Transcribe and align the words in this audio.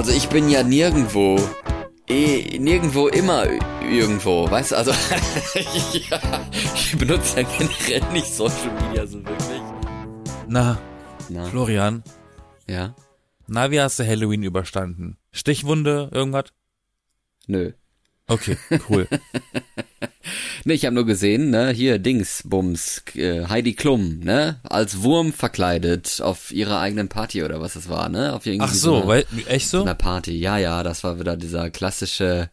Also 0.00 0.12
ich 0.12 0.30
bin 0.30 0.48
ja 0.48 0.62
nirgendwo. 0.62 1.38
Eh, 2.08 2.58
nirgendwo 2.58 3.08
immer 3.08 3.44
irgendwo, 3.82 4.50
weißt 4.50 4.70
du? 4.70 4.76
Also 4.78 4.92
ja, 5.92 6.18
ich 6.74 6.96
benutze 6.96 7.42
ja 7.42 7.46
generell 7.58 8.10
nicht 8.10 8.24
Social 8.26 8.72
Media 8.80 9.06
so 9.06 9.22
wirklich. 9.22 9.60
Na, 10.48 10.78
Na, 11.28 11.44
Florian, 11.44 12.02
ja? 12.66 12.94
na, 13.46 13.70
wie 13.70 13.78
hast 13.78 13.98
du 13.98 14.06
Halloween 14.06 14.42
überstanden? 14.42 15.18
Stichwunde, 15.32 16.08
irgendwas? 16.14 16.46
Nö. 17.46 17.72
Okay, 18.30 18.56
cool. 18.88 19.06
Ne, 20.64 20.74
ich 20.74 20.84
habe 20.84 20.94
nur 20.94 21.06
gesehen, 21.06 21.50
ne, 21.50 21.70
hier 21.70 21.98
Dings, 21.98 22.42
Bums, 22.44 23.02
äh, 23.14 23.46
Heidi 23.46 23.72
Klum, 23.74 24.20
ne, 24.20 24.60
als 24.62 25.02
Wurm 25.02 25.32
verkleidet 25.32 26.20
auf 26.22 26.52
ihrer 26.52 26.80
eigenen 26.80 27.08
Party 27.08 27.42
oder 27.42 27.60
was 27.60 27.76
es 27.76 27.88
war, 27.88 28.08
ne, 28.10 28.34
auf 28.34 28.46
irgendwie 28.46 28.66
Ach 28.68 28.74
so, 28.74 28.96
einer, 28.96 29.06
weil, 29.06 29.26
echt 29.48 29.68
so 29.68 29.78
so? 29.78 29.82
einer 29.84 29.94
Party. 29.94 30.32
Ja, 30.38 30.58
ja, 30.58 30.82
das 30.82 31.02
war 31.02 31.18
wieder 31.18 31.36
dieser 31.36 31.70
klassische, 31.70 32.50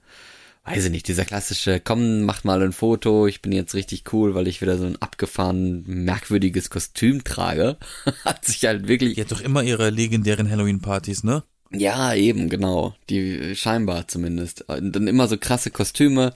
weiß 0.64 0.86
ich 0.86 0.92
nicht, 0.92 1.08
dieser 1.08 1.26
klassische, 1.26 1.82
komm, 1.82 2.22
macht 2.22 2.46
mal 2.46 2.62
ein 2.64 2.72
Foto, 2.72 3.28
ich 3.28 3.42
bin 3.42 3.52
jetzt 3.52 3.76
richtig 3.76 4.14
cool, 4.14 4.34
weil 4.34 4.48
ich 4.48 4.62
wieder 4.62 4.78
so 4.78 4.86
ein 4.86 5.02
abgefahren 5.02 5.84
merkwürdiges 5.86 6.70
Kostüm 6.70 7.26
trage. 7.26 7.78
Hat 8.26 8.46
sich 8.46 8.64
halt 8.66 8.88
wirklich 8.88 9.16
Die 9.16 9.22
hat 9.22 9.32
doch 9.32 9.42
immer 9.42 9.64
ihre 9.64 9.90
legendären 9.90 10.50
Halloween-Partys, 10.50 11.24
ne? 11.26 11.44
Ja, 11.72 12.14
eben, 12.14 12.50
genau. 12.50 12.96
Die 13.10 13.56
scheinbar 13.56 14.08
zumindest. 14.08 14.62
Und 14.70 14.96
dann 14.96 15.08
immer 15.08 15.28
so 15.28 15.38
krasse 15.38 15.72
Kostüme. 15.72 16.34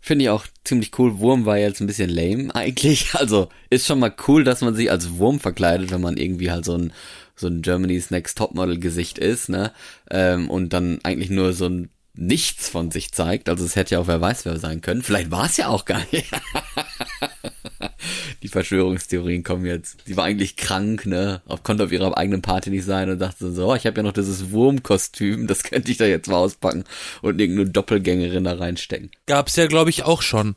Finde 0.00 0.24
ich 0.24 0.30
auch 0.30 0.46
ziemlich 0.64 0.96
cool. 0.98 1.18
Wurm 1.18 1.46
war 1.46 1.58
jetzt 1.58 1.80
ein 1.80 1.86
bisschen 1.86 2.10
lame 2.10 2.54
eigentlich. 2.54 3.14
Also 3.14 3.48
ist 3.70 3.86
schon 3.86 3.98
mal 3.98 4.14
cool, 4.28 4.44
dass 4.44 4.60
man 4.60 4.74
sich 4.74 4.90
als 4.90 5.18
Wurm 5.18 5.40
verkleidet, 5.40 5.90
wenn 5.90 6.00
man 6.00 6.16
irgendwie 6.16 6.50
halt 6.50 6.64
so 6.64 6.76
ein 6.76 6.92
so 7.34 7.46
ein 7.46 7.62
Germany's 7.62 8.10
Next 8.10 8.36
Topmodel 8.38 8.80
Gesicht 8.80 9.16
ist, 9.18 9.48
ne? 9.48 9.72
Ähm, 10.10 10.50
und 10.50 10.72
dann 10.72 10.98
eigentlich 11.04 11.30
nur 11.30 11.52
so 11.52 11.66
ein 11.66 11.88
nichts 12.18 12.68
von 12.68 12.90
sich 12.90 13.12
zeigt. 13.12 13.48
Also 13.48 13.64
es 13.64 13.76
hätte 13.76 13.94
ja 13.94 14.00
auch 14.00 14.08
wer 14.08 14.20
weiß 14.20 14.44
wer 14.44 14.58
sein 14.58 14.80
können. 14.80 15.02
Vielleicht 15.02 15.30
war 15.30 15.46
es 15.46 15.56
ja 15.56 15.68
auch 15.68 15.84
gar 15.84 16.02
nicht. 16.10 16.30
Die 18.42 18.48
Verschwörungstheorien 18.48 19.44
kommen 19.44 19.66
jetzt. 19.66 19.98
Sie 20.04 20.16
war 20.16 20.24
eigentlich 20.24 20.56
krank, 20.56 21.06
ne? 21.06 21.42
Auf, 21.46 21.62
konnte 21.62 21.84
auf 21.84 21.92
ihrer 21.92 22.16
eigenen 22.16 22.42
Party 22.42 22.70
nicht 22.70 22.84
sein 22.84 23.10
und 23.10 23.18
dachte 23.18 23.52
so, 23.52 23.70
oh, 23.70 23.74
ich 23.74 23.86
habe 23.86 23.98
ja 23.98 24.02
noch 24.02 24.12
dieses 24.12 24.50
Wurmkostüm, 24.50 25.46
das 25.46 25.62
könnte 25.62 25.90
ich 25.90 25.96
da 25.96 26.06
jetzt 26.06 26.28
mal 26.28 26.36
auspacken 26.36 26.84
und 27.22 27.40
irgendeine 27.40 27.70
Doppelgängerin 27.70 28.44
da 28.44 28.54
reinstecken. 28.54 29.10
Gab's 29.26 29.56
ja, 29.56 29.66
glaube 29.66 29.90
ich, 29.90 30.04
auch 30.04 30.22
schon. 30.22 30.56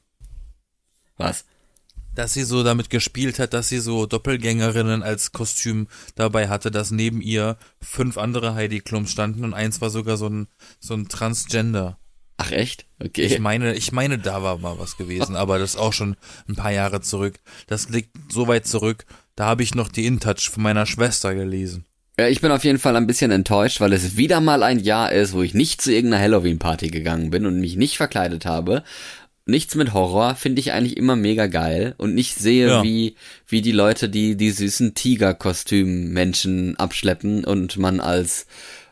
Was? 1.17 1.45
Dass 2.15 2.33
sie 2.33 2.43
so 2.43 2.63
damit 2.63 2.89
gespielt 2.89 3.39
hat, 3.39 3.53
dass 3.53 3.69
sie 3.69 3.79
so 3.79 4.05
Doppelgängerinnen 4.05 5.01
als 5.01 5.31
Kostüm 5.31 5.87
dabei 6.15 6.49
hatte, 6.49 6.69
dass 6.69 6.91
neben 6.91 7.21
ihr 7.21 7.57
fünf 7.81 8.17
andere 8.17 8.53
Heidi 8.53 8.81
Klum 8.81 9.07
standen 9.07 9.43
und 9.43 9.53
eins 9.53 9.79
war 9.79 9.89
sogar 9.89 10.17
so 10.17 10.27
ein, 10.27 10.47
so 10.79 10.93
ein 10.93 11.07
Transgender. 11.07 11.97
Ach 12.37 12.51
echt? 12.51 12.85
Okay. 12.99 13.25
Ich 13.25 13.39
meine, 13.39 13.75
ich 13.75 13.91
meine, 13.91 14.17
da 14.17 14.41
war 14.41 14.57
mal 14.57 14.79
was 14.79 14.97
gewesen, 14.97 15.35
aber 15.35 15.59
das 15.59 15.75
ist 15.75 15.79
auch 15.79 15.93
schon 15.93 16.17
ein 16.49 16.55
paar 16.55 16.71
Jahre 16.71 16.99
zurück. 16.99 17.39
Das 17.67 17.89
liegt 17.89 18.09
so 18.31 18.47
weit 18.47 18.65
zurück. 18.65 19.05
Da 19.35 19.45
habe 19.45 19.61
ich 19.61 19.75
noch 19.75 19.89
die 19.89 20.07
InTouch 20.07 20.49
von 20.49 20.63
meiner 20.63 20.87
Schwester 20.87 21.35
gelesen. 21.35 21.85
Ja, 22.19 22.27
ich 22.27 22.41
bin 22.41 22.51
auf 22.51 22.63
jeden 22.63 22.79
Fall 22.79 22.95
ein 22.95 23.07
bisschen 23.07 23.31
enttäuscht, 23.31 23.79
weil 23.79 23.93
es 23.93 24.17
wieder 24.17 24.41
mal 24.41 24.63
ein 24.63 24.79
Jahr 24.79 25.11
ist, 25.11 25.33
wo 25.33 25.43
ich 25.43 25.53
nicht 25.53 25.81
zu 25.81 25.91
irgendeiner 25.91 26.23
Halloween-Party 26.23 26.89
gegangen 26.89 27.29
bin 27.29 27.45
und 27.45 27.59
mich 27.59 27.77
nicht 27.77 27.97
verkleidet 27.97 28.45
habe. 28.45 28.83
Nichts 29.45 29.75
mit 29.75 29.93
Horror 29.93 30.35
finde 30.35 30.59
ich 30.59 30.71
eigentlich 30.71 30.97
immer 30.97 31.15
mega 31.15 31.47
geil 31.47 31.95
und 31.97 32.17
ich 32.17 32.35
sehe, 32.35 32.67
Ja. 32.67 32.83
wie, 32.83 33.15
wie 33.47 33.61
die 33.61 33.71
Leute 33.71 34.07
die, 34.07 34.35
die 34.37 34.51
süßen 34.51 34.93
Tiger-Kostüm-Menschen 34.93 36.77
abschleppen 36.77 37.43
und 37.43 37.77
man 37.77 37.99
als 37.99 38.45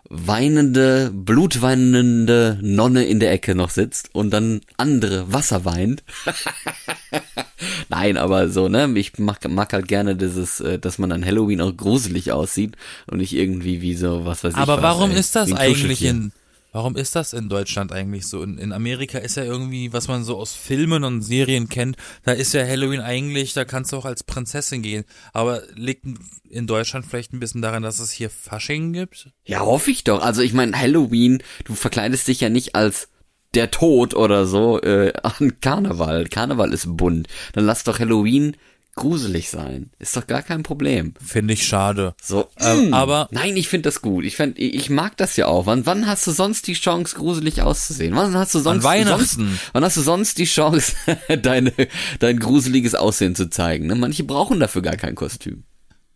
weinende, 0.10 1.12
blutweinende 1.14 2.58
Nonne 2.64 3.06
in 3.06 3.20
der 3.20 3.32
Ecke 3.32 3.54
noch 3.54 3.70
sitzt 3.70 4.10
und 4.14 4.32
dann 4.32 4.62
andere 4.76 5.32
Wasser 5.32 5.66
weint. 5.66 6.04
Nein, 7.90 8.18
aber 8.18 8.50
so, 8.50 8.70
ne? 8.70 8.92
Ich 8.96 9.20
mag, 9.20 9.48
mag 9.48 9.72
halt 9.74 9.88
gerne 9.88 10.16
dieses, 10.16 10.62
äh, 10.62 10.80
dass 10.80 10.98
man 10.98 11.12
an 11.12 11.24
Halloween 11.26 11.62
auch 11.62 11.76
gruselig 11.76 12.32
aussieht 12.32 12.76
und 13.08 13.20
nicht 13.20 13.34
irgendwie 13.34 13.82
wie 13.82 13.96
so, 13.96 14.26
was 14.26 14.44
weiß 14.44 14.54
ich. 14.54 14.60
Aber 14.60 14.78
was, 14.78 14.84
warum 14.84 15.12
ey, 15.12 15.20
ist 15.20 15.36
das 15.36 15.54
eigentlich 15.54 16.04
in, 16.04 16.32
warum 16.72 16.96
ist 16.96 17.16
das 17.16 17.34
in 17.34 17.50
Deutschland 17.50 17.92
eigentlich 17.92 18.28
so? 18.28 18.44
In, 18.44 18.58
in 18.58 18.72
Amerika 18.72 19.18
ist 19.18 19.38
ja 19.38 19.44
irgendwie, 19.44 19.94
was 19.94 20.08
man 20.08 20.24
so 20.24 20.38
aus 20.38 20.54
Filmen 20.54 21.04
und 21.04 21.22
Serien 21.22 21.70
kennt, 21.70 21.98
da 22.24 22.32
ist 22.32 22.54
ja 22.54 22.66
Halloween 22.66 23.02
eigentlich, 23.02 23.54
da 23.54 23.66
kannst 23.66 23.92
du 23.92 23.98
auch 23.98 24.06
als 24.06 24.24
Prinzessin 24.24 24.82
gehen. 24.82 25.06
Aber 25.34 25.64
liegt 25.76 26.06
in 26.50 26.68
Deutschland 26.68 27.06
vielleicht 27.06 27.34
ein 27.34 27.40
bisschen 27.40 27.62
daran, 27.62 27.84
dass 27.84 28.00
es 28.00 28.12
hier 28.12 28.30
Fasching 28.30 28.94
gibt? 28.94 29.30
Ja, 29.46 29.62
hoffe 29.62 29.92
ich 29.92 30.04
doch. 30.04 30.22
Also 30.22 30.42
ich 30.42 30.54
meine, 30.54 30.78
Halloween, 30.80 31.42
du 31.66 31.76
verkleidest 31.76 32.28
dich 32.28 32.42
ja 32.42 32.50
nicht 32.50 32.76
als 32.76 33.10
der 33.56 33.72
Tod 33.72 34.14
oder 34.14 34.46
so 34.46 34.80
äh, 34.82 35.14
an 35.24 35.60
Karneval. 35.60 36.26
Karneval 36.26 36.74
ist 36.74 36.86
bunt. 36.98 37.28
Dann 37.54 37.66
lass 37.66 37.84
doch 37.84 38.00
Halloween 38.00 38.56
gruselig 39.00 39.50
sein. 39.50 39.92
Ist 39.98 40.16
doch 40.18 40.28
gar 40.28 40.42
kein 40.44 40.62
Problem. 40.64 41.14
Finde 41.26 41.54
ich 41.54 41.66
schade. 41.66 42.14
So, 42.22 42.50
Ähm, 42.58 42.90
mm. 42.90 42.94
aber- 42.94 43.28
nein, 43.32 43.56
ich 43.58 43.68
finde 43.70 43.90
das 43.90 44.02
gut. 44.02 44.26
Ich 44.26 44.36
find, 44.36 44.60
ich 44.60 44.90
mag 44.90 45.16
das 45.18 45.36
ja 45.38 45.48
auch. 45.48 45.66
Wann, 45.66 45.86
wann 45.86 46.06
hast 46.06 46.28
du 46.28 46.32
sonst 46.32 46.68
die 46.68 46.74
Chance, 46.74 47.16
gruselig 47.16 47.62
auszusehen? 47.62 48.16
Wann 48.16 48.36
hast 48.36 48.54
du 48.54 48.60
sonst 48.60 48.84
Weihnachten. 48.84 49.26
Sonst, 49.26 49.60
wann 49.74 49.84
hast 49.84 49.98
du 49.98 50.02
sonst 50.02 50.38
die 50.38 50.46
Chance, 50.46 50.94
deine, 51.42 51.74
dein 52.20 52.40
gruseliges 52.40 52.94
Aussehen 52.96 53.36
zu 53.36 53.50
zeigen? 53.50 53.88
Ne? 53.88 53.96
Manche 53.96 54.24
brauchen 54.24 54.60
dafür 54.60 54.82
gar 54.82 54.98
kein 54.98 55.16
Kostüm. 55.16 55.64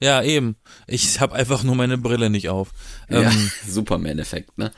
Ja, 0.01 0.21
eben. 0.21 0.57
Ich 0.85 1.21
habe 1.21 1.33
einfach 1.35 1.63
nur 1.63 1.75
meine 1.75 1.97
Brille 1.97 2.29
nicht 2.29 2.49
auf. 2.49 2.69
Ja, 3.09 3.21
Ähm, 3.21 3.51
Superman-Effekt, 3.67 4.57
ne? 4.57 4.71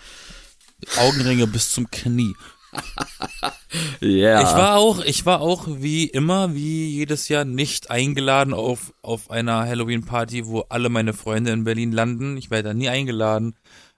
Augenringe 0.98 1.48
bis 1.48 1.72
zum 1.72 1.90
Knie. 1.90 2.34
Ja. 4.02 4.42
Ich 4.42 4.48
war 4.56 4.76
auch, 4.78 5.00
ich 5.04 5.26
war 5.26 5.42
auch 5.42 5.68
wie 5.68 6.06
immer, 6.06 6.54
wie 6.56 6.88
jedes 6.90 7.28
Jahr 7.30 7.46
nicht 7.46 7.90
eingeladen 7.92 8.54
auf, 8.54 8.94
auf 9.02 9.32
einer 9.32 9.66
Halloween-Party, 9.68 10.46
wo 10.46 10.62
alle 10.70 10.90
meine 10.90 11.14
Freunde 11.14 11.52
in 11.52 11.64
Berlin 11.64 11.92
landen. 11.92 12.38
Ich 12.38 12.50
werde 12.52 12.70
da 12.70 12.74
nie 12.74 12.90
eingeladen. 12.90 13.56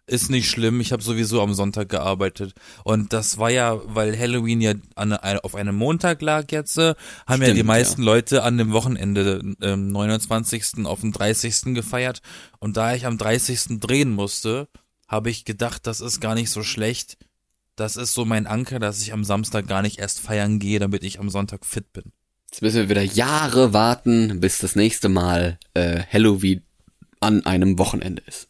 Ist 0.10 0.30
nicht 0.30 0.50
schlimm, 0.50 0.80
ich 0.80 0.94
habe 0.94 1.04
sowieso 1.04 1.42
am 1.42 1.54
Sonntag 1.54 1.90
gearbeitet. 1.90 2.54
Und 2.86 3.12
das 3.12 3.40
war 3.40 3.50
ja, 3.50 3.78
weil 3.94 4.18
Halloween 4.18 4.62
ja 4.62 4.74
an, 4.96 5.12
eine- 5.12 5.44
auf 5.44 5.54
einem 5.54 5.76
Montag 5.76 6.22
lag 6.22 6.46
jetzt, 6.54 6.78
äh, 6.78 6.96
haben 7.28 7.42
ja 7.42 7.48
Stimmt, 7.48 7.58
die 7.58 7.64
meisten 7.64 8.02
Leute 8.04 8.44
an 8.44 8.58
dem 8.58 8.72
Wochenende, 8.72 9.42
ähm, 9.62 9.92
29. 9.92 10.86
auf 10.86 11.02
dem 11.02 11.12
30. 11.12 11.74
gefeiert. 11.76 12.22
Und 12.60 12.78
da 12.78 12.96
ich 12.96 13.06
am 13.06 13.18
30. 13.18 13.82
drehen 13.82 14.12
musste, 14.12 14.70
habe 15.10 15.30
ich 15.30 15.44
gedacht, 15.44 15.86
das 15.88 16.00
ist 16.00 16.22
gar 16.22 16.36
nicht 16.36 16.52
so 16.52 16.64
schlecht. 16.64 17.18
Das 17.78 17.96
ist 17.96 18.16
so 18.16 18.26
mein 18.26 18.48
Anker, 18.48 18.80
dass 18.80 19.04
ich 19.04 19.14
am 19.14 19.24
Samstag 19.24 19.68
gar 19.68 19.84
nicht 19.84 20.00
erst 20.00 20.20
feiern 20.20 20.58
gehe, 20.58 20.80
damit 20.80 21.04
ich 21.04 21.20
am 21.20 21.30
Sonntag 21.30 21.64
fit 21.64 21.94
bin. 21.94 22.12
Jetzt 22.50 22.64
müssen 22.64 22.78
wir 22.78 22.90
wieder 22.90 23.04
Jahre 23.04 23.72
warten, 23.72 24.40
bis 24.40 24.58
das 24.58 24.76
nächste 24.76 25.10
Mal 25.10 25.60
äh, 25.76 26.02
Halloween 26.12 26.64
an 27.20 27.46
einem 27.46 27.78
Wochenende 27.78 28.24
ist. 28.26 28.48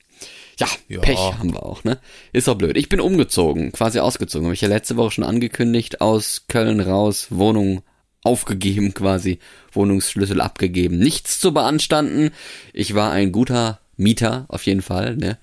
Ja, 0.57 0.67
Ja. 0.87 1.01
Pech 1.01 1.17
haben 1.17 1.53
wir 1.53 1.63
auch, 1.63 1.83
ne? 1.83 1.99
Ist 2.31 2.47
doch 2.47 2.55
blöd. 2.55 2.77
Ich 2.77 2.87
bin 2.87 3.01
umgezogen, 3.01 3.73
quasi 3.73 3.99
ausgezogen. 3.99 4.45
Habe 4.45 4.55
ich 4.55 4.61
ja 4.61 4.69
letzte 4.69 4.95
Woche 4.95 5.11
schon 5.11 5.23
angekündigt, 5.25 5.99
aus 5.99 6.45
Köln 6.47 6.79
raus, 6.79 7.27
Wohnung 7.29 7.83
aufgegeben 8.23 8.93
quasi, 8.93 9.39
Wohnungsschlüssel 9.73 10.39
abgegeben. 10.39 10.99
Nichts 10.99 11.39
zu 11.41 11.53
beanstanden. 11.53 12.31
Ich 12.71 12.95
war 12.95 13.11
ein 13.11 13.33
guter 13.33 13.81
Mieter, 13.97 14.45
auf 14.47 14.63
jeden 14.65 14.81
Fall, 14.81 15.15
ne? 15.17 15.37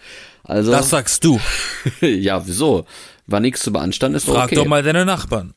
Also, 0.44 0.70
Das 0.72 0.90
sagst 0.90 1.24
du. 1.24 1.40
ja, 2.00 2.46
wieso? 2.46 2.86
War 3.26 3.40
nichts 3.40 3.62
zu 3.62 3.72
beanstanden, 3.72 4.16
ist 4.16 4.26
Frag 4.26 4.44
okay. 4.46 4.54
doch 4.56 4.66
mal 4.66 4.82
deine 4.82 5.04
Nachbarn. 5.04 5.54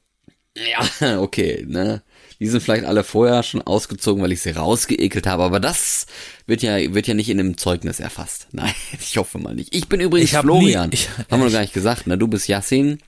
Ja, 1.02 1.20
okay, 1.22 1.66
ne? 1.68 2.02
Die 2.40 2.48
sind 2.48 2.62
vielleicht 2.62 2.86
alle 2.86 3.04
vorher 3.04 3.42
schon 3.44 3.62
ausgezogen, 3.64 4.22
weil 4.22 4.32
ich 4.32 4.42
sie 4.42 4.52
rausgeekelt 4.52 5.26
habe, 5.26 5.44
aber 5.44 5.60
das 5.60 6.06
wird 6.46 6.62
ja, 6.62 6.78
wird 6.94 7.08
ja 7.08 7.14
nicht 7.16 7.30
in 7.30 7.38
dem 7.38 7.58
Zeugnis 7.58 8.00
erfasst. 8.00 8.48
Nein, 8.52 8.74
ich 9.00 9.18
hoffe 9.18 9.38
mal 9.40 9.56
nicht. 9.56 9.76
Ich 9.76 9.88
bin 9.88 10.00
übrigens 10.00 10.30
Ich 10.30 10.36
hab 10.36 10.44
Florian. 10.44 10.90
nie- 10.90 10.96
ich- 10.96 11.10
Haben 11.32 11.42
wir 11.42 11.46
noch 11.46 11.52
gar 11.54 11.62
nicht 11.62 11.74
gesagt, 11.74 12.08
ne? 12.08 12.18
Du 12.18 12.28
bist 12.28 12.48
Yassin. 12.48 13.00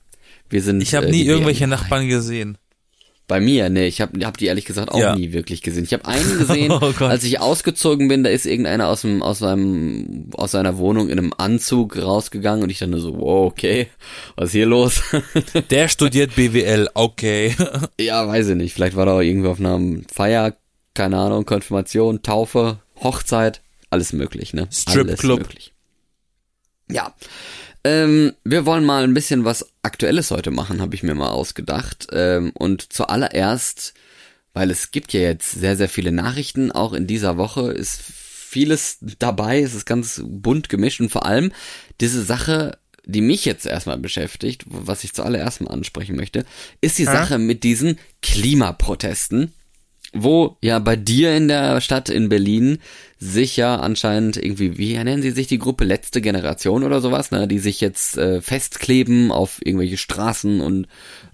Wir 0.50 0.64
sind. 0.64 0.82
Ich 0.82 0.96
habe 0.96 1.08
äh, 1.08 1.12
nie 1.12 1.24
irgendwelche. 1.24 1.68
Nachbarn 1.68 2.08
gesehen. 2.08 2.58
Bei 3.30 3.40
mir, 3.40 3.70
ne, 3.70 3.86
ich 3.86 4.02
habe 4.02 4.26
hab 4.26 4.38
die 4.38 4.48
ehrlich 4.48 4.66
gesagt 4.66 4.90
auch 4.92 5.00
Ja. 5.00 5.16
nie 5.16 5.32
wirklich 5.34 5.62
gesehen. 5.62 5.84
Ich 5.84 5.94
habe 5.94 6.06
einen 6.06 6.40
gesehen, 6.40 6.72
Oh 6.82 6.92
als 7.06 7.24
ich 7.24 7.40
ausgezogen 7.40 8.08
bin, 8.08 8.24
da 8.24 8.30
ist 8.32 8.48
irgendeiner 8.48 8.88
aus 8.88 9.02
dem 9.02 9.22
aus 9.22 9.38
seinem 9.40 10.32
aus 10.34 10.52
seiner 10.52 10.78
Wohnung 10.80 11.10
in 11.10 11.20
einem 11.20 11.34
Anzug 11.38 11.96
rausgegangen 11.96 12.64
und 12.64 12.72
ich 12.72 12.80
dann 12.80 12.90
nur 12.90 13.00
so, 13.02 13.16
wow, 13.18 13.46
okay, 13.52 13.88
was 14.36 14.48
ist 14.48 14.52
hier 14.54 14.66
los? 14.66 15.04
Der 15.70 15.88
studiert 15.88 16.36
BWL, 16.36 16.90
okay. 16.96 17.56
Ja, 18.02 18.28
weiß 18.28 18.50
ich 18.50 18.56
nicht. 18.56 18.74
Vielleicht 18.74 18.96
war 18.96 19.06
da 19.06 19.14
auch 19.14 19.22
irgendwie 19.22 19.48
auf 19.50 19.60
einer 19.60 19.80
Feier, 20.12 20.56
keine 20.96 21.18
Ahnung, 21.20 21.46
Konfirmation, 21.46 22.24
Taufe, 22.24 22.80
Hochzeit, 23.04 23.62
alles 23.92 24.12
möglich, 24.12 24.54
ne? 24.56 24.68
Stripclub. 24.72 25.48
Ja. 26.92 27.14
Ähm, 27.84 28.34
wir 28.44 28.66
wollen 28.66 28.86
mal 28.86 29.04
ein 29.04 29.14
bisschen 29.14 29.46
was 29.46 29.66
Aktuelles 29.84 30.32
heute 30.32 30.52
machen, 30.52 30.82
habe 30.82 30.96
ich 30.96 31.04
mir 31.04 31.16
mal 31.16 31.30
ausgedacht. 31.30 32.08
Ähm, 32.12 32.52
und 32.54 32.92
zuallererst, 32.92 33.94
weil 34.54 34.72
es 34.72 34.92
gibt 34.92 35.14
ja 35.14 35.22
jetzt 35.22 35.52
sehr, 35.52 35.78
sehr 35.78 35.90
viele 35.90 36.12
Nachrichten, 36.12 36.72
auch 36.72 36.94
in 36.94 37.08
dieser 37.08 37.38
Woche 37.38 37.72
ist 37.72 38.02
vieles 38.02 38.98
dabei, 39.20 39.62
es 39.62 39.76
ist 39.76 39.86
ganz 39.86 40.22
bunt 40.26 40.70
gemischt 40.70 41.00
und 41.00 41.10
vor 41.10 41.26
allem 41.26 41.52
diese 42.02 42.24
Sache, 42.24 42.78
die 43.06 43.22
mich 43.22 43.46
jetzt 43.46 43.66
erstmal 43.66 43.98
beschäftigt, 43.98 44.64
was 44.66 45.04
ich 45.04 45.14
zuallererst 45.14 45.62
mal 45.62 45.72
ansprechen 45.72 46.16
möchte, 46.16 46.46
ist 46.82 46.98
die? 46.98 47.06
Sache 47.06 47.38
mit 47.38 47.64
diesen 47.64 48.00
Klimaprotesten, 48.22 49.54
wo 50.14 50.58
ja 50.62 50.80
bei 50.80 50.96
dir 50.96 51.36
in 51.36 51.48
der 51.48 51.82
Stadt 51.82 52.10
in 52.10 52.30
Berlin 52.30 52.80
sich 53.20 53.58
ja 53.58 53.76
anscheinend 53.76 54.38
irgendwie, 54.38 54.78
wie 54.78 54.96
nennen 54.98 55.22
sie 55.22 55.32
sich 55.32 55.48
die 55.48 55.60
Gruppe 55.60 55.84
letzte 55.84 56.22
Generation 56.22 56.84
oder 56.84 57.02
sowas, 57.02 57.32
ne, 57.32 57.48
die 57.48 57.60
sich 57.60 57.82
jetzt 57.82 58.18
äh, 58.18 58.42
festkleben 58.42 59.32
auf 59.32 59.60
irgendwelche 59.64 59.98
Straßen 59.98 60.62
und 60.62 60.88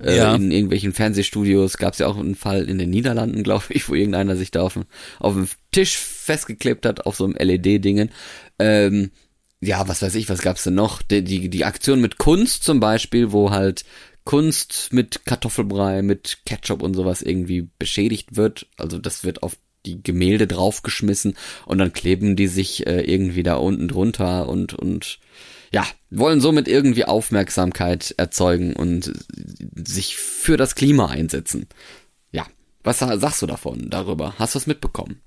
äh, 0.03 0.17
Ja. 0.17 0.35
in 0.35 0.51
irgendwelchen 0.51 0.93
Fernsehstudios. 0.93 1.77
Gab 1.77 1.93
es 1.93 1.99
ja 1.99 2.07
auch 2.07 2.17
einen 2.17 2.35
Fall 2.35 2.67
in 2.67 2.77
den 2.79 2.89
Niederlanden, 2.89 3.43
glaube 3.43 3.65
ich, 3.69 3.87
wo 3.87 3.93
irgendeiner 3.93 4.35
sich 4.35 4.51
da 4.51 4.63
auf 4.63 4.73
dem, 4.73 4.85
auf 5.19 5.33
dem 5.35 5.47
Tisch 5.71 5.95
festgeklebt 5.97 6.85
hat, 6.85 7.05
auf 7.05 7.15
so 7.15 7.25
einem 7.25 7.35
LED-Dingen. 7.35 8.09
Ähm, 8.59 9.11
ja, 9.61 9.87
was 9.87 10.01
weiß 10.01 10.15
ich, 10.15 10.27
was 10.27 10.41
gab's 10.41 10.63
denn 10.63 10.75
noch? 10.75 11.01
Die, 11.01 11.23
die, 11.23 11.49
die 11.49 11.65
Aktion 11.65 12.01
mit 12.01 12.17
Kunst 12.17 12.63
zum 12.63 12.79
Beispiel, 12.79 13.31
wo 13.31 13.51
halt 13.51 13.85
Kunst 14.25 14.91
mit 14.91 15.25
Kartoffelbrei, 15.25 16.01
mit 16.01 16.39
Ketchup 16.45 16.81
und 16.81 16.95
sowas 16.95 17.21
irgendwie 17.21 17.69
beschädigt 17.79 18.35
wird. 18.35 18.67
Also 18.75 18.97
das 18.97 19.23
wird 19.23 19.43
auf 19.43 19.55
die 19.85 20.01
Gemälde 20.01 20.47
draufgeschmissen 20.47 21.37
und 21.67 21.77
dann 21.77 21.93
kleben 21.93 22.35
die 22.35 22.47
sich 22.47 22.87
äh, 22.87 23.01
irgendwie 23.01 23.43
da 23.43 23.55
unten 23.55 23.87
drunter 23.87 24.49
und, 24.49 24.73
und 24.73 25.19
ja, 25.71 25.85
wollen 26.09 26.41
somit 26.41 26.67
irgendwie 26.67 27.05
Aufmerksamkeit 27.05 28.15
erzeugen 28.17 28.73
und 28.75 29.13
sich 29.75 30.17
für 30.17 30.57
das 30.57 30.73
Klima 30.73 31.07
einsetzen. 31.07 31.67
Ja, 32.31 32.47
was 32.83 32.97
sa- 32.99 33.19
sagst 33.19 33.43
du 33.43 33.45
davon, 33.45 33.91
darüber? 33.91 34.33
Hast 34.39 34.55
du 34.55 34.57
was 34.57 34.67
mitbekommen? 34.67 35.21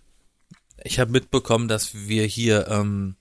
Ich 0.83 0.99
habe 0.99 1.13
mitbekommen, 1.13 1.69
dass 1.69 2.09
wir 2.09 2.25
hier, 2.25 2.67
ähm, 2.69 3.15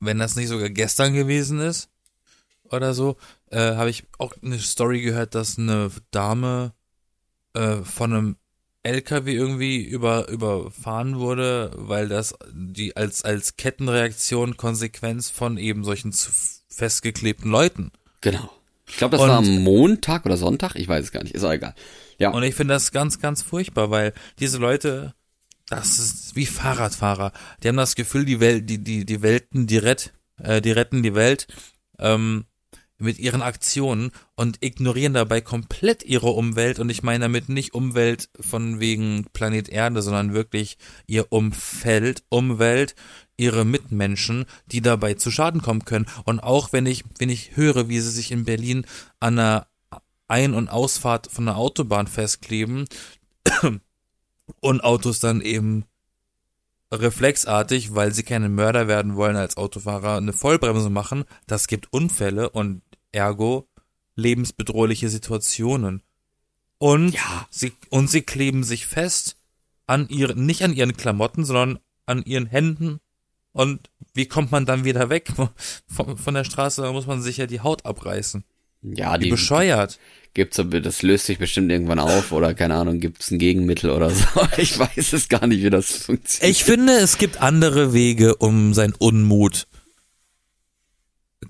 wenn 0.00 0.18
das 0.18 0.34
nicht 0.34 0.48
sogar 0.48 0.70
gestern 0.70 1.14
gewesen 1.14 1.60
ist 1.60 1.88
oder 2.72 2.94
so, 2.94 3.16
äh, 3.50 3.58
habe 3.76 3.90
ich 3.90 4.04
auch 4.18 4.32
eine 4.42 4.58
Story 4.58 5.00
gehört, 5.02 5.34
dass 5.34 5.58
eine 5.58 5.90
Dame 6.10 6.72
äh, 7.54 7.76
von 7.76 8.12
einem 8.12 8.36
LKW 8.82 9.34
irgendwie 9.34 9.82
über 9.84 10.28
überfahren 10.28 11.18
wurde, 11.18 11.72
weil 11.76 12.08
das 12.08 12.34
die 12.52 12.96
als 12.96 13.22
als 13.22 13.56
Kettenreaktion 13.56 14.56
Konsequenz 14.56 15.28
von 15.30 15.58
eben 15.58 15.84
solchen 15.84 16.12
zu 16.12 16.30
festgeklebten 16.68 17.50
Leuten. 17.50 17.90
Genau. 18.20 18.50
Ich 18.86 18.96
glaube, 18.96 19.16
das 19.16 19.22
Und- 19.22 19.28
war 19.30 19.38
am 19.38 19.62
Montag 19.62 20.24
oder 20.24 20.36
Sonntag, 20.36 20.74
ich 20.76 20.88
weiß 20.88 21.04
es 21.04 21.12
gar 21.12 21.22
nicht, 21.22 21.34
ist 21.34 21.44
auch 21.44 21.52
egal. 21.52 21.74
Ja, 22.18 22.30
Und 22.30 22.42
ich 22.42 22.54
finde 22.54 22.74
das 22.74 22.90
ganz, 22.90 23.18
ganz 23.20 23.42
furchtbar, 23.42 23.90
weil 23.90 24.14
diese 24.38 24.58
Leute, 24.58 25.14
das 25.68 25.98
ist 25.98 26.34
wie 26.36 26.46
Fahrradfahrer. 26.46 27.32
Die 27.62 27.68
haben 27.68 27.76
das 27.76 27.94
Gefühl, 27.96 28.24
die 28.24 28.40
Welt, 28.40 28.70
die, 28.70 28.78
die, 28.82 29.04
die 29.04 29.22
Welten, 29.22 29.66
die 29.66 29.76
rett, 29.76 30.14
äh, 30.42 30.60
die 30.62 30.70
retten 30.72 31.02
die 31.02 31.14
Welt, 31.14 31.46
ähm, 31.98 32.46
mit 32.98 33.18
ihren 33.18 33.42
Aktionen 33.42 34.10
und 34.34 34.58
ignorieren 34.60 35.14
dabei 35.14 35.40
komplett 35.40 36.02
ihre 36.02 36.30
Umwelt. 36.30 36.80
Und 36.80 36.90
ich 36.90 37.02
meine 37.02 37.24
damit 37.24 37.48
nicht 37.48 37.74
Umwelt 37.74 38.28
von 38.40 38.80
wegen 38.80 39.26
Planet 39.32 39.68
Erde, 39.68 40.02
sondern 40.02 40.34
wirklich 40.34 40.78
ihr 41.06 41.32
Umfeld, 41.32 42.24
Umwelt, 42.28 42.96
ihre 43.36 43.64
Mitmenschen, 43.64 44.46
die 44.66 44.80
dabei 44.80 45.14
zu 45.14 45.30
Schaden 45.30 45.62
kommen 45.62 45.84
können. 45.84 46.06
Und 46.24 46.40
auch 46.40 46.72
wenn 46.72 46.86
ich, 46.86 47.04
wenn 47.18 47.30
ich 47.30 47.56
höre, 47.56 47.88
wie 47.88 48.00
sie 48.00 48.10
sich 48.10 48.32
in 48.32 48.44
Berlin 48.44 48.84
an 49.20 49.38
einer 49.38 49.68
ein- 50.26 50.54
und 50.54 50.68
Ausfahrt 50.68 51.28
von 51.30 51.46
der 51.46 51.56
Autobahn 51.56 52.06
festkleben 52.06 52.86
und 54.60 54.84
Autos 54.84 55.20
dann 55.20 55.40
eben 55.40 55.84
reflexartig, 56.92 57.94
weil 57.94 58.12
sie 58.12 58.22
keine 58.22 58.48
Mörder 58.48 58.88
werden 58.88 59.16
wollen 59.16 59.36
als 59.36 59.56
Autofahrer, 59.56 60.16
eine 60.16 60.32
Vollbremse 60.32 60.90
machen, 60.90 61.24
das 61.46 61.66
gibt 61.66 61.92
Unfälle 61.92 62.50
und 62.50 62.82
ergo 63.12 63.68
lebensbedrohliche 64.16 65.08
Situationen. 65.08 66.02
Und 66.78 67.14
Ja. 67.14 67.46
sie 67.50 67.72
und 67.90 68.08
sie 68.10 68.22
kleben 68.22 68.62
sich 68.64 68.86
fest 68.86 69.36
an 69.86 70.08
ihren 70.08 70.46
nicht 70.46 70.62
an 70.62 70.72
ihren 70.74 70.96
Klamotten, 70.96 71.44
sondern 71.44 71.78
an 72.06 72.22
ihren 72.24 72.46
Händen. 72.46 73.00
Und 73.52 73.90
wie 74.14 74.26
kommt 74.26 74.52
man 74.52 74.66
dann 74.66 74.84
wieder 74.84 75.08
weg 75.10 75.28
von, 75.88 76.16
von 76.16 76.34
der 76.34 76.44
Straße? 76.44 76.82
Da 76.82 76.92
muss 76.92 77.06
man 77.06 77.22
sich 77.22 77.38
ja 77.38 77.46
die 77.46 77.60
Haut 77.60 77.84
abreißen. 77.86 78.44
ja, 78.82 79.18
Wie 79.18 79.24
die 79.24 79.30
bescheuert. 79.30 79.98
gibt's, 80.34 80.58
aber- 80.60 80.80
das 80.80 81.02
löst 81.02 81.26
sich 81.26 81.38
bestimmt 81.38 81.70
irgendwann 81.72 81.98
auf 81.98 82.30
oder 82.30 82.54
keine 82.54 82.74
Ahnung, 82.74 83.00
gibt's 83.00 83.30
ein 83.32 83.38
Gegenmittel 83.38 83.90
oder 83.90 84.10
so. 84.10 84.24
Ich 84.58 84.78
weiß 84.78 85.12
es 85.14 85.28
gar 85.28 85.46
nicht, 85.48 85.62
wie 85.64 85.70
das 85.70 85.90
funktioniert. 85.90 86.50
Ich 86.56 86.62
finde, 86.64 86.92
es 86.98 87.18
gibt 87.18 87.38
andere 87.40 87.92
Wege, 87.92 88.36
um 88.36 88.74
sein 88.74 88.92
Unmut 88.96 89.66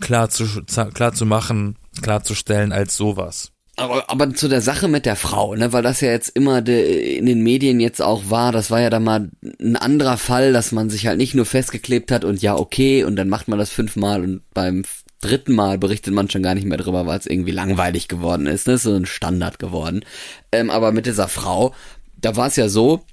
klar 0.00 0.30
zu, 0.30 0.46
klar 0.94 1.12
zu 1.12 1.26
machen, 1.26 1.76
klarzustellen 2.02 2.72
als 2.72 2.96
sowas. 2.96 3.52
Aber, 3.76 4.10
aber 4.10 4.34
zu 4.34 4.48
der 4.48 4.60
Sache 4.60 4.88
mit 4.88 5.06
der 5.06 5.14
Frau, 5.14 5.54
ne, 5.54 5.72
weil 5.72 5.84
das 5.84 6.00
ja 6.00 6.10
jetzt 6.10 6.30
immer 6.30 6.62
de, 6.62 7.16
in 7.16 7.26
den 7.26 7.42
Medien 7.42 7.78
jetzt 7.78 8.02
auch 8.02 8.28
war, 8.28 8.50
das 8.50 8.72
war 8.72 8.80
ja 8.80 8.90
dann 8.90 9.04
mal 9.04 9.30
ein 9.60 9.76
anderer 9.76 10.16
Fall, 10.16 10.52
dass 10.52 10.72
man 10.72 10.90
sich 10.90 11.06
halt 11.06 11.16
nicht 11.16 11.36
nur 11.36 11.46
festgeklebt 11.46 12.10
hat 12.10 12.24
und 12.24 12.42
ja, 12.42 12.56
okay, 12.56 13.04
und 13.04 13.14
dann 13.14 13.28
macht 13.28 13.46
man 13.46 13.56
das 13.58 13.70
fünfmal 13.70 14.24
und 14.24 14.42
beim 14.52 14.82
dritten 15.20 15.54
Mal 15.54 15.78
berichtet 15.78 16.12
man 16.12 16.28
schon 16.28 16.42
gar 16.42 16.56
nicht 16.56 16.66
mehr 16.66 16.78
drüber, 16.78 17.06
weil 17.06 17.20
es 17.20 17.26
irgendwie 17.26 17.52
langweilig 17.52 18.08
geworden 18.08 18.46
ist, 18.46 18.66
ne, 18.66 18.74
ist 18.74 18.82
so 18.82 18.94
ein 18.94 19.06
Standard 19.06 19.60
geworden. 19.60 20.04
Ähm, 20.50 20.70
aber 20.70 20.90
mit 20.90 21.06
dieser 21.06 21.28
Frau, 21.28 21.72
da 22.16 22.34
war 22.34 22.48
es 22.48 22.56
ja 22.56 22.68
so, 22.68 23.04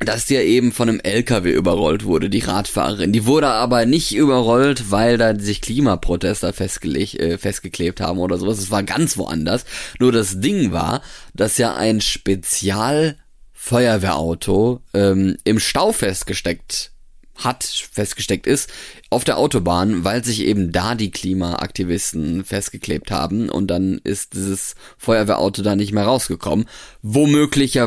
dass 0.00 0.26
die 0.26 0.34
ja 0.34 0.42
eben 0.42 0.72
von 0.72 0.88
einem 0.88 0.98
LKW 1.00 1.52
überrollt 1.52 2.04
wurde, 2.04 2.28
die 2.30 2.38
Radfahrerin. 2.40 3.12
Die 3.12 3.26
wurde 3.26 3.48
aber 3.48 3.86
nicht 3.86 4.14
überrollt, 4.14 4.90
weil 4.90 5.18
da 5.18 5.38
sich 5.38 5.60
Klimaprotester 5.60 6.52
festgelegt, 6.52 7.14
äh, 7.14 7.38
festgeklebt 7.38 8.00
haben 8.00 8.18
oder 8.18 8.38
sowas. 8.38 8.58
Es 8.58 8.70
war 8.70 8.84
ganz 8.84 9.18
woanders. 9.18 9.64
Nur 9.98 10.12
das 10.12 10.40
Ding 10.40 10.72
war, 10.72 11.02
dass 11.34 11.58
ja 11.58 11.74
ein 11.74 12.00
Spezialfeuerwehrauto 12.00 14.80
ähm, 14.94 15.36
im 15.44 15.58
Stau 15.58 15.92
festgesteckt 15.92 16.92
hat, 17.38 17.64
festgesteckt 17.64 18.46
ist, 18.46 18.70
auf 19.10 19.24
der 19.24 19.38
Autobahn, 19.38 20.04
weil 20.04 20.24
sich 20.24 20.40
eben 20.40 20.72
da 20.72 20.94
die 20.94 21.10
Klimaaktivisten 21.10 22.44
festgeklebt 22.44 23.10
haben 23.10 23.48
und 23.48 23.68
dann 23.68 24.00
ist 24.04 24.34
dieses 24.34 24.74
Feuerwehrauto 24.96 25.62
da 25.62 25.76
nicht 25.76 25.92
mehr 25.92 26.04
rausgekommen. 26.04 26.68
Womöglich 27.02 27.78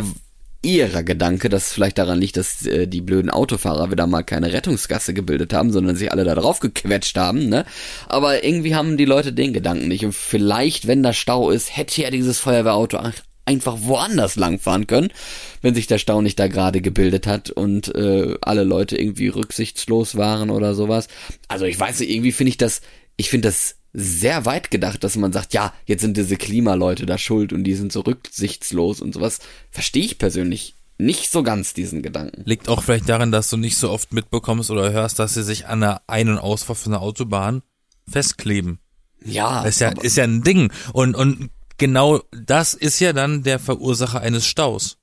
ihrer 0.63 1.03
Gedanke, 1.03 1.49
dass 1.49 1.73
vielleicht 1.73 1.97
daran 1.97 2.19
liegt, 2.19 2.37
dass 2.37 2.65
äh, 2.65 2.87
die 2.87 3.01
blöden 3.01 3.31
Autofahrer 3.31 3.89
wieder 3.91 4.05
mal 4.07 4.23
keine 4.23 4.53
Rettungsgasse 4.53 5.13
gebildet 5.13 5.53
haben, 5.53 5.71
sondern 5.71 5.95
sich 5.95 6.11
alle 6.11 6.23
da 6.23 6.35
drauf 6.35 6.59
gequetscht 6.59 7.17
haben, 7.17 7.49
ne? 7.49 7.65
Aber 8.07 8.43
irgendwie 8.43 8.75
haben 8.75 8.97
die 8.97 9.05
Leute 9.05 9.33
den 9.33 9.53
Gedanken 9.53 9.87
nicht. 9.87 10.05
Und 10.05 10.13
vielleicht, 10.13 10.87
wenn 10.87 11.01
da 11.01 11.13
Stau 11.13 11.49
ist, 11.49 11.75
hätte 11.75 12.01
ja 12.01 12.11
dieses 12.11 12.39
Feuerwehrauto 12.39 12.97
ach- 12.97 13.13
einfach 13.45 13.77
woanders 13.81 14.35
langfahren 14.35 14.85
können, 14.85 15.09
wenn 15.63 15.73
sich 15.73 15.87
der 15.87 15.97
Stau 15.97 16.21
nicht 16.21 16.39
da 16.39 16.47
gerade 16.47 16.79
gebildet 16.81 17.25
hat 17.25 17.49
und 17.49 17.93
äh, 17.95 18.35
alle 18.41 18.63
Leute 18.63 18.97
irgendwie 18.97 19.29
rücksichtslos 19.29 20.15
waren 20.15 20.51
oder 20.51 20.75
sowas. 20.75 21.07
Also 21.47 21.65
ich 21.65 21.79
weiß 21.79 21.99
nicht, 22.01 22.11
irgendwie 22.11 22.31
finde 22.31 22.49
ich 22.49 22.57
das, 22.57 22.81
ich 23.17 23.29
finde 23.31 23.47
das 23.47 23.77
sehr 23.93 24.45
weit 24.45 24.71
gedacht, 24.71 25.03
dass 25.03 25.15
man 25.15 25.33
sagt, 25.33 25.53
ja, 25.53 25.73
jetzt 25.85 26.01
sind 26.01 26.17
diese 26.17 26.37
Klimaleute 26.37 27.05
da 27.05 27.17
schuld 27.17 27.53
und 27.53 27.63
die 27.63 27.75
sind 27.75 27.91
so 27.91 28.01
rücksichtslos 28.01 29.01
und 29.01 29.13
sowas. 29.13 29.39
Verstehe 29.69 30.03
ich 30.05 30.17
persönlich 30.17 30.75
nicht 30.97 31.31
so 31.31 31.43
ganz 31.43 31.73
diesen 31.73 32.01
Gedanken. 32.01 32.43
Liegt 32.45 32.69
auch 32.69 32.83
vielleicht 32.83 33.09
daran, 33.09 33.31
dass 33.31 33.49
du 33.49 33.57
nicht 33.57 33.77
so 33.77 33.89
oft 33.89 34.13
mitbekommst 34.13 34.71
oder 34.71 34.91
hörst, 34.91 35.19
dass 35.19 35.33
sie 35.33 35.43
sich 35.43 35.67
an 35.67 35.81
der 35.81 36.01
Ein- 36.07 36.29
und 36.29 36.37
Ausfahrt 36.37 36.77
von 36.77 36.91
der 36.91 37.01
Autobahn 37.01 37.63
festkleben. 38.07 38.79
Ja, 39.25 39.63
Das 39.63 39.75
ist 39.75 39.79
ja, 39.81 39.89
ist 39.89 40.17
ja 40.17 40.23
ein 40.23 40.43
Ding. 40.43 40.71
Und, 40.93 41.15
und 41.15 41.49
genau 41.77 42.21
das 42.31 42.73
ist 42.73 42.99
ja 42.99 43.13
dann 43.13 43.43
der 43.43 43.59
Verursacher 43.59 44.21
eines 44.21 44.45
Staus. 44.45 44.97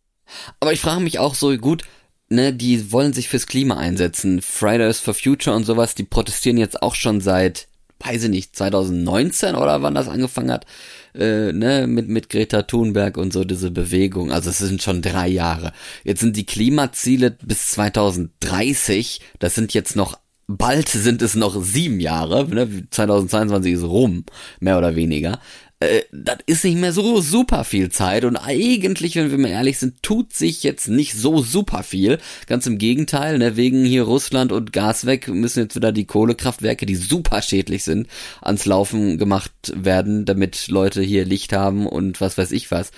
Aber 0.61 0.73
ich 0.73 0.81
frage 0.81 1.01
mich 1.01 1.19
auch 1.19 1.35
so, 1.35 1.57
gut, 1.57 1.85
ne, 2.29 2.53
die 2.53 2.93
wollen 2.93 3.13
sich 3.13 3.29
fürs 3.29 3.47
Klima 3.47 3.77
einsetzen. 3.77 4.43
Fridays 4.43 5.01
for 5.01 5.15
Future 5.15 5.55
und 5.55 5.65
sowas, 5.65 5.95
die 5.95 6.05
protestieren 6.05 6.59
jetzt 6.59 6.83
auch 6.83 6.95
schon 6.95 7.21
seit, 7.21 7.69
weiß 8.01 8.25
ich 8.25 8.31
nicht, 8.31 8.57
2019 8.57 9.55
oder 9.55 9.83
wann 9.83 9.95
das 9.95 10.09
angefangen 10.09 10.53
hat, 10.53 10.67
äh, 11.15 11.53
ne, 11.53 11.87
mit, 11.87 12.09
mit 12.09 12.29
Greta 12.29 12.63
Thunberg 12.63 13.17
und 13.17 13.33
so 13.33 13.45
diese 13.45 13.71
Bewegung. 13.71 14.31
Also 14.31 14.51
es 14.51 14.59
sind 14.59 14.83
schon 14.83 15.03
drei 15.03 15.29
Jahre. 15.29 15.73
Jetzt 16.05 16.21
sind 16.21 16.37
die 16.37 16.47
Klimaziele 16.47 17.31
bis 17.31 17.71
2030, 17.71 19.21
das 19.39 19.55
sind 19.55 19.75
jetzt 19.75 19.97
noch 19.97 20.19
Bald 20.51 20.89
sind 20.89 21.21
es 21.21 21.35
noch 21.35 21.63
sieben 21.63 22.01
Jahre, 22.01 22.49
ne? 22.49 22.89
2022 22.89 23.75
ist 23.75 23.83
rum, 23.83 24.25
mehr 24.61 24.79
oder 24.79 24.97
weniger. 24.97 25.41
Äh, 25.81 26.03
das 26.11 26.39
ist 26.47 26.65
nicht 26.65 26.79
mehr 26.79 26.93
so 26.93 27.21
super 27.21 27.63
viel 27.63 27.91
Zeit 27.91 28.25
und 28.25 28.37
eigentlich, 28.37 29.15
wenn 29.15 29.31
wir 29.31 29.39
mal 29.39 29.49
ehrlich 29.49 29.79
sind, 29.79 30.03
tut 30.03 30.33
sich 30.33 30.63
jetzt 30.63 30.89
nicht 30.89 31.15
so 31.15 31.41
super 31.43 31.83
viel. 31.83 32.19
Ganz 32.47 32.67
im 32.67 32.79
Gegenteil, 32.79 33.39
ne? 33.39 33.57
wegen 33.57 33.85
hier 33.85 34.03
Russland 34.03 34.51
und 34.51 34.73
Gas 34.73 35.07
weg 35.07 35.29
müssen 35.29 35.61
jetzt 35.61 35.77
wieder 35.77 35.93
die 35.93 36.07
Kohlekraftwerke, 36.07 36.85
die 36.85 36.97
super 36.97 37.43
schädlich 37.43 37.85
sind, 37.85 38.09
ans 38.43 38.67
Laufen 38.67 39.19
gemacht 39.19 39.53
werden, 39.75 40.25
damit 40.25 40.69
Leute 40.69 41.01
hier 41.01 41.25
Licht 41.25 41.53
haben 41.53 41.87
und 41.87 42.21
was 42.21 42.37
weiß 42.37 42.51
ich 42.51 42.71
was. 42.73 42.91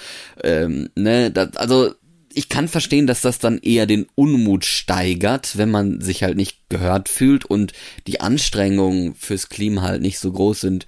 Ähm, 0.43 0.89
ne? 0.95 1.31
das, 1.31 1.57
also 1.57 1.93
ich 2.33 2.49
kann 2.49 2.69
verstehen, 2.69 3.07
dass 3.07 3.21
das 3.21 3.39
dann 3.39 3.59
eher 3.59 3.87
den 3.87 4.07
Unmut 4.15 4.65
steigert, 4.65 5.59
wenn 5.59 5.71
man 5.71 6.01
sich 6.01 6.23
halt 6.23 6.37
nicht 6.37 6.59
gehört 6.69 7.09
fühlt 7.09 7.45
und 7.45 7.73
die 8.07 8.21
Anstrengungen 8.21 9.15
fürs 9.17 9.49
Klima 9.49 9.83
halt 9.83 10.01
nicht 10.01 10.19
so 10.19 10.33
groß 10.33 10.61
sind, 10.61 10.87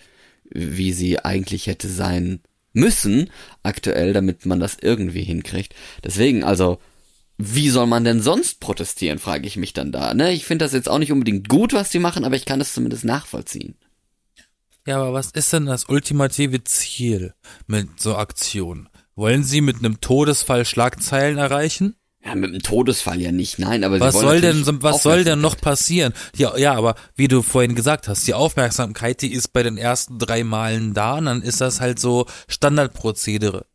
wie 0.55 0.93
sie 0.93 1.19
eigentlich 1.25 1.67
hätte 1.67 1.89
sein 1.89 2.41
müssen 2.73 3.31
aktuell, 3.63 4.13
damit 4.13 4.47
man 4.47 4.61
das 4.61 4.77
irgendwie 4.81 5.23
hinkriegt. 5.23 5.75
Deswegen, 6.05 6.45
also, 6.45 6.79
wie 7.39 7.71
soll 7.71 7.87
man 7.87 8.05
denn 8.05 8.23
sonst 8.23 8.61
protestieren, 8.61 9.19
frage 9.19 9.47
ich 9.47 9.57
mich 9.57 9.73
dann 9.73 9.93
da. 9.93 10.15
Ne? 10.15 10.33
Ich 10.33 10.45
finde 10.45 10.65
das 10.65 10.73
jetzt 10.73 10.89
auch 10.89 10.99
nicht 10.99 11.13
unbedingt 11.13 11.49
gut, 11.49 11.73
was 11.73 11.91
die 11.91 11.99
machen, 11.99 12.25
aber 12.25 12.37
ich 12.37 12.45
kann 12.45 12.59
das 12.59 12.73
zumindest 12.73 13.05
nachvollziehen. 13.05 13.77
Ja, 14.87 15.01
aber 15.01 15.13
was 15.13 15.31
ist 15.31 15.53
denn 15.53 15.67
das 15.67 15.89
ultimative 15.89 16.65
Ziel 16.65 17.35
mit 17.67 18.01
so 18.01 18.17
Aktionen? 18.17 18.89
Wollen 19.15 19.45
Sie 19.45 19.61
mit 19.61 19.79
einem 19.79 20.01
Todesfall 20.01 20.65
Schlagzeilen 20.65 21.39
erreichen? 21.39 21.95
Ja, 22.25 22.37
mit 22.37 22.51
einem 22.51 22.63
Todesfall 22.63 23.21
ja 23.21 23.33
nicht, 23.33 23.59
nein, 23.59 23.83
aber 23.83 23.99
was 23.99 24.15
soll 24.15 24.41
denn, 24.41 24.65
was 24.81 25.03
soll 25.03 25.25
denn 25.25 25.41
noch 25.41 25.57
passieren? 25.57 26.13
Ja, 26.37 26.57
ja, 26.57 26.75
aber 26.75 26.95
wie 27.17 27.27
du 27.27 27.43
vorhin 27.43 27.75
gesagt 27.75 28.07
hast, 28.07 28.29
die 28.29 28.35
Aufmerksamkeit, 28.35 29.23
die 29.23 29.33
ist 29.33 29.53
bei 29.53 29.65
den 29.65 29.77
ersten 29.77 30.21
drei 30.21 30.45
Malen 30.45 30.95
da, 30.95 31.15
und 31.19 31.25
dann 31.25 31.43
ist 31.43 31.61
das 31.61 31.81
halt 31.81 31.99
so 31.99 32.27
Standardprozedere. 32.47 33.67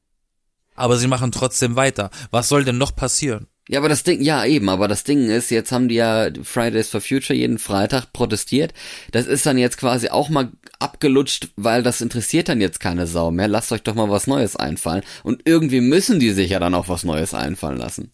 Aber 0.75 0.97
sie 0.97 1.07
machen 1.07 1.33
trotzdem 1.33 1.75
weiter. 1.75 2.09
Was 2.31 2.47
soll 2.47 2.63
denn 2.63 2.77
noch 2.77 2.95
passieren? 2.95 3.47
Ja, 3.67 3.79
aber 3.79 3.89
das 3.89 4.03
Ding, 4.03 4.21
ja 4.21 4.45
eben, 4.45 4.69
aber 4.69 4.87
das 4.87 5.03
Ding 5.03 5.29
ist, 5.29 5.49
jetzt 5.49 5.73
haben 5.73 5.89
die 5.89 5.95
ja 5.95 6.29
Fridays 6.43 6.87
for 6.89 7.01
Future 7.01 7.37
jeden 7.37 7.59
Freitag 7.59 8.13
protestiert. 8.13 8.73
Das 9.11 9.25
ist 9.25 9.45
dann 9.45 9.57
jetzt 9.57 9.77
quasi 9.77 10.07
auch 10.07 10.29
mal 10.29 10.51
abgelutscht, 10.79 11.49
weil 11.57 11.83
das 11.83 11.99
interessiert 11.99 12.47
dann 12.47 12.61
jetzt 12.61 12.79
keine 12.79 13.07
Sau 13.07 13.29
mehr. 13.31 13.49
Lasst 13.49 13.73
euch 13.73 13.83
doch 13.83 13.95
mal 13.95 14.09
was 14.09 14.25
Neues 14.27 14.55
einfallen. 14.55 15.03
Und 15.23 15.41
irgendwie 15.43 15.81
müssen 15.81 16.19
die 16.21 16.31
sich 16.31 16.51
ja 16.51 16.59
dann 16.59 16.75
auch 16.75 16.87
was 16.87 17.03
Neues 17.03 17.33
einfallen 17.33 17.77
lassen. 17.77 18.13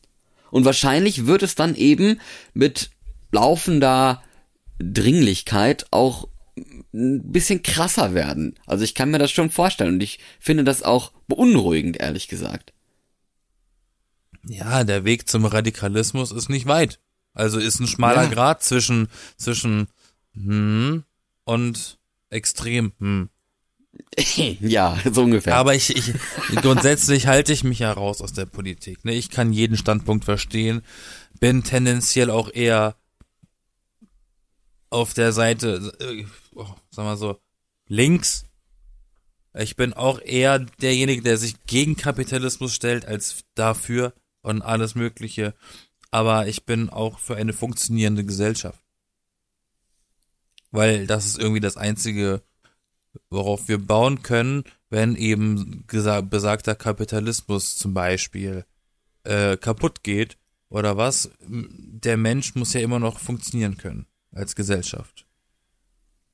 Und 0.53 0.65
wahrscheinlich 0.65 1.25
wird 1.25 1.41
es 1.41 1.55
dann 1.55 1.73
eben 1.73 2.21
mit 2.53 2.91
laufender 3.31 4.21
Dringlichkeit 4.77 5.87
auch 5.89 6.27
ein 6.93 7.31
bisschen 7.31 7.63
krasser 7.63 8.13
werden. 8.13 8.53
Also 8.67 8.83
ich 8.83 8.93
kann 8.93 9.09
mir 9.09 9.17
das 9.17 9.31
schon 9.31 9.49
vorstellen 9.49 9.95
und 9.95 10.03
ich 10.03 10.19
finde 10.39 10.63
das 10.63 10.83
auch 10.83 11.11
beunruhigend, 11.27 11.97
ehrlich 11.97 12.27
gesagt. 12.27 12.71
Ja, 14.47 14.83
der 14.83 15.05
Weg 15.05 15.27
zum 15.27 15.45
Radikalismus 15.45 16.31
ist 16.31 16.49
nicht 16.49 16.67
weit. 16.67 16.99
Also 17.33 17.57
ist 17.57 17.79
ein 17.79 17.87
schmaler 17.87 18.25
ja. 18.25 18.29
Grad 18.29 18.61
zwischen, 18.61 19.07
zwischen, 19.37 19.87
hm, 20.35 21.03
und 21.45 21.97
extrem, 22.29 22.91
hm. 22.99 23.29
ja, 24.59 24.97
so 25.11 25.23
ungefähr. 25.23 25.55
Aber 25.55 25.75
ich, 25.75 25.95
ich 25.95 26.13
grundsätzlich 26.61 27.27
halte 27.27 27.53
ich 27.53 27.63
mich 27.63 27.79
ja 27.79 27.91
raus 27.91 28.21
aus 28.21 28.33
der 28.33 28.45
Politik. 28.45 29.05
Ne? 29.05 29.13
Ich 29.13 29.29
kann 29.29 29.53
jeden 29.53 29.77
Standpunkt 29.77 30.25
verstehen, 30.25 30.81
bin 31.39 31.63
tendenziell 31.63 32.29
auch 32.29 32.51
eher 32.53 32.95
auf 34.89 35.13
der 35.13 35.33
Seite, 35.33 35.93
äh, 35.99 36.25
oh, 36.53 36.67
sag 36.91 37.05
mal 37.05 37.17
so, 37.17 37.39
links. 37.87 38.45
Ich 39.55 39.75
bin 39.75 39.93
auch 39.93 40.19
eher 40.21 40.59
derjenige, 40.59 41.21
der 41.21 41.37
sich 41.37 41.63
gegen 41.65 41.95
Kapitalismus 41.95 42.73
stellt, 42.73 43.05
als 43.05 43.43
dafür 43.55 44.13
und 44.41 44.61
alles 44.61 44.95
Mögliche. 44.95 45.53
Aber 46.11 46.47
ich 46.47 46.65
bin 46.65 46.89
auch 46.89 47.19
für 47.19 47.35
eine 47.35 47.53
funktionierende 47.53 48.23
Gesellschaft. 48.23 48.79
Weil 50.71 51.05
das 51.05 51.25
ist 51.25 51.39
irgendwie 51.39 51.59
das 51.59 51.77
einzige, 51.77 52.41
worauf 53.29 53.67
wir 53.67 53.77
bauen 53.77 54.21
können, 54.23 54.63
wenn 54.89 55.15
eben 55.15 55.85
besagter 56.29 56.75
Kapitalismus 56.75 57.77
zum 57.77 57.93
Beispiel 57.93 58.65
äh, 59.23 59.57
kaputt 59.57 60.03
geht 60.03 60.37
oder 60.69 60.97
was. 60.97 61.29
Der 61.47 62.17
Mensch 62.17 62.55
muss 62.55 62.73
ja 62.73 62.81
immer 62.81 62.99
noch 62.99 63.19
funktionieren 63.19 63.77
können 63.77 64.05
als 64.31 64.55
Gesellschaft. 64.55 65.25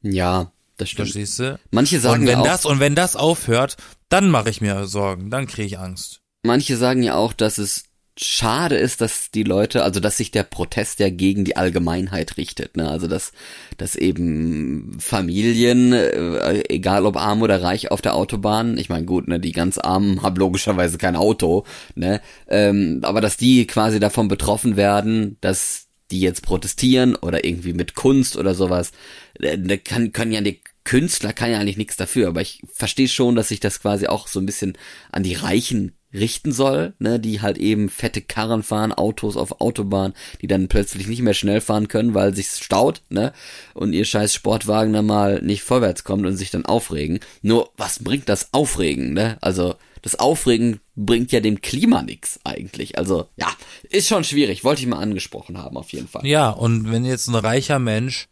Ja, 0.01 0.51
das 0.77 0.89
stimmt. 0.89 1.09
Verstehst 1.09 1.39
du? 1.39 1.59
Manche 1.71 1.99
sagen 1.99 2.21
und 2.21 2.27
wenn 2.27 2.37
ja 2.37 2.41
auch, 2.41 2.47
das 2.47 2.65
und 2.65 2.79
wenn 2.79 2.95
das 2.95 3.15
aufhört, 3.15 3.77
dann 4.07 4.29
mache 4.29 4.49
ich 4.49 4.61
mir 4.61 4.85
Sorgen, 4.87 5.29
dann 5.29 5.47
kriege 5.47 5.67
ich 5.67 5.79
Angst. 5.79 6.21
Manche 6.43 6.77
sagen 6.77 7.03
ja 7.03 7.15
auch, 7.15 7.33
dass 7.33 7.57
es 7.57 7.83
schade 8.21 8.75
ist, 8.75 9.01
dass 9.01 9.31
die 9.31 9.43
Leute, 9.43 9.83
also 9.83 9.99
dass 9.99 10.17
sich 10.17 10.31
der 10.31 10.43
Protest 10.43 10.99
ja 10.99 11.09
gegen 11.09 11.45
die 11.45 11.55
Allgemeinheit 11.55 12.37
richtet, 12.37 12.75
ne? 12.75 12.89
Also 12.89 13.07
dass, 13.07 13.31
dass 13.77 13.95
eben 13.95 14.97
Familien, 14.99 15.93
äh, 15.93 16.63
egal 16.69 17.05
ob 17.05 17.15
arm 17.15 17.41
oder 17.41 17.61
reich 17.63 17.91
auf 17.91 18.01
der 18.01 18.15
Autobahn, 18.15 18.77
ich 18.77 18.89
meine 18.89 19.05
gut, 19.05 19.27
ne, 19.27 19.39
die 19.39 19.53
ganz 19.53 19.77
Armen 19.77 20.21
haben 20.23 20.35
logischerweise 20.35 20.97
kein 20.97 21.15
Auto, 21.15 21.65
ne? 21.95 22.21
Ähm, 22.47 22.99
aber 23.03 23.21
dass 23.21 23.37
die 23.37 23.65
quasi 23.67 23.99
davon 23.99 24.27
betroffen 24.27 24.75
werden, 24.75 25.37
dass 25.39 25.87
die 26.11 26.19
jetzt 26.19 26.41
protestieren 26.41 27.15
oder 27.15 27.45
irgendwie 27.45 27.73
mit 27.73 27.95
Kunst 27.95 28.35
oder 28.35 28.53
sowas, 28.53 28.91
äh, 29.39 29.77
kann, 29.77 30.11
können 30.11 30.33
ja 30.33 30.41
die 30.41 30.61
Künstler 30.83 31.33
kann 31.33 31.51
ja 31.51 31.59
eigentlich 31.59 31.77
nichts 31.77 31.97
dafür, 31.97 32.29
aber 32.29 32.41
ich 32.41 32.61
verstehe 32.73 33.07
schon, 33.07 33.35
dass 33.35 33.49
sich 33.49 33.59
das 33.59 33.79
quasi 33.79 34.07
auch 34.07 34.27
so 34.27 34.39
ein 34.39 34.45
bisschen 34.45 34.77
an 35.11 35.23
die 35.23 35.35
Reichen 35.35 35.93
richten 36.13 36.51
soll, 36.51 36.93
ne, 36.99 37.19
die 37.19 37.41
halt 37.41 37.57
eben 37.57 37.89
fette 37.89 38.21
Karren 38.21 38.63
fahren, 38.63 38.91
Autos 38.91 39.37
auf 39.37 39.61
Autobahn, 39.61 40.13
die 40.41 40.47
dann 40.47 40.67
plötzlich 40.67 41.07
nicht 41.07 41.21
mehr 41.21 41.33
schnell 41.33 41.61
fahren 41.61 41.87
können, 41.87 42.13
weil 42.13 42.35
sich's 42.35 42.59
staut, 42.59 43.01
ne, 43.09 43.33
und 43.73 43.93
ihr 43.93 44.05
scheiß 44.05 44.33
Sportwagen 44.33 44.93
dann 44.93 45.05
mal 45.05 45.41
nicht 45.41 45.61
vorwärts 45.61 46.03
kommt 46.03 46.25
und 46.25 46.35
sich 46.35 46.49
dann 46.51 46.65
aufregen. 46.65 47.19
Nur, 47.41 47.69
was 47.77 48.03
bringt 48.03 48.29
das 48.29 48.53
Aufregen, 48.53 49.13
ne? 49.13 49.37
Also, 49.41 49.75
das 50.01 50.17
Aufregen 50.17 50.79
bringt 50.95 51.31
ja 51.31 51.41
dem 51.41 51.61
Klima 51.61 52.01
nix 52.01 52.39
eigentlich. 52.43 52.97
Also, 52.97 53.27
ja, 53.35 53.47
ist 53.89 54.07
schon 54.07 54.23
schwierig, 54.23 54.63
wollte 54.63 54.81
ich 54.81 54.87
mal 54.87 54.99
angesprochen 54.99 55.57
haben, 55.57 55.77
auf 55.77 55.91
jeden 55.91 56.07
Fall. 56.07 56.25
Ja, 56.25 56.49
und 56.49 56.91
wenn 56.91 57.05
jetzt 57.05 57.27
ein 57.27 57.35
reicher 57.35 57.79
Mensch 57.79 58.29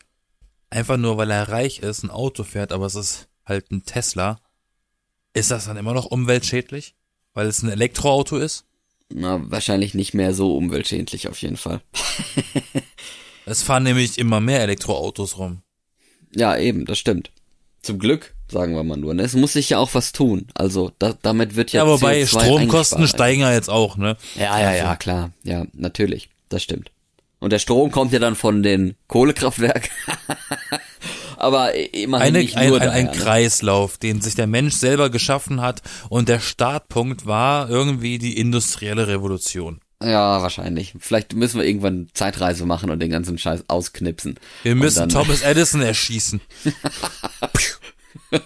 einfach 0.70 0.98
nur, 0.98 1.18
weil 1.18 1.30
er 1.30 1.50
reich 1.50 1.80
ist, 1.80 2.04
ein 2.04 2.10
Auto 2.10 2.44
fährt, 2.44 2.72
aber 2.72 2.86
es 2.86 2.96
ist 2.96 3.28
halt 3.46 3.72
ein 3.72 3.84
Tesla, 3.84 4.40
ist 5.34 5.52
das 5.52 5.66
dann 5.66 5.78
immer 5.78 5.94
noch 5.94 6.06
umweltschädlich? 6.06 6.96
Weil 7.38 7.46
es 7.46 7.62
ein 7.62 7.70
Elektroauto 7.70 8.38
ist? 8.38 8.66
Na, 9.14 9.40
wahrscheinlich 9.52 9.94
nicht 9.94 10.16
mehr 10.16 10.34
so 10.34 10.58
umweltschädlich 10.58 11.28
auf 11.28 11.40
jeden 11.40 11.56
Fall. 11.56 11.82
es 13.46 13.62
fahren 13.62 13.84
nämlich 13.84 14.18
immer 14.18 14.40
mehr 14.40 14.62
Elektroautos 14.62 15.38
rum. 15.38 15.62
Ja, 16.36 16.58
eben, 16.58 16.86
das 16.86 16.98
stimmt. 16.98 17.30
Zum 17.84 18.00
Glück, 18.00 18.34
sagen 18.52 18.74
wir 18.74 18.84
mal 18.84 18.98
nur. 18.98 19.14
Ne? 19.14 19.22
Es 19.22 19.36
muss 19.36 19.54
sich 19.54 19.70
ja 19.70 19.78
auch 19.78 19.94
was 19.94 20.14
tun. 20.14 20.48
Also 20.56 20.92
da, 20.98 21.16
damit 21.22 21.56
wird 21.56 21.72
ja. 21.74 21.84
Ja, 21.84 21.88
wobei 21.92 22.24
CO2 22.24 22.28
Stromkosten 22.28 23.08
steigen 23.08 23.42
ja 23.42 23.54
jetzt 23.54 23.70
auch, 23.70 23.98
ne? 23.98 24.18
Ja, 24.34 24.60
ja, 24.60 24.74
ja, 24.74 24.96
klar. 24.96 25.32
Ja, 25.44 25.68
natürlich. 25.74 26.30
Das 26.50 26.64
stimmt. 26.64 26.90
Und 27.38 27.54
der 27.54 27.60
Strom 27.60 27.92
kommt 27.92 28.14
ja 28.14 28.20
dann 28.20 28.34
von 28.34 28.64
den 28.64 28.96
Kohlekraftwerken. 29.08 29.92
aber 31.38 31.74
immerhin 31.94 32.28
Eine, 32.28 32.40
nicht 32.40 32.56
nur 32.56 32.82
ein, 32.82 32.90
ein, 32.90 33.10
ein? 33.10 33.12
Kreislauf, 33.12 33.98
den 33.98 34.22
sich 34.22 34.36
der 34.36 34.48
Mensch 34.48 34.76
selber 34.76 35.10
geschaffen 35.10 35.62
hat 35.62 35.82
und 36.10 36.30
der 36.30 36.40
Startpunkt 36.40 37.26
war 37.26 37.70
irgendwie 37.70 38.18
die 38.18 38.38
industrielle 38.38 39.08
Revolution. 39.08 39.80
Ja, 40.02 40.44
wahrscheinlich. 40.44 40.94
Vielleicht 41.00 41.34
müssen 41.34 41.60
wir 41.60 41.66
irgendwann 41.66 42.08
Zeitreise 42.14 42.66
machen 42.66 42.92
und 42.92 43.00
den 43.00 43.10
ganzen 43.10 43.38
Scheiß 43.38 43.64
ausknipsen. 43.68 44.40
Wir 44.62 44.76
müssen 44.76 45.10
Thomas 45.10 45.42
Edison 45.42 45.82
erschießen. 45.82 46.40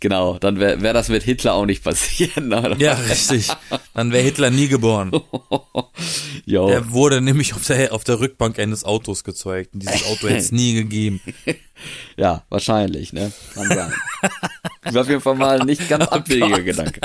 Genau, 0.00 0.38
dann 0.38 0.60
wäre 0.60 0.82
wär 0.82 0.92
das 0.92 1.08
mit 1.08 1.22
Hitler 1.22 1.54
auch 1.54 1.64
nicht 1.66 1.82
passieren. 1.82 2.52
Oder? 2.52 2.76
Ja, 2.76 2.92
richtig. 2.94 3.48
Dann 3.94 4.12
wäre 4.12 4.22
Hitler 4.22 4.50
nie 4.50 4.68
geboren. 4.68 5.10
Jo. 6.44 6.68
Er 6.68 6.92
wurde 6.92 7.20
nämlich 7.20 7.54
auf 7.54 7.64
der, 7.66 7.92
auf 7.92 8.04
der 8.04 8.20
Rückbank 8.20 8.58
eines 8.60 8.84
Autos 8.84 9.24
gezeugt. 9.24 9.74
Und 9.74 9.82
dieses 9.82 10.04
Auto 10.06 10.28
hätte 10.28 10.36
es 10.36 10.52
nie 10.52 10.74
gegeben. 10.74 11.20
Ja, 12.16 12.44
wahrscheinlich, 12.48 13.12
ne? 13.12 13.30
Kann 13.52 13.66
sein. 13.68 13.92
War 14.94 15.02
auf 15.02 15.08
jeden 15.10 15.20
Fall 15.20 15.34
mal 15.34 15.60
ein 15.60 15.66
nicht 15.66 15.86
ganz 15.90 16.06
abwegiger 16.08 16.56
Oh. 16.58 16.64
Gedanke. 16.64 17.00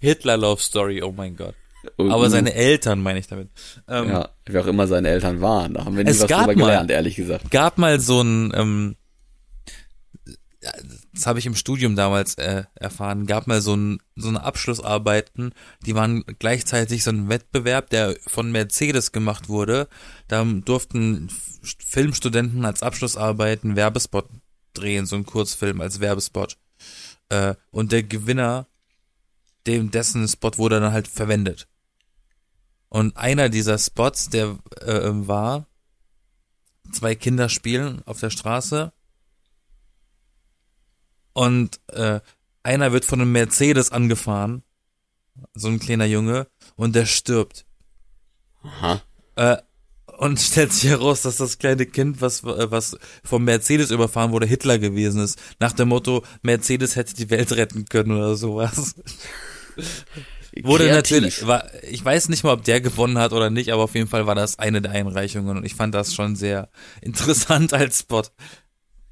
Hitler 0.00 0.36
Love 0.36 0.60
Story, 0.60 1.00
oh 1.00 1.12
mein 1.16 1.36
Gott. 1.36 1.54
Und- 1.96 2.10
Aber 2.10 2.28
seine 2.28 2.54
Eltern 2.54 3.00
meine 3.00 3.20
ich 3.20 3.28
damit. 3.28 3.50
Ähm, 3.88 4.08
Ja, 4.08 4.30
wer 4.46 4.62
auch 4.62 4.66
immer 4.66 4.88
seine 4.88 5.10
Eltern 5.10 5.40
waren. 5.40 5.74
Da 5.74 5.84
haben 5.84 5.96
wir 5.96 6.02
nie 6.02 6.10
was 6.10 6.18
drüber 6.18 6.46
mal- 6.46 6.54
gelernt, 6.56 6.90
ehrlich 6.90 7.14
gesagt. 7.14 7.50
gab 7.52 7.78
mal 7.78 8.00
so 8.00 8.20
ein, 8.20 8.52
ähm, 8.56 8.96
das 11.14 11.26
habe 11.26 11.38
ich 11.38 11.46
im 11.46 11.54
Studium 11.54 11.94
damals 11.94 12.34
äh, 12.34 12.64
erfahren, 12.74 13.26
gab 13.26 13.46
mal 13.46 13.62
so 13.62 13.76
ein 13.76 13.98
so 14.16 14.28
eine 14.28 14.42
Abschlussarbeiten, 14.42 15.52
die 15.86 15.94
waren 15.94 16.24
gleichzeitig 16.38 17.04
so 17.04 17.10
ein 17.10 17.28
Wettbewerb, 17.28 17.90
der 17.90 18.16
von 18.26 18.50
Mercedes 18.50 19.12
gemacht 19.12 19.48
wurde. 19.48 19.88
Da 20.28 20.44
durften 20.44 21.30
Filmstudenten 21.62 22.64
als 22.64 22.82
Abschlussarbeiten 22.82 23.76
Werbespot 23.76 24.28
drehen, 24.72 25.06
so 25.06 25.16
ein 25.16 25.24
Kurzfilm 25.24 25.80
als 25.80 26.00
Werbespot. 26.00 26.58
Äh, 27.28 27.54
und 27.70 27.92
der 27.92 28.02
Gewinner, 28.02 28.66
dem 29.66 29.90
dessen 29.90 30.26
Spot 30.26 30.58
wurde 30.58 30.80
dann 30.80 30.92
halt 30.92 31.08
verwendet. 31.08 31.68
Und 32.88 33.16
einer 33.16 33.48
dieser 33.48 33.78
Spots, 33.78 34.30
der 34.30 34.58
äh, 34.80 35.10
war, 35.12 35.66
zwei 36.92 37.14
Kinder 37.14 37.48
spielen 37.48 38.02
auf 38.04 38.20
der 38.20 38.30
Straße 38.30 38.92
und 41.34 41.80
äh, 41.92 42.20
einer 42.62 42.92
wird 42.92 43.04
von 43.04 43.20
einem 43.20 43.32
Mercedes 43.32 43.92
angefahren, 43.92 44.62
so 45.52 45.68
ein 45.68 45.78
kleiner 45.78 46.06
Junge, 46.06 46.46
und 46.76 46.94
der 46.94 47.04
stirbt. 47.04 47.66
Aha. 48.62 49.02
Äh, 49.36 49.58
und 50.18 50.40
stellt 50.40 50.72
sich 50.72 50.90
heraus, 50.90 51.22
dass 51.22 51.36
das 51.36 51.58
kleine 51.58 51.86
Kind, 51.86 52.20
was, 52.20 52.44
was 52.44 52.96
vom 53.22 53.44
Mercedes 53.44 53.90
überfahren 53.90 54.32
wurde, 54.32 54.46
Hitler 54.46 54.78
gewesen 54.78 55.20
ist. 55.20 55.38
Nach 55.60 55.72
dem 55.72 55.88
Motto, 55.88 56.24
Mercedes 56.42 56.96
hätte 56.96 57.14
die 57.14 57.30
Welt 57.30 57.52
retten 57.52 57.84
können 57.84 58.12
oder 58.12 58.34
sowas. 58.36 58.94
Wurde 60.62 60.88
natürlich, 60.88 61.44
war, 61.48 61.68
ich 61.82 62.04
weiß 62.04 62.28
nicht 62.28 62.44
mal, 62.44 62.52
ob 62.52 62.62
der 62.62 62.80
gewonnen 62.80 63.18
hat 63.18 63.32
oder 63.32 63.50
nicht, 63.50 63.72
aber 63.72 63.82
auf 63.82 63.94
jeden 63.96 64.06
Fall 64.06 64.28
war 64.28 64.36
das 64.36 64.60
eine 64.60 64.80
der 64.80 64.92
Einreichungen 64.92 65.56
und 65.56 65.66
ich 65.66 65.74
fand 65.74 65.96
das 65.96 66.14
schon 66.14 66.36
sehr 66.36 66.68
interessant 67.00 67.72
als 67.72 68.00
Spot. 68.00 68.22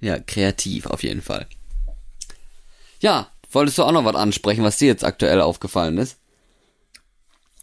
Ja, 0.00 0.20
kreativ 0.20 0.86
auf 0.86 1.02
jeden 1.02 1.20
Fall. 1.20 1.48
Ja, 3.02 3.28
wolltest 3.50 3.78
du 3.78 3.82
auch 3.82 3.92
noch 3.92 4.04
was 4.04 4.14
ansprechen, 4.14 4.62
was 4.64 4.78
dir 4.78 4.86
jetzt 4.86 5.04
aktuell 5.04 5.40
aufgefallen 5.40 5.98
ist? 5.98 6.18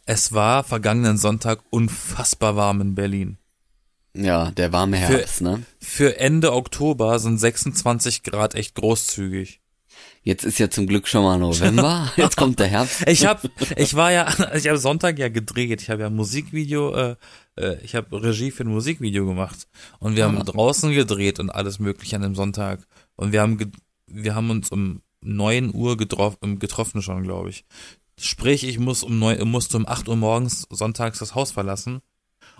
Es 0.05 0.33
war 0.33 0.63
vergangenen 0.63 1.17
Sonntag 1.17 1.59
unfassbar 1.69 2.55
warm 2.55 2.81
in 2.81 2.93
Berlin. 2.95 3.37
Ja, 4.15 4.51
der 4.51 4.73
warme 4.73 4.97
Herbst, 4.97 5.41
ne? 5.41 5.63
Für 5.79 6.19
Ende 6.19 6.51
Oktober 6.53 7.19
sind 7.19 7.37
26 7.37 8.23
Grad 8.23 8.53
echt 8.55 8.75
großzügig. 8.75 9.61
Jetzt 10.23 10.43
ist 10.43 10.59
ja 10.59 10.69
zum 10.69 10.87
Glück 10.87 11.07
schon 11.07 11.23
mal 11.23 11.37
November. 11.37 12.11
Jetzt 12.17 12.35
kommt 12.35 12.59
der 12.59 12.67
Herbst. 12.67 13.07
Ich 13.07 13.25
hab, 13.25 13.41
ich 13.77 13.93
war 13.95 14.11
ja, 14.11 14.27
ich 14.55 14.67
habe 14.67 14.77
Sonntag 14.77 15.17
ja 15.19 15.29
gedreht. 15.29 15.81
Ich 15.81 15.89
habe 15.89 16.01
ja 16.01 16.07
ein 16.07 16.15
Musikvideo, 16.15 16.93
äh, 16.93 17.15
äh, 17.55 17.77
ich 17.83 17.95
habe 17.95 18.21
Regie 18.21 18.51
für 18.51 18.63
ein 18.65 18.69
Musikvideo 18.69 19.25
gemacht 19.25 19.67
und 19.99 20.15
wir 20.17 20.25
Ah. 20.25 20.27
haben 20.31 20.43
draußen 20.43 20.91
gedreht 20.91 21.39
und 21.39 21.49
alles 21.49 21.79
Mögliche 21.79 22.15
an 22.17 22.23
dem 22.23 22.35
Sonntag 22.35 22.81
und 23.15 23.31
wir 23.31 23.41
haben, 23.41 23.71
wir 24.07 24.35
haben 24.35 24.49
uns 24.49 24.69
um 24.71 25.01
9 25.21 25.73
Uhr 25.73 25.97
getroff, 25.97 26.37
ähm, 26.41 26.59
getroffen 26.59 27.01
schon, 27.01 27.23
glaube 27.23 27.49
ich. 27.49 27.65
Sprich, 28.19 28.63
ich 28.63 28.79
muss 28.79 29.03
um 29.03 29.19
neun, 29.19 29.47
musste 29.49 29.77
um 29.77 29.87
8 29.87 30.09
Uhr 30.09 30.15
morgens 30.15 30.67
sonntags 30.69 31.19
das 31.19 31.35
Haus 31.35 31.51
verlassen 31.51 32.01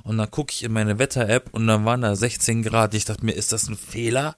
und 0.04 0.18
dann 0.18 0.32
gucke 0.32 0.54
ich 0.54 0.64
in 0.64 0.72
meine 0.72 1.00
Wetter-App 1.00 1.50
und 1.52 1.68
dann 1.68 1.86
waren 1.86 2.02
da 2.02 2.16
16 2.16 2.64
Grad. 2.64 2.94
Ich 2.94 3.06
dachte 3.06 3.26
mir, 3.26 3.34
ist 3.34 3.52
das 3.52 3.68
ein 3.68 3.78
Fehler? 3.78 4.38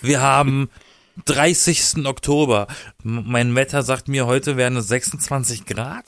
Wir 0.00 0.20
haben 0.20 0.70
30. 1.24 2.06
Oktober. 2.06 2.66
Mein 3.02 3.54
Wetter 3.54 3.82
sagt 3.82 4.08
mir, 4.08 4.26
heute 4.26 4.56
wären 4.56 4.76
es 4.76 4.88
26 4.88 5.66
Grad. 5.66 6.04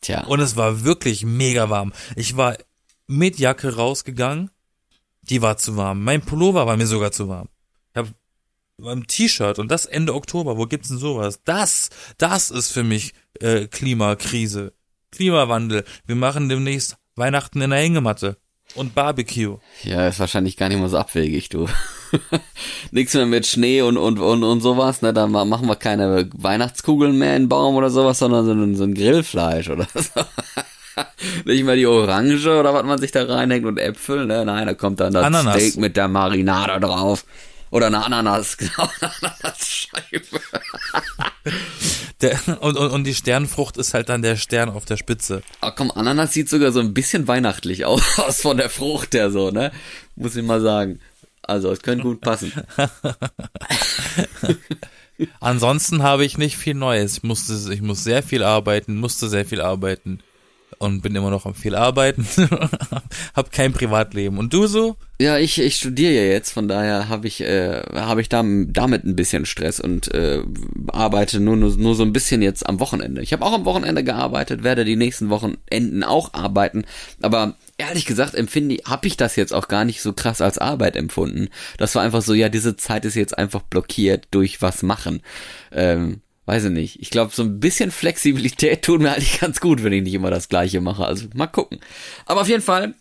Tja, 0.00 0.24
Und 0.24 0.40
es 0.40 0.56
war 0.56 0.84
wirklich 0.84 1.24
mega 1.24 1.68
warm. 1.68 1.92
Ich 2.16 2.36
war 2.36 2.56
mit 3.06 3.38
Jacke 3.38 3.74
rausgegangen. 3.76 4.50
Die 5.22 5.42
war 5.42 5.58
zu 5.58 5.76
warm. 5.76 6.02
Mein 6.02 6.22
Pullover 6.22 6.66
war 6.66 6.76
mir 6.76 6.86
sogar 6.86 7.12
zu 7.12 7.28
warm. 7.28 7.48
Beim 8.82 9.06
T-Shirt 9.06 9.58
und 9.58 9.70
das 9.70 9.86
Ende 9.86 10.14
Oktober. 10.14 10.56
Wo 10.56 10.66
gibt's 10.66 10.88
denn 10.88 10.98
sowas? 10.98 11.40
Das, 11.44 11.90
das 12.18 12.50
ist 12.50 12.72
für 12.72 12.82
mich 12.82 13.12
äh, 13.40 13.66
Klimakrise. 13.66 14.72
Klimawandel. 15.12 15.84
Wir 16.06 16.16
machen 16.16 16.48
demnächst 16.48 16.96
Weihnachten 17.16 17.60
in 17.60 17.70
der 17.70 17.80
Hängematte 17.80 18.36
und 18.76 18.94
Barbecue. 18.94 19.58
ja, 19.82 20.06
ist 20.06 20.20
wahrscheinlich 20.20 20.56
gar 20.56 20.68
nicht 20.68 20.78
mal 20.80 20.88
so 20.88 20.98
abwegig, 20.98 21.48
du. 21.48 21.66
Nichts 22.92 23.14
mehr 23.14 23.26
mit 23.26 23.46
Schnee 23.46 23.82
und, 23.82 23.96
und, 23.96 24.18
und, 24.18 24.42
und 24.44 24.60
sowas, 24.60 25.02
ne? 25.02 25.12
Da 25.12 25.26
ma- 25.26 25.44
machen 25.44 25.66
wir 25.66 25.76
keine 25.76 26.28
Weihnachtskugeln 26.34 27.18
mehr 27.18 27.34
in 27.36 27.44
den 27.44 27.48
Baum 27.48 27.74
oder 27.76 27.90
sowas, 27.90 28.18
sondern 28.20 28.44
so 28.46 28.52
ein, 28.52 28.76
so 28.76 28.84
ein 28.84 28.94
Grillfleisch 28.94 29.68
oder 29.70 29.86
so. 29.94 30.20
Nicht 31.44 31.64
mal 31.64 31.76
die 31.76 31.86
Orange 31.86 32.46
oder 32.48 32.74
was 32.74 32.84
man 32.84 32.98
sich 32.98 33.10
da 33.12 33.24
reinhängt 33.24 33.64
und 33.66 33.78
Äpfel, 33.78 34.26
ne? 34.26 34.44
Nein, 34.44 34.66
da 34.66 34.74
kommt 34.74 35.00
dann 35.00 35.12
das 35.12 35.24
Ananas. 35.24 35.54
Steak 35.56 35.76
mit 35.76 35.96
der 35.96 36.08
Marinade 36.08 36.78
drauf. 36.80 37.24
Oder 37.70 37.86
eine 37.86 38.04
Ananas, 38.04 38.56
genau, 38.56 38.88
eine 39.00 39.12
Ananasscheibe. 39.20 40.40
Der, 42.20 42.38
und, 42.60 42.76
und, 42.76 42.90
und 42.90 43.04
die 43.04 43.14
Sternfrucht 43.14 43.76
ist 43.76 43.94
halt 43.94 44.08
dann 44.08 44.22
der 44.22 44.36
Stern 44.36 44.68
auf 44.68 44.84
der 44.84 44.96
Spitze. 44.96 45.42
Ah, 45.60 45.70
komm, 45.70 45.90
Ananas 45.90 46.32
sieht 46.32 46.48
sogar 46.48 46.72
so 46.72 46.80
ein 46.80 46.92
bisschen 46.92 47.28
weihnachtlich 47.28 47.84
aus 47.86 48.40
von 48.40 48.56
der 48.56 48.70
Frucht 48.70 49.14
her 49.14 49.30
so, 49.30 49.50
ne? 49.50 49.72
Muss 50.16 50.36
ich 50.36 50.44
mal 50.44 50.60
sagen. 50.60 51.00
Also, 51.42 51.70
es 51.70 51.80
könnte 51.80 52.04
gut 52.04 52.20
passen. 52.20 52.52
Ansonsten 55.40 56.02
habe 56.02 56.24
ich 56.24 56.38
nicht 56.38 56.56
viel 56.56 56.74
Neues. 56.74 57.18
Ich 57.18 57.22
musste, 57.22 57.72
ich 57.72 57.82
muss 57.82 58.04
sehr 58.04 58.22
viel 58.22 58.42
arbeiten, 58.42 58.96
musste 58.96 59.28
sehr 59.28 59.44
viel 59.44 59.60
arbeiten 59.60 60.20
und 60.80 61.02
bin 61.02 61.14
immer 61.14 61.30
noch 61.30 61.44
am 61.44 61.54
viel 61.54 61.74
arbeiten. 61.74 62.26
hab 63.34 63.52
kein 63.52 63.74
Privatleben. 63.74 64.38
Und 64.38 64.54
du 64.54 64.66
so? 64.66 64.96
Ja, 65.20 65.36
ich, 65.36 65.60
ich 65.60 65.76
studiere 65.76 66.12
ja 66.12 66.22
jetzt, 66.22 66.52
von 66.52 66.68
daher 66.68 67.10
habe 67.10 67.28
ich, 67.28 67.42
äh, 67.42 67.82
habe 67.94 68.22
ich 68.22 68.30
da, 68.30 68.42
damit 68.42 69.04
ein 69.04 69.14
bisschen 69.14 69.44
Stress 69.44 69.78
und 69.78 70.12
äh, 70.14 70.42
arbeite 70.88 71.38
nur, 71.38 71.56
nur, 71.56 71.76
nur 71.76 71.94
so 71.94 72.02
ein 72.02 72.14
bisschen 72.14 72.40
jetzt 72.40 72.66
am 72.66 72.80
Wochenende. 72.80 73.20
Ich 73.20 73.34
habe 73.34 73.44
auch 73.44 73.52
am 73.52 73.66
Wochenende 73.66 74.02
gearbeitet, 74.02 74.62
werde 74.62 74.86
die 74.86 74.96
nächsten 74.96 75.28
Wochenenden 75.28 76.02
auch 76.02 76.32
arbeiten, 76.32 76.86
aber 77.20 77.56
ehrlich 77.76 78.06
gesagt 78.06 78.34
empfinde 78.34 78.76
ich, 78.76 78.86
habe 78.86 79.06
ich 79.06 79.18
das 79.18 79.36
jetzt 79.36 79.52
auch 79.52 79.68
gar 79.68 79.84
nicht 79.84 80.00
so 80.00 80.14
krass 80.14 80.40
als 80.40 80.56
Arbeit 80.56 80.96
empfunden. 80.96 81.50
Das 81.76 81.94
war 81.94 82.02
einfach 82.02 82.22
so, 82.22 82.32
ja, 82.32 82.48
diese 82.48 82.76
Zeit 82.76 83.04
ist 83.04 83.16
jetzt 83.16 83.36
einfach 83.36 83.60
blockiert 83.60 84.28
durch 84.30 84.62
was 84.62 84.82
machen. 84.82 85.20
Ähm, 85.72 86.22
weiß 86.46 86.64
ich 86.64 86.70
nicht. 86.70 87.00
Ich 87.00 87.10
glaube, 87.10 87.32
so 87.34 87.42
ein 87.42 87.60
bisschen 87.60 87.90
Flexibilität 87.90 88.82
tut 88.84 89.00
mir 89.00 89.12
eigentlich 89.12 89.40
ganz 89.40 89.60
gut, 89.60 89.82
wenn 89.82 89.92
ich 89.92 90.02
nicht 90.02 90.14
immer 90.14 90.30
das 90.30 90.48
Gleiche 90.48 90.80
mache. 90.80 91.04
Also 91.04 91.26
mal 91.34 91.46
gucken. 91.46 91.80
Aber 92.26 92.40
auf 92.42 92.48
jeden 92.48 92.62
Fall, 92.62 92.94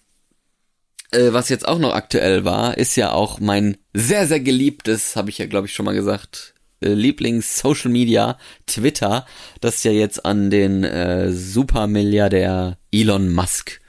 äh, 1.12 1.32
was 1.34 1.50
jetzt 1.50 1.68
auch 1.68 1.80
noch 1.80 1.94
aktuell 1.94 2.46
war, 2.46 2.78
ist 2.78 2.96
ja 2.96 3.12
auch 3.12 3.40
mein 3.40 3.78
sehr, 3.94 4.28
sehr 4.28 4.40
geliebtes, 4.40 5.16
habe 5.16 5.30
ich 5.30 5.38
ja, 5.40 5.46
glaube 5.48 5.68
ich, 5.68 5.74
schon 5.74 5.86
mal 5.86 5.96
gesagt, 5.96 6.54
äh, 6.82 6.90
Lieblings-Social 6.94 7.92
Media, 7.92 8.38
Twitter, 8.68 9.26
das 9.62 9.84
ja 9.84 9.92
jetzt 9.92 10.26
an 10.26 10.50
den 10.50 10.84
äh, 10.84 11.32
Supermilliardär 11.32 12.78
Elon 12.92 13.30
Musk 13.34 13.82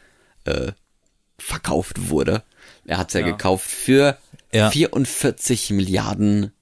äh, 0.44 0.72
verkauft 1.38 2.08
wurde. 2.10 2.42
Er 2.86 2.98
hat's 2.98 3.14
ja, 3.14 3.20
Ja. 3.20 3.26
gekauft 3.26 3.68
für 3.70 4.16
Ja. 4.52 4.70
44 4.70 5.70
Milliarden 5.70 6.52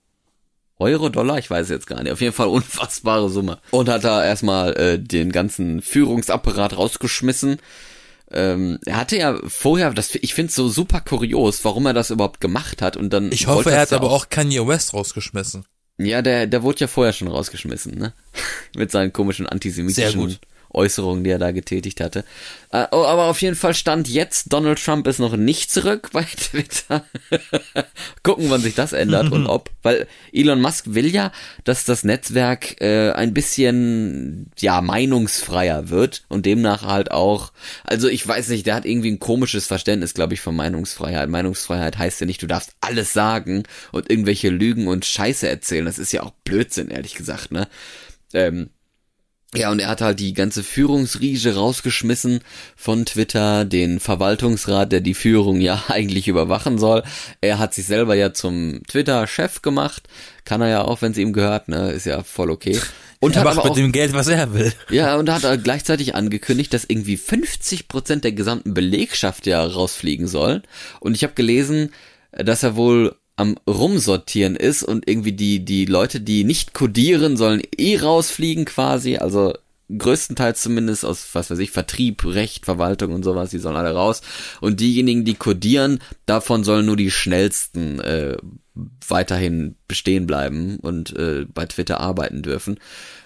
Euro, 0.79 1.09
Dollar, 1.09 1.39
ich 1.39 1.51
weiß 1.51 1.65
es 1.65 1.71
jetzt 1.71 1.87
gar 1.87 2.03
nicht. 2.03 2.13
Auf 2.13 2.21
jeden 2.21 2.35
Fall 2.35 2.49
unfassbare 2.49 3.29
Summe. 3.29 3.59
Und 3.71 3.89
hat 3.89 4.05
da 4.05 4.25
erstmal 4.25 4.77
äh, 4.77 4.99
den 4.99 5.33
ganzen 5.33 5.83
Führungsapparat 5.83 6.77
rausgeschmissen. 6.77 7.59
Ähm, 8.31 8.79
er 8.85 8.97
hatte 8.97 9.17
ja 9.17 9.39
vorher, 9.47 9.93
das, 9.93 10.15
ich 10.15 10.35
finde 10.35 10.51
es 10.51 10.55
so 10.55 10.69
super 10.69 11.01
kurios, 11.01 11.65
warum 11.65 11.87
er 11.87 11.95
das 11.95 12.11
überhaupt 12.11 12.41
gemacht 12.41 12.83
hat. 12.83 12.97
Und 12.97 13.11
dann 13.13 13.33
Ich 13.33 13.47
hoffe, 13.47 13.71
er 13.71 13.81
hat 13.81 13.91
ja 13.91 13.97
aber 13.97 14.11
auch 14.11 14.29
Kanye 14.29 14.67
West 14.67 14.95
rausgeschmissen. 14.95 15.65
Ja, 15.99 16.23
der, 16.23 16.47
der 16.47 16.63
wurde 16.63 16.81
ja 16.81 16.87
vorher 16.87 17.13
schon 17.13 17.29
rausgeschmissen, 17.29 17.99
ne? 17.99 18.13
Mit 18.77 18.91
seinen 18.91 19.13
komischen 19.13 19.47
Sehr 19.47 19.53
antisemitischen 19.53 20.21
gut. 20.21 20.39
Äußerungen, 20.73 21.25
die 21.25 21.31
er 21.31 21.39
da 21.39 21.51
getätigt 21.51 22.01
hatte. 22.01 22.25
Äh, 22.71 22.87
oh, 22.93 23.05
aber 23.05 23.25
auf 23.25 23.41
jeden 23.41 23.57
Fall 23.57 23.73
stand 23.73 24.09
jetzt, 24.09 24.53
Donald 24.53 24.83
Trump 24.83 25.07
ist 25.07 25.19
noch 25.19 25.37
nicht 25.37 25.71
zurück 25.71 26.11
bei 26.13 26.23
Twitter. 26.37 27.05
Gucken, 28.23 28.51
wann 28.51 28.61
sich 28.61 28.75
das 28.75 28.93
ändert 28.93 29.33
und 29.33 29.47
ob. 29.49 29.71
Weil 29.83 30.07
Elon 30.33 30.61
Musk 30.61 30.85
will 30.89 31.07
ja, 31.07 31.33
dass 31.65 31.85
das 31.85 32.05
Netzwerk 32.05 32.81
äh, 32.83 33.13
ein 33.13 33.33
bisschen, 33.33 34.51
ja, 34.59 34.83
meinungsfreier 34.83 35.89
wird 35.89 36.25
und 36.29 36.45
demnach 36.45 36.83
halt 36.83 37.11
auch, 37.11 37.53
also 37.85 38.09
ich 38.09 38.27
weiß 38.27 38.49
nicht, 38.49 38.67
der 38.67 38.75
hat 38.75 38.85
irgendwie 38.85 39.11
ein 39.11 39.21
komisches 39.21 39.67
Verständnis, 39.67 40.13
glaube 40.13 40.35
ich, 40.35 40.41
von 40.41 40.55
Meinungsfreiheit. 40.55 41.31
Meinungsfreiheit 41.31 41.97
heißt 41.97 42.21
ja 42.21 42.27
nicht, 42.27 42.43
du 42.43 42.47
darfst 42.47 42.75
alles 42.83 43.15
sagen 43.15 43.63
und 43.93 44.11
irgendwelche 44.11 44.51
Lügen 44.51 44.89
und 44.89 45.07
Scheiße 45.07 45.49
erzählen. 45.49 45.87
Das 45.87 45.99
ist 45.99 46.13
ja 46.13 46.23
auch 46.23 46.33
Blödsinn, 46.45 46.91
ehrlich 46.91 47.15
gesagt, 47.15 47.51
ne? 47.51 47.69
Ähm, 48.35 48.69
ja, 49.55 49.71
und 49.71 49.79
er 49.79 49.89
hat 49.89 50.03
halt 50.03 50.21
die 50.21 50.35
ganze 50.35 50.63
Führungsriege 50.63 51.55
rausgeschmissen 51.55 52.41
von 52.77 53.07
Twitter, 53.07 53.65
den 53.65 53.99
Verwaltungsrat, 53.99 54.93
der 54.93 55.01
die 55.01 55.15
Führung 55.15 55.61
ja 55.61 55.85
eigentlich 55.89 56.29
überwachen 56.29 56.79
soll. 56.79 57.03
Er 57.41 57.59
hat 57.59 57.73
sich 57.73 57.87
selber 57.87 58.15
ja 58.15 58.35
zum 58.35 58.83
Twitter-Chef 58.87 59.63
gemacht. 59.63 60.09
Kann 60.45 60.61
er 60.61 60.69
ja 60.69 60.83
auch, 60.83 61.01
wenn 61.01 61.13
es 61.13 61.19
ihm 61.19 61.33
gehört, 61.33 61.69
ne? 61.69 61.93
Ist 61.93 62.05
ja 62.05 62.23
voll 62.23 62.51
okay. 62.51 62.79
Und 63.21 63.37
er 63.37 63.41
hat 63.41 63.47
macht 63.47 63.65
mit 63.65 63.73
auch, 63.73 63.77
dem 63.77 63.91
Geld, 63.91 64.13
was 64.13 64.29
er 64.29 64.53
will. 64.53 64.73
ja, 64.91 65.17
und 65.17 65.31
hat 65.31 65.45
er 65.45 65.57
gleichzeitig 65.57 66.15
angekündigt, 66.15 66.73
dass 66.75 66.85
irgendwie 66.85 67.17
50 67.17 67.89
Prozent 67.89 68.25
der 68.25 68.33
gesamten 68.33 68.75
Belegschaft 68.75 69.47
ja 69.47 69.65
rausfliegen 69.65 70.29
soll. 70.29 70.63
Und 71.01 71.15
ich 71.15 71.25
habe 71.25 71.33
gelesen, 71.33 71.93
dass 72.33 72.63
er 72.63 72.77
wohl 72.77 73.17
am 73.39 73.57
rumsortieren 73.69 74.57
ist 74.57 74.83
und 74.83 75.09
irgendwie 75.09 75.33
die 75.33 75.65
die 75.65 75.85
Leute, 75.85 76.21
die 76.21 76.43
nicht 76.43 76.75
codieren, 76.75 77.37
sollen 77.37 77.63
eh 77.77 77.97
rausfliegen 77.97 78.65
quasi, 78.65 79.17
also 79.17 79.55
größtenteils 79.97 80.61
zumindest 80.61 81.05
aus 81.05 81.29
was 81.33 81.49
weiß 81.49 81.61
ich 81.61 81.71
Vertrieb, 81.71 82.25
Recht, 82.25 82.65
Verwaltung 82.65 83.13
und 83.15 83.23
sowas, 83.23 83.51
die 83.51 83.59
sollen 83.59 83.77
alle 83.77 83.95
raus. 83.95 84.23
Und 84.61 84.81
diejenigen, 84.81 85.25
die 85.25 85.35
codieren, 85.35 86.01
davon 86.27 86.65
sollen 86.65 86.87
nur 86.87 86.97
die 86.97 87.13
schnellsten 87.13 88.01
äh, 88.01 88.37
weiterhin 89.07 89.77
bestehen 89.89 90.27
bleiben 90.27 90.79
und 90.81 91.17
äh, 91.17 91.47
bei 91.53 91.67
Twitter 91.67 92.01
arbeiten 92.01 92.43
dürfen 92.43 92.79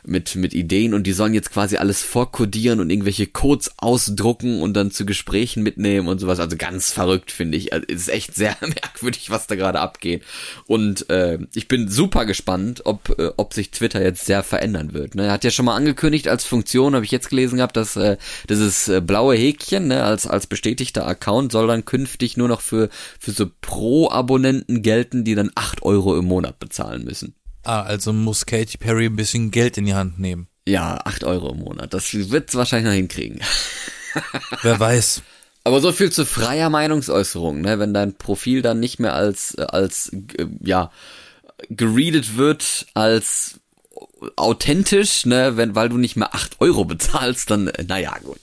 mit, 0.05 0.35
mit 0.35 0.53
Ideen 0.53 0.95
und 0.95 1.07
die 1.07 1.13
sollen 1.13 1.35
jetzt 1.35 1.53
quasi 1.53 1.77
alles 1.77 2.03
vorkodieren 2.03 2.81
und 2.81 2.91
irgendwelche 2.91 3.27
Codes 3.27 3.73
ausdrucken 3.77 4.61
und 4.61 4.75
dann 4.75 4.91
zu 4.91 5.07
Gesprächen 5.07 5.63
mitnehmen 5.63 6.09
und 6.09 6.19
sowas. 6.19 6.41
Also 6.41 6.57
ganz 6.57 6.91
verrückt, 6.91 7.31
finde 7.31 7.57
ich. 7.57 7.73
Also, 7.73 7.87
ist 7.87 8.09
echt 8.09 8.35
sehr 8.35 8.57
merkwürdig, 8.61 9.31
was 9.31 9.47
da 9.47 9.55
gerade 9.55 9.81
abgeht. 9.81 10.25
Und 10.67 11.09
äh, 11.11 11.39
ich 11.55 11.69
bin 11.69 11.89
super 11.89 12.27
gespannt, 12.27 12.83
ob, 12.85 13.17
äh, 13.19 13.31
ob 13.37 13.55
sich 13.55 13.71
Twitter 13.71 14.03
jetzt 14.03 14.27
sehr 14.27 14.43
verändern 14.43 14.93
wird. 14.93 15.15
Ne? 15.15 15.27
Er 15.27 15.33
hat 15.33 15.45
ja 15.45 15.51
schon 15.51 15.67
mal 15.67 15.77
angekündigt 15.77 16.27
als 16.27 16.45
Funktion, 16.45 16.95
habe 16.95 17.05
ich 17.05 17.13
jetzt 17.13 17.31
gelesen 17.31 17.57
gehabt, 17.57 17.77
dass 17.77 17.95
äh, 17.97 18.17
dieses 18.49 18.89
äh, 18.89 19.01
blaue 19.01 19.37
Häkchen 19.37 19.89
ne, 19.89 20.03
als, 20.03 20.27
als 20.27 20.49
bestätigter 20.49 21.07
Account 21.07 21.53
soll 21.53 21.69
dann 21.69 21.85
künftig 21.85 22.37
nur 22.37 22.49
noch 22.49 22.61
für, 22.61 22.89
für 23.21 23.31
so 23.31 23.47
Pro-Abonnenten 23.61 24.83
gelten, 24.83 25.23
die 25.23 25.37
dann 25.37 25.42
acht 25.55 25.83
Euro 25.83 26.17
im 26.17 26.27
Monat 26.27 26.59
bezahlen 26.59 27.05
müssen. 27.05 27.35
Ah, 27.65 27.83
also 27.83 28.13
muss 28.13 28.47
Katy 28.47 28.79
Perry 28.79 29.07
ein 29.07 29.17
bisschen 29.17 29.51
Geld 29.51 29.79
in 29.79 29.87
die 29.87 29.95
Hand 29.95 30.19
nehmen. 30.19 30.49
Ja, 30.67 31.01
acht 31.05 31.25
Euro 31.25 31.53
im 31.53 31.61
Monat. 31.61 31.93
Das 31.95 32.13
wird's 32.13 32.55
wahrscheinlich 32.55 32.87
noch 32.87 32.97
hinkriegen. 32.97 33.41
Wer 34.63 34.79
weiß. 34.79 35.23
Aber 35.65 35.81
so 35.81 35.93
viel 35.93 36.11
zu 36.11 36.27
freier 36.27 36.71
Meinungsäußerung, 36.71 37.61
ne? 37.61 37.79
Wenn 37.79 37.95
dein 37.95 38.15
Profil 38.17 38.63
dann 38.63 38.81
nicht 38.81 38.99
mehr 38.99 39.15
als, 39.15 39.57
als, 39.57 40.11
äh, 40.37 40.47
ja, 40.61 40.91
geredet 41.69 42.37
wird 42.37 42.87
als 42.95 43.61
authentisch, 44.37 45.27
ne, 45.27 45.57
wenn, 45.57 45.75
weil 45.75 45.89
du 45.89 45.99
nicht 45.99 46.17
mehr 46.17 46.35
acht 46.35 46.61
Euro 46.61 46.85
bezahlst, 46.85 47.51
dann, 47.51 47.69
äh, 47.69 47.85
naja, 47.85 48.17
gut. 48.23 48.39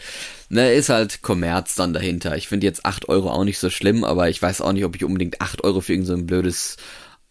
Ne, 0.51 0.73
ist 0.73 0.89
halt 0.89 1.21
Kommerz 1.21 1.75
dann 1.75 1.93
dahinter. 1.93 2.35
Ich 2.35 2.47
finde 2.47 2.65
jetzt 2.65 2.83
acht 2.83 3.07
Euro 3.07 3.29
auch 3.29 3.43
nicht 3.43 3.59
so 3.59 3.69
schlimm, 3.69 4.03
aber 4.03 4.29
ich 4.29 4.41
weiß 4.41 4.61
auch 4.61 4.73
nicht, 4.73 4.83
ob 4.83 4.95
ich 4.95 5.03
unbedingt 5.03 5.41
acht 5.41 5.63
Euro 5.63 5.79
für 5.79 5.93
irgendein 5.93 6.17
so 6.17 6.25
blödes 6.25 6.77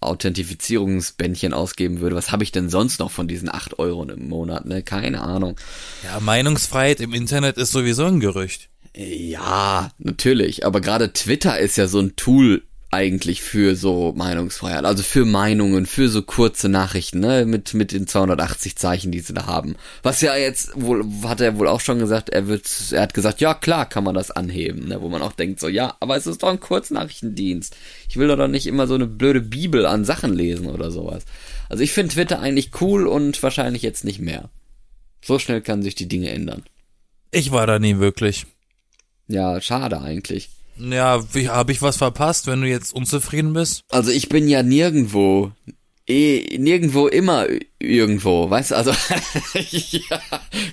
Authentifizierungsbändchen 0.01 1.53
ausgeben 1.53 1.99
würde. 1.99 2.15
Was 2.15 2.31
habe 2.31 2.45
ich 2.45 2.53
denn 2.53 2.69
sonst 2.69 3.01
noch 3.01 3.11
von 3.11 3.27
diesen 3.27 3.53
acht 3.53 3.81
Euro 3.81 4.05
im 4.05 4.29
Monat, 4.29 4.67
ne? 4.67 4.85
Keine 4.85 5.23
Ahnung. 5.23 5.57
Ja, 6.05 6.21
Meinungsfreiheit 6.21 7.01
im 7.01 7.13
Internet 7.13 7.57
ist 7.57 7.73
sowieso 7.73 8.05
ein 8.05 8.21
Gerücht. 8.21 8.69
Ja, 8.95 9.91
natürlich. 9.99 10.65
Aber 10.65 10.81
gerade 10.81 11.13
Twitter 11.13 11.59
ist 11.59 11.77
ja 11.77 11.89
so 11.89 11.99
ein 11.99 12.15
Tool, 12.15 12.63
eigentlich 12.91 13.43
für 13.43 13.77
so 13.77 14.15
Meinungsfreiheit, 14.17 14.85
also 14.87 15.03
für 15.03 15.27
Meinungen, 15.27 15.85
für 15.85 16.09
so 16.09 16.23
kurze 16.23 16.71
Nachrichten, 16.71 17.21
ne, 17.21 17.45
mit, 17.45 17.75
mit 17.75 17.93
den 17.93 18.07
280 18.07 18.77
Zeichen, 18.77 19.13
die 19.13 19.21
sie 19.21 19.35
da 19.35 19.47
haben. 19.47 19.77
Was 20.03 20.23
ja 20.23 20.35
jetzt 20.37 20.71
wohl, 20.75 21.05
hat 21.25 21.43
er 21.43 21.59
wohl 21.59 21.69
auch 21.69 21.81
schon 21.81 21.99
gesagt, 21.99 22.31
er 22.31 22.49
wird, 22.49 22.67
er 22.93 23.03
hat 23.03 23.13
gesagt, 23.13 23.43
ja 23.43 23.53
klar 23.53 23.87
kann 23.87 24.05
man 24.05 24.15
das 24.15 24.31
anheben, 24.31 24.89
ne, 24.89 25.03
wo 25.03 25.09
man 25.11 25.21
auch 25.21 25.33
denkt 25.33 25.61
so, 25.61 25.69
ja, 25.69 25.97
aber 26.01 26.17
es 26.17 26.27
ist 26.27 26.43
doch 26.43 26.49
ein 26.49 26.61
Kurznachrichtendienst. 26.61 27.77
Ich 28.09 28.17
will 28.17 28.29
doch 28.29 28.49
nicht 28.49 28.67
immer 28.67 28.87
so 28.87 28.95
eine 28.95 29.07
blöde 29.07 29.43
Bibel 29.43 29.85
an 29.85 30.07
Sachen 30.07 30.33
lesen 30.33 30.67
oder 30.67 30.91
sowas. 30.91 31.25
Also 31.69 31.83
ich 31.83 31.93
finde 31.93 32.15
Twitter 32.15 32.41
eigentlich 32.41 32.71
cool 32.81 33.07
und 33.07 33.43
wahrscheinlich 33.43 33.83
jetzt 33.83 34.05
nicht 34.05 34.21
mehr. 34.21 34.49
So 35.23 35.39
schnell 35.39 35.61
kann 35.61 35.83
sich 35.83 35.95
die 35.95 36.09
Dinge 36.09 36.31
ändern. 36.31 36.63
Ich 37.33 37.53
war 37.53 37.67
da 37.67 37.79
nie 37.79 37.99
wirklich. 37.99 38.47
Ja, 39.27 39.61
schade 39.61 40.01
eigentlich. 40.01 40.49
Ja, 40.79 41.23
habe 41.49 41.73
ich 41.73 41.83
was 41.83 41.97
verpasst, 41.97 42.47
wenn 42.47 42.61
du 42.61 42.69
jetzt 42.69 42.95
unzufrieden 42.95 43.53
bist? 43.53 43.83
Also 43.91 44.11
ich 44.11 44.29
bin 44.29 44.49
ja 44.49 44.63
nirgendwo 44.63 45.53
eh 46.09 46.57
nirgendwo 46.59 47.07
immer 47.07 47.47
irgendwo, 47.79 48.51
weißt 48.51 48.73
du, 48.73 48.75
also 48.77 48.91
ja, 49.55 50.21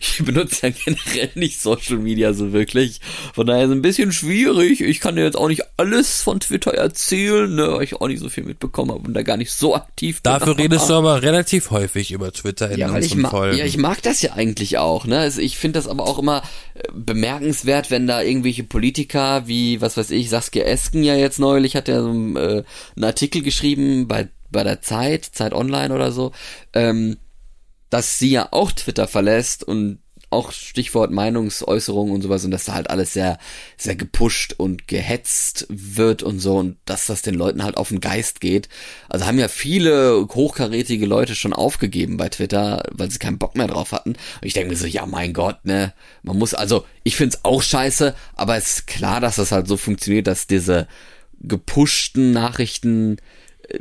ich 0.02 0.24
benutze 0.26 0.68
ja 0.68 0.74
generell 0.74 1.30
nicht 1.36 1.62
Social 1.62 1.98
Media 1.98 2.34
so 2.34 2.52
wirklich, 2.52 3.00
von 3.34 3.46
daher 3.46 3.66
ist 3.66 3.70
es 3.70 3.76
ein 3.76 3.82
bisschen 3.82 4.12
schwierig, 4.12 4.82
ich 4.82 5.00
kann 5.00 5.16
dir 5.16 5.24
jetzt 5.24 5.38
auch 5.38 5.48
nicht 5.48 5.64
alles 5.78 6.22
von 6.22 6.40
Twitter 6.40 6.74
erzählen, 6.74 7.54
ne, 7.54 7.74
weil 7.74 7.84
ich 7.84 7.96
auch 7.96 8.08
nicht 8.08 8.22
so 8.22 8.30
viel 8.30 8.44
mitbekommen 8.44 8.92
habe 8.92 9.08
und 9.08 9.14
da 9.14 9.22
gar 9.22 9.38
nicht 9.38 9.52
so 9.52 9.76
aktiv 9.76 10.24
bin. 10.24 10.32
Dafür 10.32 10.58
redest 10.58 10.90
du 10.90 10.96
aber 10.96 11.22
relativ 11.22 11.70
häufig 11.70 12.12
über 12.12 12.32
Twitter 12.32 12.72
in 12.72 12.80
ja, 12.80 12.92
weil 12.92 13.04
unseren 13.04 13.22
ich 13.22 13.28
Folgen. 13.28 13.58
Ja, 13.58 13.66
ich 13.66 13.78
mag 13.78 14.02
das 14.02 14.22
ja 14.22 14.34
eigentlich 14.34 14.78
auch, 14.80 15.06
ne, 15.06 15.20
also 15.20 15.42
ich 15.42 15.58
finde 15.58 15.78
das 15.78 15.88
aber 15.88 16.06
auch 16.06 16.18
immer 16.18 16.42
äh, 16.74 16.88
bemerkenswert, 16.92 17.92
wenn 17.92 18.08
da 18.08 18.22
irgendwelche 18.22 18.64
Politiker 18.64 19.48
wie, 19.48 19.80
was 19.80 19.98
weiß 19.98 20.10
ich, 20.10 20.30
Saskia 20.30 20.64
Esken 20.64 21.04
ja 21.04 21.16
jetzt 21.16 21.40
neulich 21.40 21.76
hat 21.76 21.88
ja 21.88 22.02
so 22.02 22.10
einen, 22.10 22.36
äh, 22.36 22.64
einen 22.96 23.04
Artikel 23.04 23.44
geschrieben 23.44 24.08
bei 24.08 24.30
bei 24.52 24.64
der 24.64 24.82
Zeit, 24.82 25.26
Zeit 25.26 25.54
Online 25.54 25.94
oder 25.94 26.12
so, 26.12 26.32
ähm, 26.74 27.18
dass 27.90 28.18
sie 28.20 28.32
ja 28.32 28.50
auch 28.52 28.72
Twitter 28.72 29.08
verlässt 29.08 29.64
und 29.64 30.00
auch 30.36 30.52
Stichwort 30.52 31.12
Meinungsäußerung 31.12 32.12
und 32.12 32.22
sowas 32.22 32.44
und 32.44 32.52
dass 32.52 32.66
da 32.66 32.74
halt 32.74 32.90
alles 32.90 33.14
sehr, 33.14 33.38
sehr 33.78 33.96
gepusht 33.96 34.54
und 34.58 34.88
gehetzt 34.88 35.66
wird 35.70 36.24
und 36.24 36.40
so 36.40 36.58
und 36.58 36.78
dass 36.86 37.06
das 37.06 37.22
den 37.22 37.36
Leuten 37.36 37.64
halt 37.64 37.78
auf 37.78 37.90
den 37.90 38.02
Geist 38.02 38.42
geht. 38.42 38.68
Also 39.08 39.26
haben 39.26 39.40
ja 39.40 39.48
viele 39.48 40.28
hochkarätige 40.34 41.06
Leute 41.06 41.36
schon 41.36 41.54
aufgegeben 41.54 42.18
bei 42.18 42.30
Twitter, 42.30 42.84
weil 42.92 43.10
sie 43.12 43.20
keinen 43.20 43.38
Bock 43.38 43.56
mehr 43.56 43.68
drauf 43.68 43.92
hatten. 43.92 44.12
Und 44.12 44.46
ich 44.46 44.54
denke 44.54 44.72
mir 44.72 44.78
so, 44.78 44.88
ja 44.88 45.06
mein 45.06 45.34
Gott, 45.34 45.64
ne, 45.64 45.94
man 46.24 46.38
muss, 46.38 46.54
also 46.54 46.86
ich 47.04 47.16
find's 47.16 47.40
auch 47.44 47.62
scheiße, 47.62 48.16
aber 48.36 48.58
es 48.58 48.68
ist 48.68 48.88
klar, 48.88 49.22
dass 49.22 49.38
das 49.38 49.52
halt 49.52 49.68
so 49.68 49.78
funktioniert, 49.78 50.28
dass 50.28 50.48
diese 50.48 50.88
gepushten 51.40 52.32
Nachrichten 52.32 53.18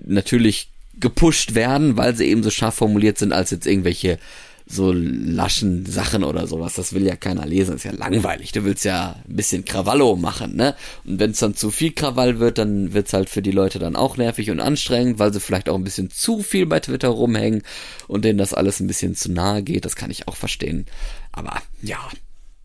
natürlich 0.05 0.71
gepusht 1.01 1.55
werden, 1.55 1.97
weil 1.97 2.17
sie 2.17 2.27
eben 2.27 2.43
so 2.43 2.51
scharf 2.51 2.77
formuliert 2.77 3.19
sind, 3.19 3.33
als 3.33 3.51
jetzt 3.51 3.67
irgendwelche 3.67 4.19
so 4.67 4.93
laschen 4.93 5.85
Sachen 5.85 6.25
oder 6.25 6.47
sowas. 6.47 6.75
Das 6.75 6.95
will 6.95 7.05
ja 7.05 7.17
keiner 7.17 7.45
lesen, 7.45 7.77
ist 7.77 7.85
ja 7.85 7.93
langweilig. 7.93 8.53
Du 8.53 8.65
willst 8.65 8.85
ja 8.85 9.17
ein 9.29 9.37
bisschen 9.37 9.65
Krawallo 9.65 10.17
machen, 10.17 10.57
ne? 10.57 10.75
Und 11.05 11.21
wenn 11.21 11.33
es 11.33 11.41
dann 11.41 11.55
zu 11.55 11.71
viel 11.71 11.93
Krawall 11.93 12.39
wird, 12.39 12.57
dann 12.59 12.95
wird's 12.95 13.13
halt 13.13 13.29
für 13.29 13.43
die 13.43 13.51
Leute 13.51 13.79
dann 13.79 13.95
auch 13.95 14.17
nervig 14.17 14.51
und 14.51 14.61
anstrengend, 14.61 15.19
weil 15.19 15.33
sie 15.33 15.41
vielleicht 15.41 15.69
auch 15.69 15.75
ein 15.75 15.85
bisschen 15.85 16.11
zu 16.11 16.43
viel 16.43 16.65
bei 16.65 16.81
Twitter 16.81 17.09
rumhängen 17.09 17.63
und 18.09 18.25
denen 18.25 18.39
das 18.39 18.55
alles 18.55 18.81
ein 18.81 18.87
bisschen 18.87 19.15
zu 19.15 19.31
nahe 19.31 19.63
geht. 19.63 19.85
Das 19.85 19.97
kann 19.97 20.11
ich 20.11 20.29
auch 20.29 20.37
verstehen. 20.37 20.87
Aber 21.31 21.61
ja, 21.83 21.99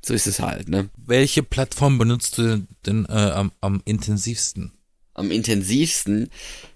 so 0.01 0.13
ist 0.13 0.27
es 0.27 0.39
halt, 0.39 0.69
ne? 0.69 0.89
Welche 0.95 1.43
Plattform 1.43 1.97
benutzt 1.97 2.37
du 2.37 2.65
denn 2.85 3.05
äh, 3.09 3.11
am, 3.11 3.51
am 3.59 3.81
intensivsten? 3.83 4.71
Am 5.19 5.31
intensivsten, 5.31 6.29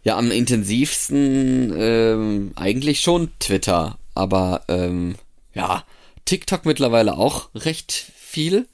ja, 0.04 0.18
am 0.18 0.32
intensivsten 0.32 1.74
ähm, 1.76 2.52
eigentlich 2.56 3.02
schon 3.02 3.32
Twitter, 3.40 3.98
aber 4.14 4.64
ähm, 4.68 5.16
ja, 5.54 5.84
TikTok 6.26 6.66
mittlerweile 6.66 7.18
auch 7.18 7.50
recht 7.56 7.92
viel. 8.16 8.68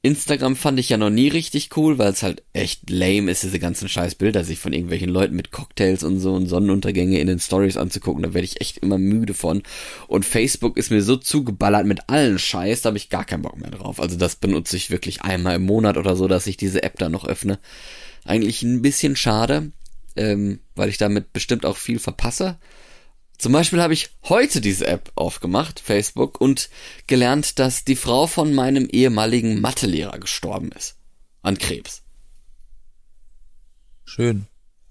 Instagram 0.00 0.54
fand 0.54 0.78
ich 0.78 0.90
ja 0.90 0.96
noch 0.96 1.10
nie 1.10 1.26
richtig 1.26 1.76
cool, 1.76 1.98
weil 1.98 2.12
es 2.12 2.22
halt 2.22 2.44
echt 2.52 2.88
lame 2.88 3.32
ist, 3.32 3.42
diese 3.42 3.58
ganzen 3.58 3.88
scheiß 3.88 4.14
Bilder 4.14 4.44
sich 4.44 4.60
von 4.60 4.72
irgendwelchen 4.72 5.10
Leuten 5.10 5.34
mit 5.34 5.50
Cocktails 5.50 6.04
und 6.04 6.20
so 6.20 6.34
und 6.34 6.46
Sonnenuntergänge 6.46 7.18
in 7.18 7.26
den 7.26 7.40
Stories 7.40 7.76
anzugucken. 7.76 8.22
Da 8.22 8.32
werde 8.32 8.44
ich 8.44 8.60
echt 8.60 8.78
immer 8.78 8.96
müde 8.96 9.34
von. 9.34 9.62
Und 10.06 10.24
Facebook 10.24 10.76
ist 10.76 10.92
mir 10.92 11.02
so 11.02 11.16
zugeballert 11.16 11.84
mit 11.84 12.08
allen 12.08 12.38
Scheiß, 12.38 12.82
da 12.82 12.88
habe 12.88 12.96
ich 12.96 13.10
gar 13.10 13.24
keinen 13.24 13.42
Bock 13.42 13.58
mehr 13.58 13.72
drauf. 13.72 14.00
Also 14.00 14.16
das 14.16 14.36
benutze 14.36 14.76
ich 14.76 14.90
wirklich 14.90 15.22
einmal 15.22 15.56
im 15.56 15.66
Monat 15.66 15.96
oder 15.96 16.14
so, 16.14 16.28
dass 16.28 16.46
ich 16.46 16.56
diese 16.56 16.84
App 16.84 16.96
da 16.98 17.08
noch 17.08 17.26
öffne. 17.26 17.58
Eigentlich 18.28 18.62
ein 18.62 18.82
bisschen 18.82 19.16
schade, 19.16 19.72
ähm, 20.14 20.60
weil 20.74 20.90
ich 20.90 20.98
damit 20.98 21.32
bestimmt 21.32 21.64
auch 21.64 21.78
viel 21.78 21.98
verpasse. 21.98 22.58
Zum 23.38 23.52
Beispiel 23.52 23.80
habe 23.80 23.94
ich 23.94 24.10
heute 24.28 24.60
diese 24.60 24.86
App 24.86 25.12
aufgemacht, 25.14 25.80
Facebook, 25.80 26.38
und 26.38 26.68
gelernt, 27.06 27.58
dass 27.58 27.86
die 27.86 27.96
Frau 27.96 28.26
von 28.26 28.52
meinem 28.52 28.86
ehemaligen 28.92 29.62
Mathelehrer 29.62 30.18
gestorben 30.18 30.72
ist. 30.72 30.96
An 31.40 31.56
Krebs. 31.56 32.02
Schön. 34.04 34.46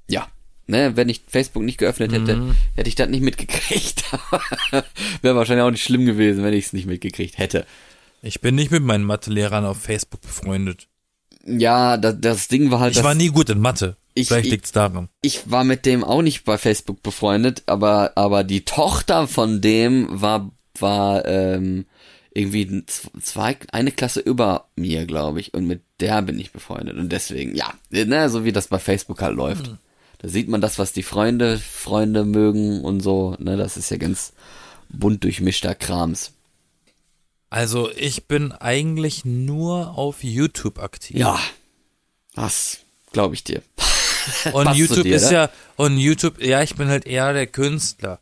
Ja. 0.10 0.32
Ne, 0.66 0.98
wenn 0.98 1.08
ich 1.08 1.22
Facebook 1.28 1.62
nicht 1.62 1.78
geöffnet 1.78 2.12
hätte, 2.14 2.38
mhm. 2.38 2.56
hätte 2.76 2.90
ich 2.90 2.96
das 2.96 3.08
nicht 3.08 3.22
mitgekriegt. 3.22 4.04
Wäre 5.22 5.36
wahrscheinlich 5.36 5.64
auch 5.64 5.72
nicht 5.72 5.84
schlimm 5.84 6.08
gewesen, 6.08 6.44
wenn 6.44 6.54
ich 6.56 6.66
es 6.66 6.74
nicht 6.74 6.88
mitgekriegt 6.88 7.38
hätte. 7.38 7.68
Ich 8.24 8.42
bin 8.42 8.56
nicht 8.56 8.72
mit 8.72 8.82
meinen 8.82 9.04
Mathelehrern 9.04 9.64
auf 9.64 9.80
Facebook 9.80 10.22
befreundet. 10.22 10.88
Ja, 11.48 11.98
das, 11.98 12.16
das 12.20 12.48
Ding 12.50 12.72
war 12.72 12.80
halt. 12.82 12.96
Ich 12.96 13.04
war 13.04 13.16
nie 13.16 13.30
gut 13.30 13.50
in 13.50 13.60
Mathe. 13.60 13.96
Ich, 14.14 14.28
Vielleicht 14.28 14.50
liegt's 14.50 14.72
daran. 14.72 15.10
Ich 15.22 15.50
war 15.50 15.64
mit 15.64 15.86
dem 15.86 16.04
auch 16.04 16.22
nicht 16.22 16.44
bei 16.44 16.58
Facebook 16.58 17.02
befreundet, 17.02 17.64
aber 17.68 18.14
aber 18.16 18.44
die 18.44 18.66
Tochter 18.66 19.28
von 19.28 19.62
dem 19.62 20.08
war 20.10 20.52
war 20.80 21.26
ähm, 21.26 21.86
irgendwie 22.34 22.84
zwei 22.86 23.58
eine 23.72 23.92
Klasse 23.92 24.20
über 24.20 24.68
mir, 24.76 25.06
glaube 25.06 25.40
ich, 25.40 25.54
und 25.54 25.66
mit 25.66 25.82
der 26.00 26.22
bin 26.22 26.40
ich 26.40 26.52
befreundet 26.52 26.98
und 26.98 27.12
deswegen 27.12 27.56
ja, 27.56 27.74
ne, 27.90 28.30
so 28.30 28.44
wie 28.44 28.52
das 28.52 28.68
bei 28.68 28.80
Facebook 28.80 29.22
halt 29.22 29.36
läuft. 29.36 29.68
Hm. 29.68 29.78
Da 30.20 30.28
sieht 30.28 30.50
man 30.50 30.62
das, 30.62 30.80
was 30.80 30.94
die 30.94 31.04
Freunde 31.04 31.60
Freunde 31.60 32.26
mögen 32.26 32.82
und 32.82 33.00
so, 33.02 33.36
ne, 33.40 33.56
das 33.56 33.78
ist 33.78 33.92
ja 33.92 33.98
ganz 33.98 34.34
bunt 34.90 35.24
durchmischter 35.24 35.76
Krams. 35.76 36.34
Also 37.50 37.90
ich 37.96 38.26
bin 38.26 38.52
eigentlich 38.52 39.24
nur 39.26 39.98
auf 39.98 40.24
YouTube 40.24 40.80
aktiv. 40.80 41.18
Ja, 41.18 41.40
das 42.36 42.80
glaube 43.14 43.36
ich 43.36 43.44
dir. 43.44 43.62
Und 44.52 44.76
YouTube 44.76 45.04
dir, 45.04 45.16
ist 45.16 45.28
ne? 45.32 45.34
ja, 45.34 45.50
und 45.78 45.98
YouTube, 45.98 46.42
ja, 46.44 46.62
ich 46.62 46.76
bin 46.76 46.90
halt 46.90 47.06
eher 47.06 47.32
der 47.34 47.48
Künstler. 47.48 48.20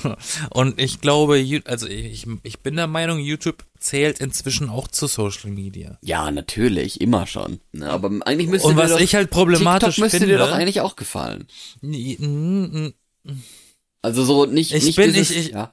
Und 0.50 0.80
ich 0.80 1.00
glaube, 1.00 1.44
also 1.64 1.88
ich, 1.88 2.24
ich 2.44 2.60
bin 2.60 2.76
der 2.76 2.86
Meinung, 2.86 3.18
YouTube 3.18 3.64
zählt 3.80 4.20
inzwischen 4.20 4.70
auch 4.70 4.86
zu 4.86 5.08
Social 5.08 5.50
Media. 5.50 5.98
Ja, 6.02 6.30
natürlich, 6.30 7.00
immer 7.00 7.26
schon. 7.26 7.58
Ne, 7.72 7.90
aber 7.90 8.10
eigentlich 8.26 8.48
müsste 8.48 8.68
Und 8.68 8.76
was 8.76 8.92
doch, 8.92 9.00
ich 9.00 9.16
halt 9.16 9.28
problematisch 9.30 9.96
TikTok 9.96 10.04
müsste 10.04 10.18
finde, 10.20 10.34
dir 10.34 10.38
doch 10.38 10.52
eigentlich 10.52 10.80
auch 10.82 10.94
gefallen. 10.94 11.48
Also 14.02 14.24
so 14.24 14.46
nicht, 14.46 14.72
Ich 14.72 14.84
nicht 14.84 14.96
bin- 14.96 15.12
dieses, 15.12 15.30
ich- 15.30 15.46
ich- 15.48 15.52
ja. 15.52 15.72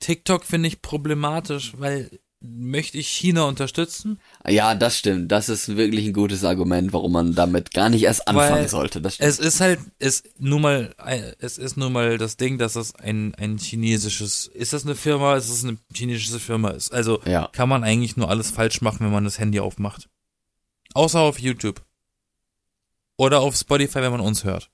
TikTok 0.00 0.44
finde 0.44 0.68
ich 0.68 0.82
problematisch, 0.82 1.72
weil 1.76 2.10
möchte 2.40 2.98
ich 2.98 3.08
China 3.08 3.44
unterstützen? 3.44 4.20
ja, 4.46 4.76
das 4.76 4.96
stimmt. 4.98 5.32
Das 5.32 5.48
ist 5.48 5.76
wirklich 5.76 6.06
ein 6.06 6.12
gutes 6.12 6.44
Argument, 6.44 6.92
warum 6.92 7.10
man 7.12 7.34
damit 7.34 7.72
gar 7.74 7.88
nicht 7.88 8.04
erst 8.04 8.28
anfangen 8.28 8.50
Weil 8.62 8.68
sollte. 8.68 9.00
Das. 9.00 9.18
Es 9.18 9.40
ist 9.40 9.60
halt, 9.60 9.80
es 9.98 10.22
nun 10.38 10.62
mal, 10.62 10.94
es 11.40 11.58
ist 11.58 11.76
nun 11.76 11.92
mal 11.92 12.16
das 12.16 12.36
Ding, 12.36 12.56
dass 12.58 12.76
es 12.76 12.94
ein, 12.94 13.34
ein 13.34 13.58
chinesisches, 13.58 14.46
ist 14.46 14.72
das 14.72 14.84
eine 14.84 14.94
Firma, 14.94 15.36
ist 15.36 15.48
es 15.48 15.64
eine 15.64 15.78
chinesische 15.92 16.38
Firma 16.38 16.70
ist. 16.70 16.92
Also 16.92 17.20
Ja. 17.24 17.48
kann 17.52 17.68
man 17.68 17.82
eigentlich 17.82 18.16
nur 18.16 18.30
alles 18.30 18.52
falsch 18.52 18.82
machen, 18.82 19.00
wenn 19.00 19.12
man 19.12 19.24
das 19.24 19.40
Handy 19.40 19.58
aufmacht. 19.58 20.08
Außer 20.94 21.18
auf 21.18 21.40
YouTube. 21.40 21.82
Oder 23.16 23.40
auf 23.40 23.56
Spotify, 23.56 23.96
wenn 24.02 24.12
man 24.12 24.20
uns 24.20 24.44
hört. 24.44 24.70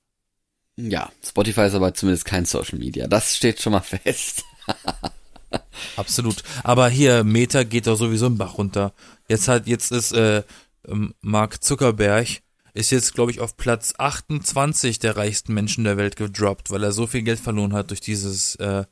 Ja, 0.77 1.11
Spotify 1.25 1.61
ist 1.61 1.73
aber 1.73 1.95
zumindest 1.95 2.25
kein 2.25 2.45
Social 2.45 2.77
Media. 2.77 3.07
Das 3.07 3.35
steht 3.35 3.59
schon 3.59 3.73
mal 3.73 3.79
fest. 3.81 4.43
Absolut. 5.95 6.43
Aber 6.63 6.89
hier, 6.89 7.23
Meta 7.23 7.63
geht 7.63 7.87
doch 7.87 7.95
sowieso 7.95 8.27
im 8.27 8.37
Bach 8.37 8.57
runter. 8.57 8.93
Jetzt 9.27 9.47
hat, 9.47 9.67
jetzt 9.67 9.91
ist 9.91 10.11
äh, 10.11 10.43
ähm, 10.87 11.13
Mark 11.21 11.63
Zuckerberg 11.63 12.27
ist 12.73 12.91
jetzt, 12.91 13.13
glaube 13.13 13.31
ich, 13.31 13.39
auf 13.39 13.55
Platz 13.55 13.93
28 13.97 14.99
der 14.99 15.15
reichsten 15.15 15.53
Menschen 15.53 15.85
der 15.85 15.95
Welt 15.97 16.17
gedroppt, 16.17 16.71
weil 16.71 16.83
er 16.83 16.91
so 16.91 17.07
viel 17.07 17.21
Geld 17.21 17.39
verloren 17.39 17.73
hat 17.73 17.89
durch 17.89 18.01
dieses 18.01 18.55
äh, 18.55 18.83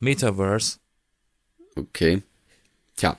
Metaverse. 0.00 0.78
Okay. 1.76 2.22
Tja, 2.98 3.16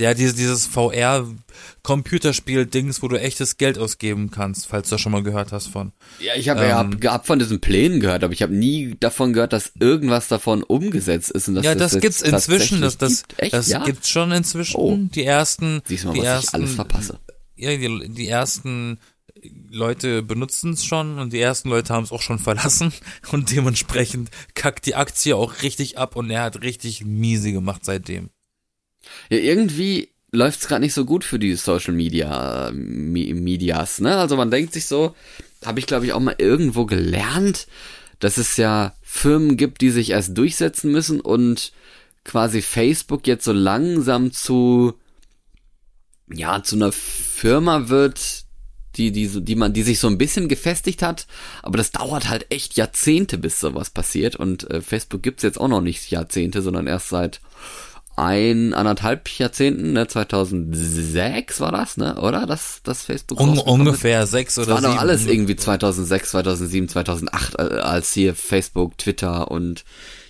hat 0.00 0.18
dieses, 0.18 0.34
dieses 0.34 0.66
VR-Computerspiel-Dings, 0.66 3.02
wo 3.02 3.08
du 3.08 3.20
echtes 3.20 3.58
Geld 3.58 3.78
ausgeben 3.78 4.30
kannst, 4.30 4.66
falls 4.66 4.88
du 4.88 4.94
das 4.94 5.02
schon 5.02 5.12
mal 5.12 5.22
gehört 5.22 5.52
hast 5.52 5.66
von. 5.68 5.92
ja, 6.18 6.34
ich 6.34 6.48
habe 6.48 6.62
ja 6.62 6.80
Ähm. 6.80 6.98
hab, 7.04 7.12
hab 7.12 7.26
von 7.26 7.38
diesen 7.38 7.60
Plänen 7.60 8.00
gehört, 8.00 8.24
aber 8.24 8.32
ich 8.32 8.40
habe 8.42 8.54
nie 8.54 8.96
davon 8.98 9.34
gehört, 9.34 9.52
dass 9.52 9.72
irgendwas 9.78 10.28
davon 10.28 10.62
umgesetzt 10.62 11.30
ist. 11.30 11.48
Und 11.48 11.56
dass 11.56 11.64
ja, 11.66 11.74
das 11.74 11.92
jetzt 11.92 12.02
gibt's 12.02 12.22
inzwischen, 12.22 12.80
das, 12.80 12.96
das, 12.96 13.28
gibt. 13.28 13.42
Echt? 13.42 13.52
das 13.52 13.68
ja? 13.68 13.84
gibt's 13.84 14.08
schon 14.08 14.32
inzwischen. 14.32 14.76
Oh. 14.76 14.96
Die 14.96 15.24
ersten, 15.24 15.82
Siehst 15.84 16.04
du 16.04 16.08
mal, 16.08 16.14
die 16.14 16.20
was 16.20 16.26
ersten, 16.26 16.48
ich 16.48 16.54
alles 16.54 16.74
verpasse. 16.74 17.18
ja, 17.56 17.76
die, 17.76 18.08
die 18.08 18.28
ersten 18.28 18.98
Leute 19.70 20.22
benutzen 20.22 20.72
es 20.72 20.84
schon 20.84 21.18
und 21.18 21.32
die 21.32 21.40
ersten 21.40 21.68
Leute 21.68 21.92
haben 21.92 22.04
es 22.04 22.12
auch 22.12 22.22
schon 22.22 22.38
verlassen 22.38 22.92
und 23.32 23.50
dementsprechend 23.50 24.30
kackt 24.54 24.86
die 24.86 24.94
Aktie 24.94 25.36
auch 25.36 25.62
richtig 25.62 25.98
ab 25.98 26.16
und 26.16 26.30
er 26.30 26.42
hat 26.42 26.62
richtig 26.62 27.04
miese 27.04 27.52
gemacht 27.52 27.84
seitdem. 27.84 28.30
Ja, 29.30 29.38
irgendwie 29.38 30.08
läuft's 30.30 30.66
gerade 30.66 30.82
nicht 30.82 30.94
so 30.94 31.04
gut 31.04 31.24
für 31.24 31.38
die 31.38 31.54
Social 31.54 31.94
Media 31.94 32.70
Mi- 32.72 33.34
Medias, 33.34 34.00
ne? 34.00 34.16
Also 34.16 34.36
man 34.36 34.50
denkt 34.50 34.72
sich 34.72 34.86
so, 34.86 35.14
habe 35.64 35.78
ich 35.78 35.86
glaube 35.86 36.06
ich 36.06 36.12
auch 36.12 36.20
mal 36.20 36.36
irgendwo 36.38 36.86
gelernt, 36.86 37.66
dass 38.18 38.38
es 38.38 38.56
ja 38.56 38.94
Firmen 39.02 39.56
gibt, 39.56 39.80
die 39.80 39.90
sich 39.90 40.10
erst 40.10 40.36
durchsetzen 40.38 40.90
müssen 40.90 41.20
und 41.20 41.72
quasi 42.24 42.62
Facebook 42.62 43.26
jetzt 43.26 43.44
so 43.44 43.52
langsam 43.52 44.32
zu 44.32 44.94
ja, 46.32 46.62
zu 46.62 46.76
einer 46.76 46.92
Firma 46.92 47.88
wird, 47.88 48.44
die, 48.96 49.10
die, 49.10 49.28
die 49.42 49.54
man, 49.54 49.72
die 49.72 49.82
sich 49.82 49.98
so 49.98 50.06
ein 50.06 50.18
bisschen 50.18 50.48
gefestigt 50.48 51.02
hat, 51.02 51.26
aber 51.62 51.76
das 51.76 51.90
dauert 51.90 52.28
halt 52.28 52.46
echt 52.50 52.76
Jahrzehnte, 52.76 53.38
bis 53.38 53.60
sowas 53.60 53.90
passiert 53.90 54.36
und 54.36 54.70
äh, 54.70 54.80
Facebook 54.80 55.22
gibt's 55.22 55.42
jetzt 55.42 55.60
auch 55.60 55.68
noch 55.68 55.80
nicht 55.80 56.10
Jahrzehnte, 56.10 56.62
sondern 56.62 56.86
erst 56.86 57.08
seit 57.08 57.40
ein, 58.16 58.74
anderthalb 58.74 59.28
Jahrzehnten, 59.38 59.92
ne, 59.92 60.06
2006 60.06 61.60
war 61.60 61.72
das, 61.72 61.96
ne, 61.96 62.20
oder? 62.20 62.46
Das, 62.46 62.80
das 62.84 63.02
Facebook 63.04 63.40
Un 63.40 63.58
ungefähr 63.58 64.26
sechs 64.26 64.56
Das 64.56 64.66
oder 64.66 64.74
war 64.76 64.82
doch 64.82 64.88
sieben. 64.90 65.00
alles 65.00 65.26
irgendwie 65.26 65.56
2006, 65.56 66.30
2007, 66.30 66.88
2008, 66.88 67.54
äh, 67.58 67.62
als 67.62 68.12
hier 68.12 68.34
Facebook, 68.34 68.98
Twitter 68.98 69.50
und 69.50 69.84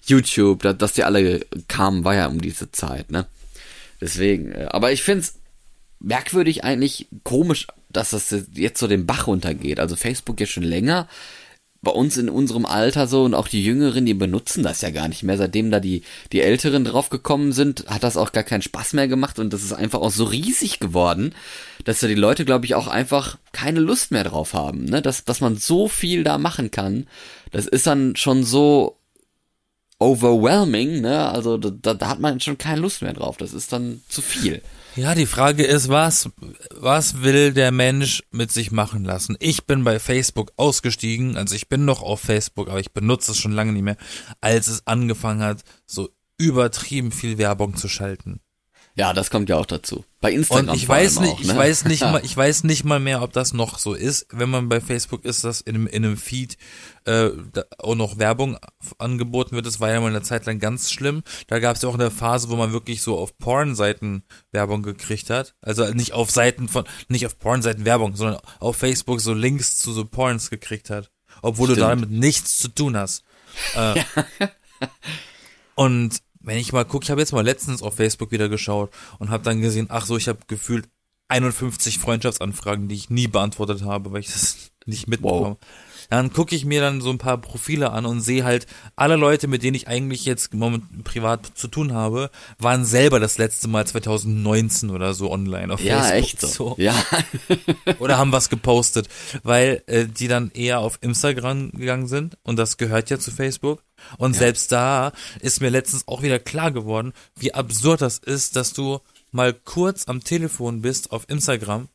YouTube, 0.04 0.62
da- 0.62 0.72
dass 0.72 0.92
die 0.94 1.04
alle 1.04 1.40
kamen, 1.68 2.04
war 2.04 2.14
ja 2.14 2.26
um 2.28 2.40
diese 2.40 2.70
Zeit, 2.72 3.10
ne? 3.10 3.26
Deswegen, 4.00 4.52
äh, 4.52 4.66
aber 4.70 4.92
ich 4.92 5.02
find's 5.02 5.34
merkwürdig 6.00 6.64
eigentlich 6.64 7.06
komisch, 7.22 7.68
dass 7.88 8.10
das 8.10 8.34
jetzt 8.54 8.80
so 8.80 8.88
den 8.88 9.06
Bach 9.06 9.26
runtergeht. 9.26 9.78
Also 9.78 9.94
Facebook 9.96 10.40
ja 10.40 10.46
schon 10.46 10.64
länger. 10.64 11.06
Bei 11.82 11.90
uns 11.90 12.16
in 12.16 12.28
unserem 12.28 12.64
Alter 12.64 13.08
so 13.08 13.24
und 13.24 13.34
auch 13.34 13.48
die 13.48 13.64
Jüngeren, 13.64 14.06
die 14.06 14.14
benutzen 14.14 14.62
das 14.62 14.82
ja 14.82 14.90
gar 14.90 15.08
nicht 15.08 15.24
mehr. 15.24 15.36
Seitdem 15.36 15.70
da 15.72 15.80
die, 15.80 16.02
die 16.30 16.40
Älteren 16.40 16.84
draufgekommen 16.84 17.52
sind, 17.52 17.86
hat 17.88 18.04
das 18.04 18.16
auch 18.16 18.30
gar 18.30 18.44
keinen 18.44 18.62
Spaß 18.62 18.92
mehr 18.92 19.08
gemacht 19.08 19.40
und 19.40 19.52
das 19.52 19.64
ist 19.64 19.72
einfach 19.72 20.00
auch 20.00 20.12
so 20.12 20.24
riesig 20.24 20.78
geworden, 20.78 21.34
dass 21.84 21.98
da 21.98 22.06
die 22.06 22.14
Leute, 22.14 22.44
glaube 22.44 22.66
ich, 22.66 22.76
auch 22.76 22.86
einfach 22.86 23.36
keine 23.50 23.80
Lust 23.80 24.12
mehr 24.12 24.24
drauf 24.24 24.54
haben. 24.54 24.84
Ne? 24.84 25.02
Dass, 25.02 25.24
dass 25.24 25.40
man 25.40 25.56
so 25.56 25.88
viel 25.88 26.22
da 26.22 26.38
machen 26.38 26.70
kann, 26.70 27.08
das 27.50 27.66
ist 27.66 27.86
dann 27.86 28.14
schon 28.14 28.44
so 28.44 28.96
overwhelming, 30.02 31.00
ne? 31.00 31.28
Also 31.28 31.56
da, 31.56 31.94
da 31.94 32.08
hat 32.08 32.20
man 32.20 32.40
schon 32.40 32.58
keine 32.58 32.80
Lust 32.80 33.02
mehr 33.02 33.12
drauf. 33.12 33.36
Das 33.36 33.52
ist 33.52 33.72
dann 33.72 34.02
zu 34.08 34.20
viel. 34.20 34.62
Ja, 34.94 35.14
die 35.14 35.26
Frage 35.26 35.64
ist, 35.64 35.88
was, 35.88 36.28
was 36.74 37.22
will 37.22 37.54
der 37.54 37.72
Mensch 37.72 38.22
mit 38.30 38.52
sich 38.52 38.72
machen 38.72 39.04
lassen? 39.04 39.36
Ich 39.40 39.64
bin 39.64 39.84
bei 39.84 39.98
Facebook 39.98 40.52
ausgestiegen, 40.56 41.38
also 41.38 41.54
ich 41.54 41.70
bin 41.70 41.86
noch 41.86 42.02
auf 42.02 42.20
Facebook, 42.20 42.68
aber 42.68 42.78
ich 42.78 42.92
benutze 42.92 43.32
es 43.32 43.38
schon 43.38 43.52
lange 43.52 43.72
nicht 43.72 43.84
mehr, 43.84 43.96
als 44.42 44.68
es 44.68 44.86
angefangen 44.86 45.40
hat, 45.40 45.62
so 45.86 46.10
übertrieben 46.36 47.10
viel 47.10 47.38
Werbung 47.38 47.76
zu 47.76 47.88
schalten. 47.88 48.40
Ja, 48.94 49.14
das 49.14 49.30
kommt 49.30 49.48
ja 49.48 49.56
auch 49.56 49.64
dazu. 49.64 50.04
Bei 50.20 50.32
Instagram 50.32 50.68
Und 50.68 50.76
ich 50.76 50.86
weiß 50.86 51.20
nicht, 51.20 51.32
auch, 51.32 51.40
ich 51.40 51.46
ne? 51.46 51.56
weiß 51.56 51.84
nicht 51.86 52.02
mal, 52.02 52.20
ich 52.24 52.36
weiß 52.36 52.64
nicht 52.64 52.84
mal 52.84 53.00
mehr, 53.00 53.22
ob 53.22 53.32
das 53.32 53.54
noch 53.54 53.78
so 53.78 53.94
ist. 53.94 54.26
Wenn 54.30 54.50
man 54.50 54.68
bei 54.68 54.82
Facebook 54.82 55.24
ist, 55.24 55.44
dass 55.44 55.62
in 55.62 55.74
einem, 55.74 55.86
in 55.86 56.04
einem 56.04 56.16
Feed 56.18 56.58
äh, 57.04 57.30
auch 57.78 57.94
noch 57.94 58.18
Werbung 58.18 58.58
angeboten 58.98 59.56
wird. 59.56 59.64
Das 59.64 59.80
war 59.80 59.90
ja 59.90 60.00
mal 60.00 60.08
eine 60.08 60.22
Zeit 60.22 60.44
lang 60.44 60.58
ganz 60.58 60.90
schlimm. 60.90 61.22
Da 61.46 61.58
gab 61.58 61.76
es 61.76 61.82
ja 61.82 61.88
auch 61.88 61.94
eine 61.94 62.10
Phase, 62.10 62.50
wo 62.50 62.56
man 62.56 62.72
wirklich 62.72 63.00
so 63.00 63.18
auf 63.18 63.38
Porn-Seiten 63.38 64.24
Werbung 64.50 64.82
gekriegt 64.82 65.30
hat. 65.30 65.54
Also 65.62 65.88
nicht 65.94 66.12
auf 66.12 66.30
Seiten 66.30 66.68
von, 66.68 66.84
nicht 67.08 67.24
auf 67.24 67.38
Porn-Seiten 67.38 67.86
Werbung, 67.86 68.14
sondern 68.14 68.40
auf 68.60 68.76
Facebook 68.76 69.20
so 69.20 69.32
Links 69.32 69.78
zu 69.78 69.92
so 69.92 70.04
Porns 70.04 70.50
gekriegt 70.50 70.90
hat. 70.90 71.10
Obwohl 71.40 71.68
du 71.68 71.74
Stimmt. 71.74 71.88
damit 71.88 72.10
nichts 72.10 72.58
zu 72.58 72.68
tun 72.68 72.96
hast. 72.96 73.24
Äh, 73.74 74.02
und 75.74 76.22
wenn 76.42 76.58
ich 76.58 76.72
mal 76.72 76.84
gucke, 76.84 77.04
ich 77.04 77.10
habe 77.10 77.20
jetzt 77.20 77.32
mal 77.32 77.44
letztens 77.44 77.82
auf 77.82 77.96
Facebook 77.96 78.32
wieder 78.32 78.48
geschaut 78.48 78.90
und 79.18 79.30
habe 79.30 79.44
dann 79.44 79.60
gesehen, 79.60 79.86
ach 79.90 80.06
so, 80.06 80.16
ich 80.16 80.28
habe 80.28 80.40
gefühlt 80.46 80.88
51 81.28 81.98
Freundschaftsanfragen, 81.98 82.88
die 82.88 82.94
ich 82.94 83.10
nie 83.10 83.26
beantwortet 83.26 83.82
habe, 83.82 84.12
weil 84.12 84.20
ich 84.20 84.32
das 84.32 84.70
nicht 84.86 85.08
mitbekomme. 85.08 85.56
Dann 86.10 86.32
gucke 86.32 86.54
ich 86.54 86.64
mir 86.64 86.80
dann 86.80 87.00
so 87.00 87.10
ein 87.10 87.18
paar 87.18 87.38
Profile 87.38 87.90
an 87.92 88.06
und 88.06 88.20
sehe 88.20 88.44
halt, 88.44 88.66
alle 88.96 89.16
Leute, 89.16 89.48
mit 89.48 89.62
denen 89.62 89.74
ich 89.74 89.88
eigentlich 89.88 90.24
jetzt 90.24 90.54
moment 90.54 91.04
privat 91.04 91.52
zu 91.54 91.68
tun 91.68 91.92
habe, 91.92 92.30
waren 92.58 92.84
selber 92.84 93.20
das 93.20 93.38
letzte 93.38 93.68
Mal 93.68 93.86
2019 93.86 94.90
oder 94.90 95.14
so 95.14 95.30
online 95.30 95.72
auf 95.72 95.80
Ja, 95.80 96.02
Facebook. 96.02 96.18
echt 96.18 96.40
so. 96.40 96.74
Ja, 96.78 96.94
Oder 97.98 98.18
haben 98.18 98.32
was 98.32 98.48
gepostet, 98.48 99.08
weil 99.42 99.82
äh, 99.86 100.06
die 100.06 100.28
dann 100.28 100.50
eher 100.52 100.80
auf 100.80 100.98
Instagram 101.00 101.72
gegangen 101.72 102.06
sind 102.06 102.36
und 102.42 102.56
das 102.58 102.76
gehört 102.76 103.10
ja 103.10 103.18
zu 103.18 103.30
Facebook. 103.30 103.82
Und 104.18 104.34
selbst 104.34 104.72
da 104.72 105.12
ist 105.40 105.60
mir 105.60 105.70
letztens 105.70 106.08
auch 106.08 106.22
wieder 106.22 106.38
klar 106.40 106.72
geworden, 106.72 107.12
wie 107.38 107.54
absurd 107.54 108.00
das 108.02 108.18
ist, 108.18 108.56
dass 108.56 108.72
du 108.72 109.00
mal 109.30 109.52
kurz 109.54 110.08
am 110.08 110.24
Telefon 110.24 110.82
bist 110.82 111.12
auf 111.12 111.24
Instagram 111.28 111.88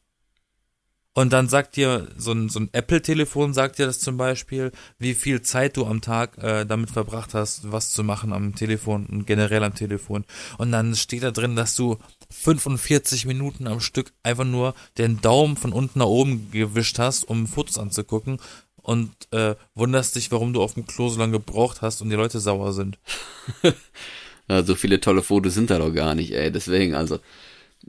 und 1.17 1.33
dann 1.33 1.49
sagt 1.49 1.77
dir 1.77 2.09
so 2.15 2.31
ein, 2.31 2.47
so 2.47 2.59
ein 2.59 2.69
Apple-Telefon 2.73 3.51
sagt 3.51 3.79
dir 3.79 3.87
das 3.87 3.99
zum 3.99 4.17
Beispiel, 4.17 4.71
wie 4.99 5.15
viel 5.15 5.41
Zeit 5.41 5.75
du 5.75 5.87
am 5.87 5.99
Tag 5.99 6.37
äh, 6.37 6.63
damit 6.63 6.91
verbracht 6.91 7.33
hast, 7.33 7.71
was 7.71 7.89
zu 7.89 8.03
machen 8.03 8.31
am 8.33 8.53
Telefon 8.53 9.07
und 9.07 9.25
generell 9.25 9.63
am 9.63 9.73
Telefon. 9.73 10.25
Und 10.59 10.71
dann 10.71 10.95
steht 10.95 11.23
da 11.23 11.31
drin, 11.31 11.55
dass 11.55 11.75
du 11.75 11.97
45 12.29 13.25
Minuten 13.25 13.65
am 13.65 13.79
Stück 13.79 14.13
einfach 14.21 14.43
nur 14.43 14.75
den 14.99 15.19
Daumen 15.19 15.57
von 15.57 15.73
unten 15.73 15.97
nach 15.97 16.05
oben 16.05 16.51
gewischt 16.51 16.99
hast, 16.99 17.23
um 17.23 17.47
Fotos 17.47 17.79
anzugucken 17.79 18.37
und 18.75 19.09
äh, 19.31 19.55
wunderst 19.73 20.15
dich, 20.17 20.31
warum 20.31 20.53
du 20.53 20.61
auf 20.61 20.75
dem 20.75 20.85
Klo 20.85 21.09
so 21.09 21.17
lange 21.17 21.31
gebraucht 21.31 21.81
hast 21.81 22.03
und 22.03 22.11
die 22.11 22.15
Leute 22.15 22.39
sauer 22.39 22.73
sind. 22.73 22.99
Ja, 24.49 24.63
so 24.63 24.75
viele 24.75 25.01
tolle 25.01 25.23
Fotos 25.23 25.55
sind 25.55 25.69
da 25.71 25.77
doch 25.77 25.93
gar 25.93 26.15
nicht, 26.15 26.31
ey. 26.31 26.49
Deswegen, 26.49 26.95
also, 26.95 27.19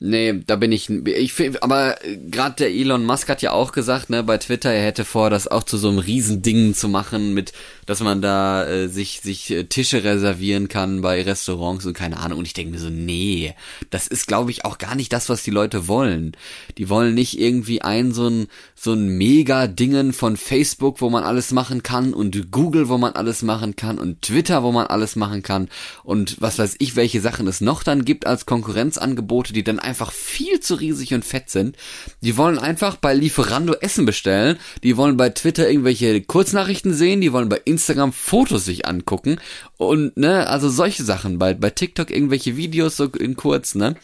Nee, 0.00 0.42
da 0.46 0.54
bin 0.54 0.70
ich, 0.70 0.88
ich 0.88 1.34
aber 1.60 1.96
gerade 2.30 2.54
der 2.54 2.70
Elon 2.70 3.04
Musk 3.04 3.28
hat 3.28 3.42
ja 3.42 3.50
auch 3.50 3.72
gesagt, 3.72 4.10
ne, 4.10 4.22
bei 4.22 4.38
Twitter, 4.38 4.70
er 4.70 4.84
hätte 4.84 5.04
vor, 5.04 5.28
das 5.28 5.48
auch 5.48 5.64
zu 5.64 5.76
so 5.76 5.88
einem 5.88 5.98
Riesending 5.98 6.72
zu 6.74 6.88
machen, 6.88 7.34
mit, 7.34 7.52
dass 7.84 7.98
man 7.98 8.22
da 8.22 8.64
äh, 8.64 8.86
sich 8.86 9.22
sich 9.22 9.50
äh, 9.50 9.64
Tische 9.64 10.04
reservieren 10.04 10.68
kann 10.68 11.00
bei 11.00 11.20
Restaurants 11.22 11.84
und 11.84 11.94
keine 11.94 12.18
Ahnung. 12.18 12.38
Und 12.38 12.44
ich 12.44 12.52
denke 12.52 12.74
mir 12.74 12.78
so, 12.78 12.90
nee, 12.90 13.56
das 13.90 14.06
ist, 14.06 14.28
glaube 14.28 14.52
ich, 14.52 14.64
auch 14.64 14.78
gar 14.78 14.94
nicht 14.94 15.12
das, 15.12 15.28
was 15.28 15.42
die 15.42 15.50
Leute 15.50 15.88
wollen. 15.88 16.36
Die 16.76 16.88
wollen 16.88 17.14
nicht 17.14 17.40
irgendwie 17.40 17.82
ein 17.82 18.12
so 18.12 18.28
ein 18.28 18.46
so 18.76 18.92
ein 18.92 19.08
Mega-Dingen 19.18 20.12
von 20.12 20.36
Facebook, 20.36 21.00
wo 21.00 21.10
man 21.10 21.24
alles 21.24 21.50
machen 21.50 21.82
kann 21.82 22.14
und 22.14 22.52
Google, 22.52 22.88
wo 22.88 22.98
man 22.98 23.14
alles 23.14 23.42
machen 23.42 23.74
kann 23.74 23.98
und 23.98 24.22
Twitter, 24.22 24.62
wo 24.62 24.70
man 24.70 24.86
alles 24.86 25.16
machen 25.16 25.42
kann 25.42 25.68
und 26.04 26.40
was 26.40 26.60
weiß 26.60 26.76
ich, 26.78 26.94
welche 26.94 27.20
Sachen 27.20 27.48
es 27.48 27.60
noch 27.60 27.82
dann 27.82 28.04
gibt 28.04 28.28
als 28.28 28.46
Konkurrenzangebote, 28.46 29.52
die 29.52 29.64
dann 29.64 29.80
einfach 29.88 30.12
viel 30.12 30.60
zu 30.60 30.74
riesig 30.76 31.14
und 31.14 31.24
fett 31.24 31.50
sind. 31.50 31.76
Die 32.20 32.36
wollen 32.36 32.58
einfach 32.58 32.96
bei 32.96 33.14
Lieferando 33.14 33.74
Essen 33.74 34.06
bestellen, 34.06 34.58
die 34.82 34.96
wollen 34.96 35.16
bei 35.16 35.30
Twitter 35.30 35.68
irgendwelche 35.68 36.22
Kurznachrichten 36.22 36.94
sehen, 36.94 37.20
die 37.20 37.32
wollen 37.32 37.48
bei 37.48 37.60
Instagram 37.64 38.12
Fotos 38.12 38.64
sich 38.64 38.86
angucken. 38.86 39.40
Und 39.76 40.16
ne, 40.16 40.46
also 40.46 40.68
solche 40.68 41.04
Sachen, 41.04 41.38
bei, 41.38 41.54
bei 41.54 41.70
TikTok 41.70 42.10
irgendwelche 42.10 42.56
Videos 42.56 42.96
so 42.96 43.06
in 43.06 43.36
kurz, 43.36 43.74
ne? 43.74 43.96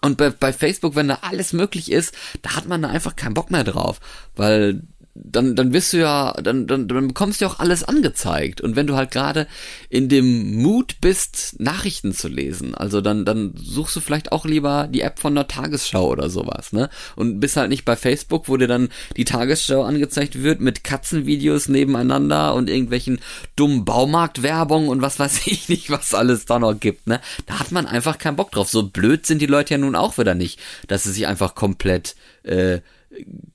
Und 0.00 0.16
bei, 0.16 0.30
bei 0.30 0.52
Facebook, 0.52 0.94
wenn 0.94 1.08
da 1.08 1.18
alles 1.22 1.52
möglich 1.52 1.90
ist, 1.90 2.14
da 2.42 2.54
hat 2.54 2.68
man 2.68 2.82
da 2.82 2.88
einfach 2.88 3.16
keinen 3.16 3.34
Bock 3.34 3.50
mehr 3.50 3.64
drauf, 3.64 3.98
weil 4.36 4.82
dann, 5.24 5.56
dann 5.56 5.72
wirst 5.72 5.92
du 5.92 5.98
ja, 5.98 6.32
dann, 6.42 6.66
dann, 6.66 6.88
dann 6.88 7.08
bekommst 7.08 7.40
du 7.40 7.46
auch 7.46 7.58
alles 7.58 7.84
angezeigt. 7.84 8.60
Und 8.60 8.76
wenn 8.76 8.86
du 8.86 8.96
halt 8.96 9.10
gerade 9.10 9.46
in 9.88 10.08
dem 10.08 10.56
Mut 10.62 10.96
bist, 11.00 11.58
Nachrichten 11.58 12.12
zu 12.12 12.28
lesen, 12.28 12.74
also 12.74 13.00
dann, 13.00 13.24
dann 13.24 13.54
suchst 13.56 13.96
du 13.96 14.00
vielleicht 14.00 14.32
auch 14.32 14.44
lieber 14.44 14.88
die 14.90 15.00
App 15.00 15.18
von 15.18 15.34
der 15.34 15.48
Tagesschau 15.48 16.08
oder 16.08 16.30
sowas, 16.30 16.72
ne? 16.72 16.90
Und 17.16 17.40
bist 17.40 17.56
halt 17.56 17.70
nicht 17.70 17.84
bei 17.84 17.96
Facebook, 17.96 18.48
wo 18.48 18.56
dir 18.56 18.68
dann 18.68 18.88
die 19.16 19.24
Tagesschau 19.24 19.82
angezeigt 19.82 20.42
wird 20.42 20.60
mit 20.60 20.84
Katzenvideos 20.84 21.68
nebeneinander 21.68 22.54
und 22.54 22.70
irgendwelchen 22.70 23.20
dummen 23.56 23.84
Baumarktwerbung 23.84 24.88
und 24.88 25.02
was 25.02 25.18
weiß 25.18 25.40
ich 25.46 25.68
nicht, 25.68 25.90
was 25.90 26.14
alles 26.14 26.44
da 26.46 26.58
noch 26.58 26.78
gibt, 26.78 27.06
ne? 27.06 27.20
Da 27.46 27.58
hat 27.58 27.72
man 27.72 27.86
einfach 27.86 28.18
keinen 28.18 28.36
Bock 28.36 28.52
drauf. 28.52 28.68
So 28.68 28.84
blöd 28.84 29.26
sind 29.26 29.42
die 29.42 29.46
Leute 29.46 29.74
ja 29.74 29.78
nun 29.78 29.96
auch 29.96 30.18
wieder 30.18 30.34
nicht, 30.34 30.60
dass 30.86 31.04
sie 31.04 31.12
sich 31.12 31.26
einfach 31.26 31.54
komplett, 31.54 32.16
äh, 32.42 32.80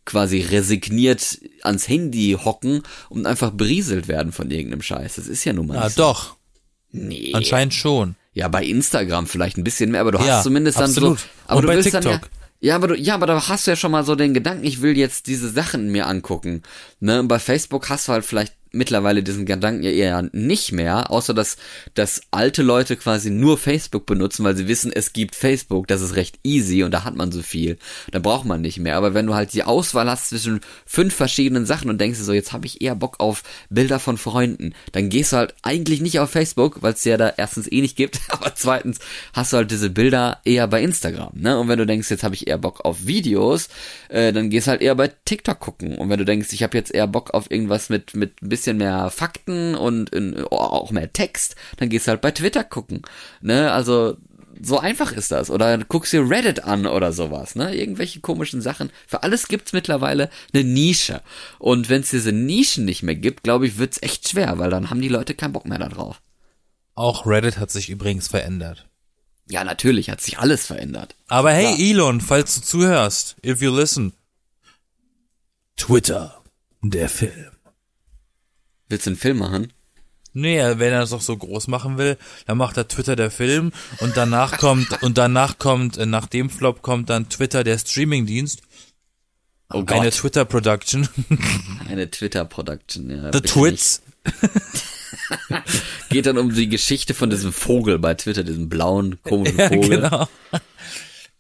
quasi 0.06 0.42
resigniert 0.42 1.40
ans 1.64 1.88
Handy 1.88 2.38
hocken 2.44 2.84
und 3.10 3.26
einfach 3.26 3.52
berieselt 3.52 4.08
werden 4.08 4.32
von 4.32 4.52
irgendeinem 4.52 4.82
Scheiß. 4.82 5.16
Das 5.16 5.28
ist 5.28 5.44
ja 5.46 5.54
nun 5.54 5.68
mal. 5.68 5.76
Ja, 5.76 5.84
nicht 5.86 5.96
so. 5.96 6.02
doch. 6.04 6.36
Nee. 6.92 7.32
Anscheinend 7.34 7.74
schon. 7.74 8.16
Ja, 8.34 8.48
bei 8.48 8.64
Instagram 8.66 9.28
vielleicht 9.28 9.58
ein 9.58 9.64
bisschen 9.64 9.92
mehr, 9.92 10.02
aber 10.02 10.12
du 10.12 10.20
Ja, 10.20 10.38
hast 10.38 10.44
zumindest 10.44 10.78
dann 10.78 10.86
absolut. 10.90 11.20
so. 11.20 11.26
Aber 11.48 11.58
Und 11.58 11.62
du 11.64 11.68
bei 11.68 11.76
willst 11.76 11.94
dann 11.94 12.04
ja. 12.04 12.12
TikTok. 12.14 12.30
Ja, 12.60 12.76
aber 12.76 12.88
du, 12.90 12.96
ja, 12.96 13.16
aber 13.16 13.28
da 13.28 13.48
hast 13.48 13.68
du 13.68 13.72
ja 13.72 13.76
schon 13.76 13.92
mal 13.92 14.06
so 14.06 14.16
den 14.16 14.34
Gedanken, 14.34 14.64
ich 14.64 14.82
will 14.82 14.98
jetzt 14.98 15.28
diese 15.28 15.50
Sachen 15.50 15.92
mir 15.92 16.08
angucken. 16.08 16.64
Ne, 17.00 17.20
und 17.20 17.28
bei 17.28 17.38
Facebook 17.40 17.90
hast 17.90 18.08
du 18.08 18.14
halt 18.14 18.26
vielleicht 18.26 18.54
mittlerweile 18.74 19.24
diesen 19.24 19.46
Gedanken 19.46 19.84
ja 19.84 19.92
eher 19.92 20.30
nicht 20.34 20.72
mehr, 20.72 21.12
außer 21.12 21.34
dass, 21.34 21.58
dass 21.94 22.22
alte 22.32 22.64
Leute 22.64 22.98
quasi 22.98 23.30
nur 23.30 23.58
Facebook 23.58 24.06
benutzen, 24.06 24.44
weil 24.44 24.58
sie 24.58 24.68
wissen, 24.68 24.92
es 24.92 25.14
gibt 25.14 25.36
Facebook, 25.36 25.88
das 25.88 26.02
ist 26.02 26.16
recht 26.16 26.40
easy 26.44 26.84
und 26.84 26.92
da 26.92 27.04
hat 27.04 27.16
man 27.16 27.32
so 27.32 27.42
viel. 27.42 27.78
Da 28.12 28.20
braucht 28.20 28.46
man 28.46 28.62
nicht 28.62 28.80
mehr. 28.80 28.98
Aber 28.98 29.14
wenn 29.14 29.28
du 29.28 29.36
halt 29.36 29.54
die 29.54 29.64
Auswahl 29.64 30.10
hast 30.10 30.30
zwischen 30.30 30.60
fünf 30.86 31.14
verschiedenen 31.14 31.66
Sachen 31.66 31.90
und 31.90 32.02
denkst 32.02 32.20
so, 32.20 32.34
jetzt 32.34 32.52
habe 32.52 32.66
ich 32.66 32.82
eher 32.82 32.96
Bock 32.96 33.20
auf 33.20 33.44
Bilder 33.70 34.00
von 34.00 34.18
Freunden, 34.18 34.74
dann 34.92 35.10
gehst 35.10 35.34
du 35.34 35.38
halt 35.38 35.54
eigentlich 35.62 36.02
nicht 36.02 36.20
auf 36.20 36.32
Facebook, 36.32 36.82
weil 36.82 36.94
es 36.94 37.04
ja 37.04 37.18
da 37.18 37.32
erstens 37.38 37.72
eh 37.72 37.82
nicht 37.82 37.96
gibt, 37.96 38.20
aber 38.30 38.56
zweitens 38.56 39.00
hast 39.34 39.54
du 39.54 39.58
halt 39.58 39.72
diese 39.72 39.92
Bilder 39.92 40.42
eher 40.46 40.68
bei 40.68 40.82
Instagram. 40.82 41.34
Ne? 41.36 41.60
Und 41.60 41.68
wenn 41.68 41.80
du 41.80 41.86
denkst, 41.86 42.10
jetzt 42.10 42.24
habe 42.24 42.34
ich 42.34 42.48
eher 42.48 42.58
Bock 42.58 42.84
auf 42.84 43.06
Videos, 43.06 43.70
äh, 44.10 44.34
dann 44.34 44.50
gehst 44.50 44.68
halt 44.68 44.82
eher 44.82 44.96
bei 44.96 45.12
TikTok 45.26 45.60
gucken. 45.60 45.98
Und 45.98 46.10
wenn 46.10 46.18
du 46.18 46.26
denkst, 46.26 46.50
ich 46.52 46.64
habe 46.64 46.76
jetzt 46.76 46.94
eher 46.94 47.08
Bock 47.08 47.34
auf 47.36 47.52
irgendwas 47.52 47.90
mit, 47.90 48.16
mit 48.16 48.42
ein 48.42 48.50
bisschen 48.50 48.63
mehr 48.72 49.10
Fakten 49.10 49.76
und 49.76 50.10
in, 50.12 50.46
auch 50.46 50.92
mehr 50.92 51.12
Text, 51.12 51.56
dann 51.78 51.90
gehst 51.90 52.08
du 52.08 52.12
halt 52.12 52.22
bei 52.22 52.32
Twitter 52.32 52.64
gucken. 52.64 53.02
Ne? 53.42 53.72
Also 53.72 54.16
so 54.62 54.80
einfach 54.80 55.12
ist 55.12 55.32
das. 55.32 55.50
Oder 55.50 55.78
guckst 55.80 56.14
dir 56.14 56.30
Reddit 56.30 56.64
an 56.64 56.86
oder 56.86 57.12
sowas, 57.12 57.56
ne? 57.56 57.76
Irgendwelche 57.76 58.22
komischen 58.22 58.62
Sachen. 58.62 58.92
Für 59.08 59.24
alles 59.24 59.48
gibt's 59.48 59.74
mittlerweile 59.74 60.30
eine 60.54 60.64
Nische. 60.64 61.22
Und 61.60 61.90
wenn 61.90 62.02
es 62.02 62.12
diese 62.12 62.32
Nischen 62.32 62.86
nicht 62.86 63.04
mehr 63.04 63.16
gibt, 63.16 63.44
glaube 63.44 63.68
ich, 63.68 63.78
wird's 63.78 64.02
echt 64.02 64.30
schwer, 64.30 64.58
weil 64.60 64.70
dann 64.70 64.90
haben 64.90 65.02
die 65.02 65.10
Leute 65.10 65.34
keinen 65.34 65.54
Bock 65.54 65.66
mehr 65.66 65.80
darauf. 65.80 66.22
Auch 66.96 67.26
Reddit 67.26 67.58
hat 67.58 67.72
sich 67.72 67.90
übrigens 67.90 68.28
verändert. 68.28 68.88
Ja, 69.50 69.64
natürlich 69.64 70.10
hat 70.10 70.22
sich 70.22 70.40
alles 70.40 70.66
verändert. 70.66 71.16
Aber 71.28 71.52
hey, 71.52 71.92
Elon, 71.92 72.22
falls 72.22 72.56
du 72.56 72.62
zuhörst, 72.62 73.36
if 73.46 73.62
you 73.62 73.76
listen. 73.76 74.14
Twitter, 75.76 76.42
der 76.82 77.10
Film. 77.10 77.53
Willst 78.94 79.08
du 79.08 79.10
einen 79.10 79.18
Film 79.18 79.40
machen? 79.40 79.74
Nee, 80.34 80.60
wenn 80.60 80.94
er 80.94 81.02
es 81.02 81.10
doch 81.10 81.22
so 81.22 81.36
groß 81.36 81.68
machen 81.68 81.98
will, 81.98 82.16
dann 82.46 82.60
macht 82.60 82.78
er 82.78 82.88
Twitter 82.88 83.16
der 83.16 83.32
Film 83.32 83.72
und 84.02 84.16
danach 84.16 84.58
kommt 84.60 85.02
und 85.02 85.18
danach 85.18 85.58
kommt 85.58 85.98
äh, 85.98 86.06
nach 86.06 86.28
dem 86.28 86.52
Flop 86.52 86.84
kommt 86.84 87.10
dann 87.10 87.28
Twitter 87.28 87.64
der 87.64 87.80
Streamingdienst. 87.80 88.62
Oh 89.74 89.80
Eine 89.80 89.86
Gott, 89.86 90.14
Twitter 90.14 90.46
Production. 90.46 91.10
eine 91.90 92.12
Twitter-Production. 92.12 93.10
Ja, 93.10 93.34
The 93.34 93.42
Twits. 93.42 94.04
Geht 96.10 96.28
dann 96.28 96.38
um 96.38 96.54
die 96.54 96.70
Geschichte 96.70 97.16
von 97.16 97.32
diesem 97.32 97.52
Vogel 97.52 97.98
bei 97.98 98.14
Twitter, 98.14 98.44
diesem 98.44 98.70
blauen, 98.70 99.18
komischen 99.24 99.58
Ja, 99.58 99.70
Vogel. 99.70 99.90
genau. 99.90 100.28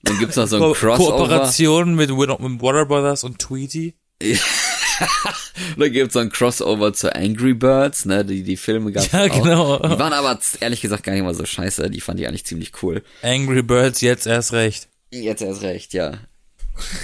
Dann 0.01 0.17
gibt's 0.17 0.37
noch 0.37 0.47
so 0.47 0.55
ein 0.55 0.61
Ko 0.63 0.73
Crossover. 0.73 1.17
Kooperation 1.17 1.93
mit, 1.93 2.09
mit 2.09 2.17
Warner 2.19 2.87
Brothers 2.87 3.23
und 3.23 3.37
Tweety. 3.37 3.93
Da 5.77 5.88
gibt's 5.89 6.13
so 6.13 6.19
ein 6.19 6.29
Crossover 6.29 6.93
zu 6.93 7.13
Angry 7.15 7.53
Birds, 7.53 8.06
ne? 8.06 8.23
Die, 8.25 8.43
die 8.43 8.58
Filme 8.58 8.91
gab's 8.91 9.12
Ja, 9.12 9.23
auch. 9.25 9.29
genau. 9.43 9.77
Die 9.79 9.99
waren 9.99 10.13
aber 10.13 10.39
ehrlich 10.60 10.82
gesagt 10.82 11.03
gar 11.03 11.13
nicht 11.13 11.23
mal 11.23 11.34
so 11.36 11.45
scheiße. 11.45 11.89
Die 11.89 12.01
fand 12.01 12.19
ich 12.19 12.27
eigentlich 12.27 12.45
ziemlich 12.45 12.71
cool. 12.84 13.03
Angry 13.21 13.62
Birds 13.63 14.01
jetzt 14.01 14.27
erst 14.27 14.53
recht. 14.53 14.88
Jetzt 15.12 15.41
erst 15.41 15.62
recht, 15.62 15.93
ja. 15.93 16.17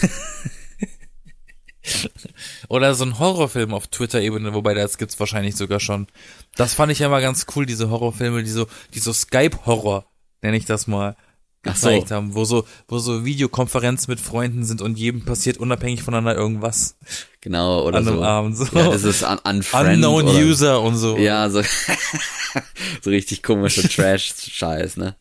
Oder 2.67 2.93
so 2.93 3.03
ein 3.05 3.17
Horrorfilm 3.19 3.73
auf 3.73 3.87
Twitter-Ebene, 3.87 4.53
wobei 4.53 4.73
das 4.73 4.97
gibt's 4.97 5.19
wahrscheinlich 5.19 5.55
sogar 5.55 5.79
schon. 5.79 6.07
Das 6.55 6.73
fand 6.75 6.91
ich 6.91 6.99
ja 6.99 7.09
mal 7.09 7.21
ganz 7.21 7.45
cool, 7.55 7.65
diese 7.65 7.89
Horrorfilme, 7.89 8.43
die 8.43 8.49
so, 8.49 8.67
die 8.93 8.99
so 8.99 9.11
Skype-Horror, 9.13 10.05
nenne 10.41 10.57
ich 10.57 10.65
das 10.65 10.85
mal, 10.87 11.15
Ach 11.65 11.75
so. 11.75 11.89
gezeigt 11.89 12.11
haben, 12.11 12.35
wo 12.35 12.45
so, 12.45 12.65
wo 12.87 12.99
so 12.99 13.25
Videokonferenzen 13.25 14.09
mit 14.09 14.21
Freunden 14.21 14.63
sind 14.63 14.81
und 14.81 14.97
jedem 14.97 15.25
passiert 15.25 15.57
unabhängig 15.57 16.03
voneinander 16.03 16.35
irgendwas 16.35 16.95
Genau, 17.41 17.85
oder 17.85 17.99
an 17.99 18.07
einem 18.07 18.17
so. 18.17 18.23
Abend. 18.23 18.57
So. 18.57 18.65
Ja, 18.77 18.91
das 18.91 19.03
ist 19.03 19.23
un 19.23 19.37
Unfriend 19.39 19.95
Unknown 19.95 20.27
oder, 20.27 20.39
User 20.39 20.81
und 20.81 20.97
so. 20.97 21.17
Ja, 21.17 21.49
so, 21.49 21.61
so 23.01 23.09
richtig 23.09 23.43
komische 23.43 23.87
Trash-Scheiß, 23.89 24.97
ne? 24.97 25.15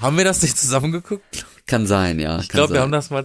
Haben 0.00 0.16
wir 0.16 0.24
das 0.24 0.42
nicht 0.42 0.56
zusammengeguckt? 0.56 1.46
Kann 1.66 1.86
sein, 1.86 2.20
ja. 2.20 2.38
Ich 2.38 2.48
glaube, 2.48 2.74
wir 2.74 2.80
haben 2.80 2.92
das 2.92 3.10
mal, 3.10 3.24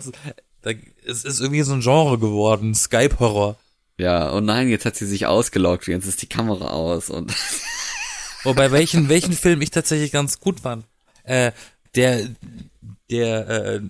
da, 0.63 0.71
es 1.05 1.23
ist 1.23 1.39
irgendwie 1.39 1.61
so 1.61 1.73
ein 1.73 1.81
Genre 1.81 2.17
geworden, 2.17 2.73
Skype-Horror. 2.73 3.57
Ja, 3.97 4.29
und 4.29 4.45
nein, 4.45 4.69
jetzt 4.69 4.85
hat 4.85 4.95
sie 4.95 5.05
sich 5.05 5.27
ausgeloggt, 5.27 5.87
jetzt 5.87 6.07
ist 6.07 6.21
die 6.23 6.27
Kamera 6.27 6.67
aus 6.67 7.09
und 7.09 7.33
Wobei 8.43 8.71
welchen, 8.71 9.07
welchen 9.07 9.33
Film 9.33 9.61
ich 9.61 9.71
tatsächlich 9.71 10.11
ganz 10.11 10.39
gut 10.39 10.59
fand. 10.59 10.85
Äh, 11.23 11.51
der, 11.95 12.29
der, 13.09 13.49
äh, 13.49 13.81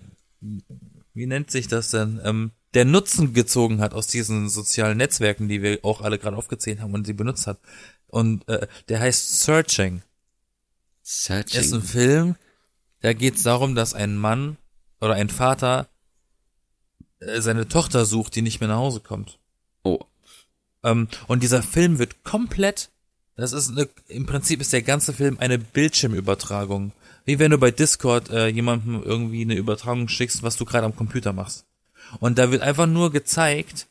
wie 1.14 1.26
nennt 1.26 1.52
sich 1.52 1.68
das 1.68 1.92
denn? 1.92 2.20
Ähm, 2.24 2.52
der 2.74 2.86
Nutzen 2.86 3.34
gezogen 3.34 3.82
hat 3.82 3.94
aus 3.94 4.08
diesen 4.08 4.50
sozialen 4.50 4.98
Netzwerken, 4.98 5.48
die 5.48 5.62
wir 5.62 5.80
auch 5.84 6.02
alle 6.02 6.18
gerade 6.18 6.38
aufgezählt 6.38 6.80
haben 6.80 6.94
und 6.94 7.06
sie 7.06 7.14
benutzt 7.14 7.48
hat. 7.48 7.60
Und 8.08 8.48
äh, 8.48 8.68
der 8.90 9.00
heißt 9.00 9.40
Searching. 9.42 10.02
Ist 11.60 11.74
ein 11.74 11.82
Searching. 11.82 11.82
Film, 11.82 12.36
da 13.02 13.14
geht 13.14 13.36
es 13.36 13.44
darum, 13.44 13.76
dass 13.76 13.94
ein 13.94 14.18
Mann 14.18 14.58
oder 15.02 15.14
ein 15.16 15.30
Vater 15.30 15.88
äh, 17.20 17.42
seine 17.42 17.68
Tochter 17.68 18.06
sucht, 18.06 18.36
die 18.36 18.42
nicht 18.42 18.60
mehr 18.60 18.70
nach 18.70 18.78
Hause 18.78 19.02
kommt. 19.02 19.38
Oh, 19.84 20.00
Ähm, 20.84 21.08
und 21.28 21.44
dieser 21.44 21.62
Film 21.62 22.00
wird 22.00 22.24
komplett, 22.24 22.90
das 23.36 23.54
ist 23.54 23.70
eine, 23.72 23.88
im 24.08 24.26
Prinzip 24.26 24.62
ist 24.62 24.74
der 24.74 24.82
ganze 24.82 25.14
Film 25.14 25.38
eine 25.40 25.60
Bildschirmübertragung. 25.60 26.92
Wie 27.26 27.40
wenn 27.40 27.52
du 27.52 27.58
bei 27.58 27.72
Discord 27.72 28.30
äh, 28.30 28.48
jemandem 28.48 29.02
irgendwie 29.04 29.42
eine 29.42 29.56
Übertragung 29.56 30.08
schickst, 30.08 30.44
was 30.44 30.58
du 30.58 30.66
gerade 30.66 30.86
am 30.86 30.96
Computer 30.96 31.34
machst. 31.34 31.66
Und 32.20 32.38
da 32.38 32.52
wird 32.52 32.62
einfach 32.62 32.86
nur 32.86 33.12
gezeigt, 33.12 33.88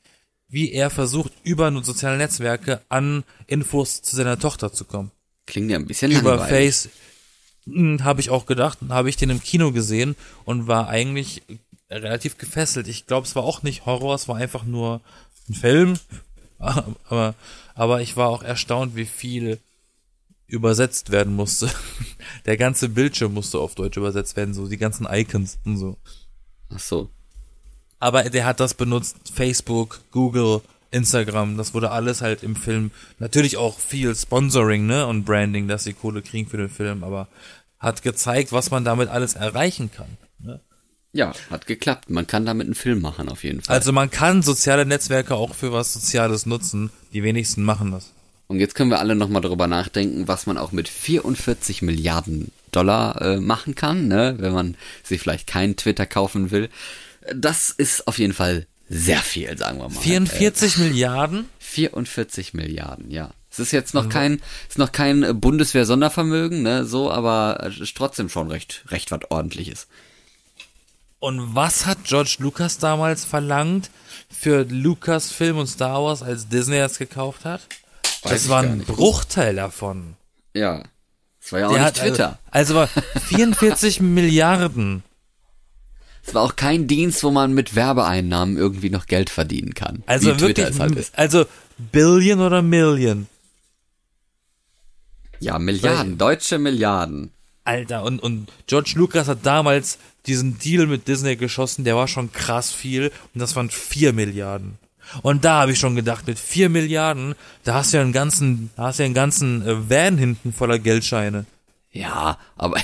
wie 0.49 0.73
er 0.73 0.91
versucht, 0.91 1.33
über 1.45 1.73
soziale 1.83 2.19
Netzwerke 2.19 2.83
an 2.91 3.25
Infos 3.47 4.03
zu 4.03 4.15
seiner 4.15 4.39
Tochter 4.39 4.73
zu 4.73 4.85
kommen. 4.85 5.11
klingt 5.47 5.71
ja 5.71 5.79
ein 5.79 5.87
bisschen 5.87 6.13
Über 6.13 6.37
langweilig. 6.37 6.75
Face, 6.75 6.89
habe 8.03 8.21
ich 8.21 8.31
auch 8.31 8.45
gedacht, 8.45 8.79
habe 8.89 9.09
ich 9.09 9.17
den 9.17 9.31
im 9.31 9.43
Kino 9.43 9.73
gesehen 9.73 10.15
und 10.45 10.67
war 10.67 10.89
eigentlich 10.89 11.43
relativ 11.91 12.37
gefesselt. 12.37 12.89
Ich 12.89 13.07
glaube, 13.07 13.27
es 13.27 13.35
war 13.35 13.45
auch 13.45 13.63
nicht 13.63 13.87
Horror, 13.87 14.15
es 14.15 14.29
war 14.29 14.37
einfach 14.37 14.65
nur 14.65 15.01
ein 15.49 15.55
Film, 15.55 15.95
aber, 16.59 17.35
aber 17.75 18.03
ich 18.03 18.17
war 18.17 18.29
auch 18.29 18.43
erstaunt, 18.43 18.95
wie 18.95 19.07
viel 19.07 19.59
übersetzt 20.53 21.11
werden 21.11 21.35
musste. 21.35 21.71
Der 22.47 22.57
ganze 22.57 22.91
Bildschirm 22.91 23.33
musste 23.33 23.59
auf 23.59 23.75
Deutsch 23.75 23.97
übersetzt 23.97 24.37
werden, 24.37 24.53
so 24.53 24.69
die 24.69 24.77
ganzen 24.77 25.07
Icons 25.11 25.59
und 25.65 25.79
so. 25.79 25.97
Ach 26.73 26.79
so. 26.79 27.11
Aber 27.99 28.25
der 28.25 28.45
hat 28.45 28.61
das 28.61 28.75
benutzt, 28.75 29.17
Facebook, 29.33 30.01
Google, 30.11 30.61
Instagram, 30.91 31.57
das 31.57 31.73
wurde 31.73 31.91
alles 31.91 32.21
halt 32.21 32.43
im 32.43 32.57
Film. 32.57 32.91
Natürlich 33.19 33.57
auch 33.57 33.79
viel 33.79 34.15
Sponsoring, 34.15 34.87
ne, 34.87 35.07
und 35.07 35.25
Branding, 35.25 35.69
dass 35.69 35.85
sie 35.85 35.95
Kohle 35.95 36.21
kriegen 36.21 36.51
für 36.51 36.59
den 36.59 36.69
Film, 36.69 37.03
aber 37.05 37.29
hat 37.79 38.03
gezeigt, 38.03 38.53
was 38.53 38.71
man 38.71 38.85
damit 38.85 39.09
alles 39.09 39.35
erreichen 39.35 39.91
kann. 39.91 40.19
Ne? 40.39 40.61
Ja, 41.13 41.33
hat 41.51 41.67
geklappt. 41.67 42.11
Man 42.11 42.27
kann 42.27 42.45
damit 42.45 42.67
einen 42.67 42.75
Film 42.75 43.01
machen, 43.01 43.29
auf 43.29 43.45
jeden 43.45 43.63
Fall. 43.63 43.77
Also 43.77 43.93
man 43.93 44.11
kann 44.11 44.43
soziale 44.43 44.85
Netzwerke 44.85 45.35
auch 45.35 45.55
für 45.55 45.73
was 45.73 45.93
Soziales 45.93 46.45
nutzen. 46.45 46.91
Die 47.13 47.23
wenigsten 47.23 47.63
machen 47.63 47.93
das. 47.93 48.13
Und 48.53 48.61
jetzt 48.61 48.75
können 48.75 48.91
wir 48.91 48.99
alle 48.99 49.15
nochmal 49.15 49.41
darüber 49.41 49.67
nachdenken, 49.67 50.29
was 50.29 50.45
man 50.45 50.59
auch 50.59 50.73
mit 50.73 50.87
44 50.87 51.81
Milliarden 51.81 52.53
Dollar 52.71 53.23
äh, 53.23 53.41
machen 53.41 53.75
kann, 53.75 54.09
ne? 54.09 54.35
wenn 54.41 54.53
man 54.53 54.77
sich 55.03 55.23
vielleicht 55.23 55.47
keinen 55.47 55.77
Twitter 55.77 56.05
kaufen 56.05 56.51
will. 56.51 56.69
Das 57.35 57.71
ist 57.71 58.07
auf 58.07 58.19
jeden 58.19 58.35
Fall 58.35 58.67
sehr 58.91 59.21
viel, 59.21 59.57
sagen 59.57 59.79
wir 59.79 59.89
mal. 59.89 59.99
44 59.99 60.77
äh, 60.77 60.81
Milliarden? 60.81 61.49
44 61.61 62.53
Milliarden, 62.53 63.11
ja. 63.11 63.31
Es 63.51 63.59
ist 63.59 63.73
jetzt 63.73 63.95
noch 63.95 64.11
kein, 64.11 64.43
ist 64.69 64.77
noch 64.77 64.93
kein 64.93 65.41
Bundeswehr-Sondervermögen, 65.41 66.63
ne, 66.63 66.85
so, 66.85 67.11
aber 67.11 67.71
ist 67.81 67.97
trotzdem 67.97 68.29
schon 68.29 68.51
recht, 68.51 68.85
recht 68.89 69.11
was 69.13 69.21
ordentliches. 69.31 69.87
Und 71.21 71.55
was 71.55 71.87
hat 71.87 72.05
George 72.05 72.37
Lucas 72.41 72.77
damals 72.77 73.25
verlangt 73.25 73.91
für 74.31 74.65
Lucas 74.65 75.33
Film 75.33 75.57
und 75.57 75.69
Star 75.69 76.05
Wars, 76.05 76.23
als 76.23 76.49
Disney 76.49 76.77
das 76.77 76.99
gekauft 76.99 77.47
hat? 77.47 77.63
Das 78.23 78.49
war 78.49 78.63
ein 78.63 78.81
Bruchteil 78.81 79.57
davon. 79.57 80.15
Ja. 80.55 80.83
Das 81.41 81.53
war 81.53 81.61
ja 81.61 81.67
auch 81.67 81.73
Der 81.73 81.81
nicht 81.81 81.87
hat, 81.87 81.95
Twitter. 81.97 82.39
Also, 82.51 82.79
also 82.79 82.95
war 82.95 83.03
44 83.27 84.01
Milliarden. 84.01 85.03
Es 86.25 86.35
war 86.35 86.43
auch 86.43 86.55
kein 86.55 86.87
Dienst, 86.87 87.25
wo 87.25 87.33
man 87.33 87.53
mit 87.53 87.75
Werbeeinnahmen 87.75 88.57
irgendwie 88.57 88.91
noch 88.91 89.07
Geld 89.07 89.29
verdienen 89.29 89.75
kann. 89.75 90.05
Also 90.07 90.39
wirklich, 90.41 90.79
halt 90.79 91.11
also 91.15 91.47
Billion 91.79 92.41
oder 92.41 92.63
Million? 92.63 93.27
Ja, 95.41 95.59
Milliarden, 95.59 96.19
deutsche 96.19 96.59
Milliarden. 96.59 97.33
Alter, 97.65 98.05
und, 98.05 98.21
und 98.21 98.49
George 98.69 98.93
Lucas 98.95 99.27
hat 99.27 99.45
damals 99.45 99.99
diesen 100.27 100.59
Deal 100.59 100.87
mit 100.87 101.09
Disney 101.09 101.35
geschossen, 101.35 101.85
der 101.85 101.97
war 101.97 102.07
schon 102.07 102.33
krass 102.33 102.73
viel 102.73 103.11
und 103.35 103.41
das 103.41 103.57
waren 103.57 103.71
vier 103.71 104.13
Milliarden. 104.13 104.79
Und 105.23 105.45
da 105.45 105.61
habe 105.61 105.73
ich 105.73 105.79
schon 105.79 105.97
gedacht, 105.97 106.27
mit 106.27 106.39
vier 106.39 106.69
Milliarden, 106.69 107.35
da 107.65 107.75
hast 107.75 107.93
du 107.93 107.99
ja 107.99 108.03
einen 108.03 108.13
ganzen, 108.13 108.71
da 108.77 108.85
hast 108.85 108.99
du 108.99 109.03
ja 109.03 109.07
einen 109.07 109.15
ganzen 109.15 109.67
äh, 109.67 109.91
Van 109.91 110.19
hinten 110.19 110.53
voller 110.53 110.79
Geldscheine. 110.79 111.45
Ja, 111.93 112.39
aber 112.57 112.79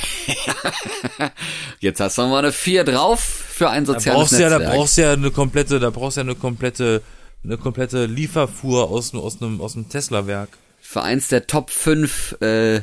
jetzt 1.80 1.98
hast 2.00 2.18
du 2.18 2.22
mal 2.22 2.40
eine 2.40 2.52
vier 2.52 2.84
drauf 2.84 3.20
für 3.20 3.70
ein 3.70 3.86
soziales 3.86 4.04
da 4.04 4.12
brauchst 4.12 4.32
Netzwerk. 4.32 4.52
Ja, 4.52 4.58
da 4.58 4.74
brauchst 4.74 4.98
du 4.98 5.02
ja 5.02 5.12
eine 5.12 5.30
komplette, 5.30 5.80
da 5.80 5.90
brauchst 5.90 6.16
du 6.18 6.20
ja 6.20 6.24
eine 6.26 6.34
komplette, 6.34 7.02
eine 7.42 7.56
komplette 7.56 8.04
Lieferfuhr 8.04 8.90
aus, 8.90 9.14
aus 9.14 9.40
einem, 9.40 9.62
aus 9.62 9.76
einem 9.76 9.88
Tesla-Werk. 9.88 10.50
Für 10.80 11.02
eins 11.02 11.28
der 11.28 11.46
Top 11.46 11.70
5 11.70 12.42
äh, 12.42 12.82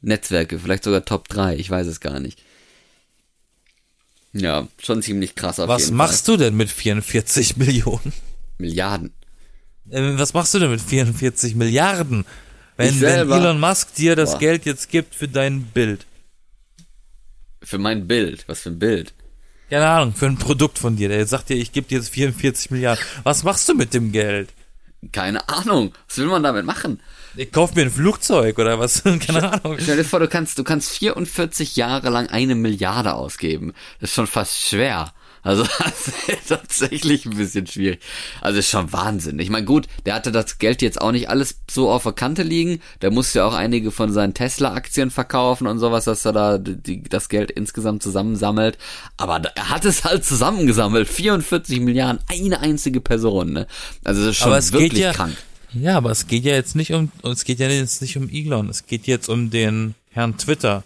Netzwerke, 0.00 0.58
vielleicht 0.58 0.84
sogar 0.84 1.04
Top 1.04 1.28
3, 1.28 1.56
ich 1.56 1.70
weiß 1.70 1.86
es 1.86 2.00
gar 2.00 2.20
nicht. 2.20 2.42
Ja, 4.32 4.66
schon 4.82 5.02
ziemlich 5.02 5.34
krass 5.34 5.60
auf 5.60 5.68
Was 5.68 5.86
jeden 5.86 5.96
machst 5.96 6.26
Fall. 6.26 6.38
du 6.38 6.44
denn 6.44 6.56
mit 6.56 6.70
44 6.70 7.56
Millionen? 7.58 8.12
Milliarden. 8.60 9.12
Äh, 9.90 10.18
was 10.18 10.34
machst 10.34 10.54
du 10.54 10.58
denn 10.58 10.70
mit 10.70 10.80
44 10.80 11.54
Milliarden? 11.54 12.24
Wenn, 12.76 13.00
wenn 13.00 13.30
Elon 13.30 13.60
Musk 13.60 13.94
dir 13.94 14.16
das 14.16 14.32
Boah. 14.32 14.38
Geld 14.38 14.64
jetzt 14.64 14.88
gibt 14.88 15.14
für 15.14 15.28
dein 15.28 15.64
Bild. 15.64 16.06
Für 17.62 17.78
mein 17.78 18.06
Bild? 18.06 18.44
Was 18.46 18.60
für 18.60 18.70
ein 18.70 18.78
Bild? 18.78 19.12
Keine 19.68 19.86
Ahnung, 19.86 20.14
für 20.14 20.26
ein 20.26 20.38
Produkt 20.38 20.78
von 20.78 20.96
dir. 20.96 21.08
Der 21.08 21.18
jetzt 21.18 21.30
sagt 21.30 21.48
dir, 21.48 21.56
ich 21.56 21.72
gebe 21.72 21.86
dir 21.86 21.98
jetzt 21.98 22.10
44 22.10 22.70
Milliarden. 22.70 23.04
Was 23.22 23.44
machst 23.44 23.68
du 23.68 23.74
mit 23.74 23.92
dem 23.94 24.12
Geld? 24.12 24.48
Keine 25.12 25.48
Ahnung. 25.48 25.92
Was 26.08 26.18
will 26.18 26.26
man 26.26 26.42
damit 26.42 26.64
machen? 26.64 27.00
Ich 27.40 27.52
kauf 27.52 27.74
mir 27.74 27.84
ein 27.84 27.90
Flugzeug 27.90 28.58
oder 28.58 28.78
was? 28.78 29.02
Keine 29.26 29.50
Ahnung. 29.50 29.78
Stell 29.80 29.96
dir 29.96 30.04
vor, 30.04 30.20
du 30.20 30.28
kannst, 30.28 30.58
du 30.58 30.62
kannst 30.62 30.90
44 30.90 31.74
Jahre 31.74 32.10
lang 32.10 32.28
eine 32.28 32.54
Milliarde 32.54 33.14
ausgeben. 33.14 33.72
Das 33.98 34.10
ist 34.10 34.14
schon 34.14 34.26
fast 34.26 34.60
schwer. 34.60 35.14
Also 35.42 35.64
das 35.78 36.08
ist 36.28 36.48
tatsächlich 36.48 37.24
ein 37.24 37.38
bisschen 37.38 37.66
schwierig. 37.66 38.00
Also 38.42 38.58
ist 38.58 38.68
schon 38.68 38.92
Wahnsinn. 38.92 39.38
Ich 39.38 39.48
meine, 39.48 39.64
gut, 39.64 39.86
der 40.04 40.16
hatte 40.16 40.32
das 40.32 40.58
Geld 40.58 40.82
jetzt 40.82 41.00
auch 41.00 41.12
nicht 41.12 41.30
alles 41.30 41.62
so 41.70 41.90
auf 41.90 42.02
der 42.02 42.12
Kante 42.12 42.42
liegen. 42.42 42.82
Der 43.00 43.10
musste 43.10 43.38
ja 43.38 43.46
auch 43.46 43.54
einige 43.54 43.90
von 43.90 44.12
seinen 44.12 44.34
Tesla-Aktien 44.34 45.10
verkaufen 45.10 45.66
und 45.66 45.78
sowas, 45.78 46.04
dass 46.04 46.26
er 46.26 46.34
da 46.34 46.58
die, 46.58 47.02
das 47.04 47.30
Geld 47.30 47.50
insgesamt 47.50 48.02
zusammensammelt. 48.02 48.76
Aber 49.16 49.40
er 49.54 49.70
hat 49.70 49.86
es 49.86 50.04
halt 50.04 50.26
zusammengesammelt. 50.26 51.08
44 51.08 51.80
Milliarden, 51.80 52.20
eine 52.28 52.60
einzige 52.60 53.00
Person. 53.00 53.54
Ne? 53.54 53.66
Also 54.04 54.26
das 54.26 54.32
ist 54.32 54.42
schon 54.42 54.52
wirklich 54.78 55.00
ja, 55.00 55.14
krank. 55.14 55.38
Ja, 55.72 55.96
aber 55.96 56.10
es 56.10 56.26
geht 56.26 56.44
ja 56.44 56.54
jetzt 56.54 56.74
nicht 56.74 56.92
um, 56.92 57.10
es 57.22 57.44
geht 57.44 57.58
ja 57.60 57.68
jetzt 57.68 58.02
nicht 58.02 58.16
um 58.16 58.28
Elon. 58.28 58.68
Es 58.68 58.86
geht 58.86 59.06
jetzt 59.06 59.28
um 59.28 59.50
den 59.50 59.94
Herrn 60.10 60.36
Twitter. 60.36 60.84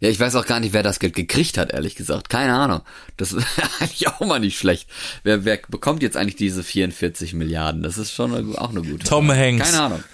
Ja, 0.00 0.08
ich 0.08 0.18
weiß 0.18 0.34
auch 0.36 0.46
gar 0.46 0.60
nicht, 0.60 0.72
wer 0.72 0.82
das 0.82 0.98
Geld 0.98 1.14
gekriegt 1.14 1.58
hat, 1.58 1.72
ehrlich 1.72 1.94
gesagt. 1.94 2.30
Keine 2.30 2.54
Ahnung. 2.54 2.80
Das 3.18 3.32
ist 3.32 3.46
eigentlich 3.80 4.08
auch 4.08 4.20
mal 4.20 4.40
nicht 4.40 4.58
schlecht. 4.58 4.88
Wer, 5.24 5.44
wer 5.44 5.58
bekommt 5.68 6.02
jetzt 6.02 6.16
eigentlich 6.16 6.36
diese 6.36 6.62
44 6.62 7.34
Milliarden? 7.34 7.82
Das 7.82 7.98
ist 7.98 8.12
schon 8.12 8.34
eine, 8.34 8.58
auch 8.58 8.70
eine 8.70 8.82
gute 8.82 9.06
Tom 9.06 9.26
Frage. 9.26 9.40
Hanks. 9.40 9.70
Keine 9.70 9.82
Ahnung. 9.82 10.04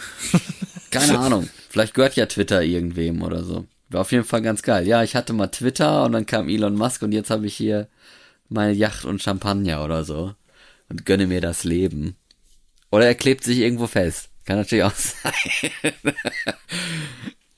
Keine 0.90 1.18
Ahnung. 1.18 1.48
Vielleicht 1.68 1.94
gehört 1.94 2.16
ja 2.16 2.26
Twitter 2.26 2.62
irgendwem 2.62 3.22
oder 3.22 3.44
so. 3.44 3.66
War 3.90 4.00
auf 4.00 4.12
jeden 4.12 4.24
Fall 4.24 4.42
ganz 4.42 4.62
geil. 4.62 4.86
Ja, 4.86 5.02
ich 5.02 5.14
hatte 5.14 5.32
mal 5.32 5.48
Twitter 5.48 6.04
und 6.04 6.12
dann 6.12 6.26
kam 6.26 6.48
Elon 6.48 6.74
Musk 6.74 7.02
und 7.02 7.12
jetzt 7.12 7.30
habe 7.30 7.46
ich 7.46 7.54
hier 7.54 7.88
meine 8.48 8.72
Yacht 8.72 9.04
und 9.04 9.22
Champagner 9.22 9.84
oder 9.84 10.04
so. 10.04 10.34
Und 10.88 11.04
gönne 11.04 11.26
mir 11.26 11.40
das 11.40 11.64
Leben. 11.64 12.16
Oder 12.96 13.08
er 13.08 13.14
klebt 13.14 13.44
sich 13.44 13.58
irgendwo 13.58 13.86
fest. 13.86 14.30
Kann 14.46 14.56
natürlich 14.56 14.84
auch 14.84 14.94
sein. 14.94 15.34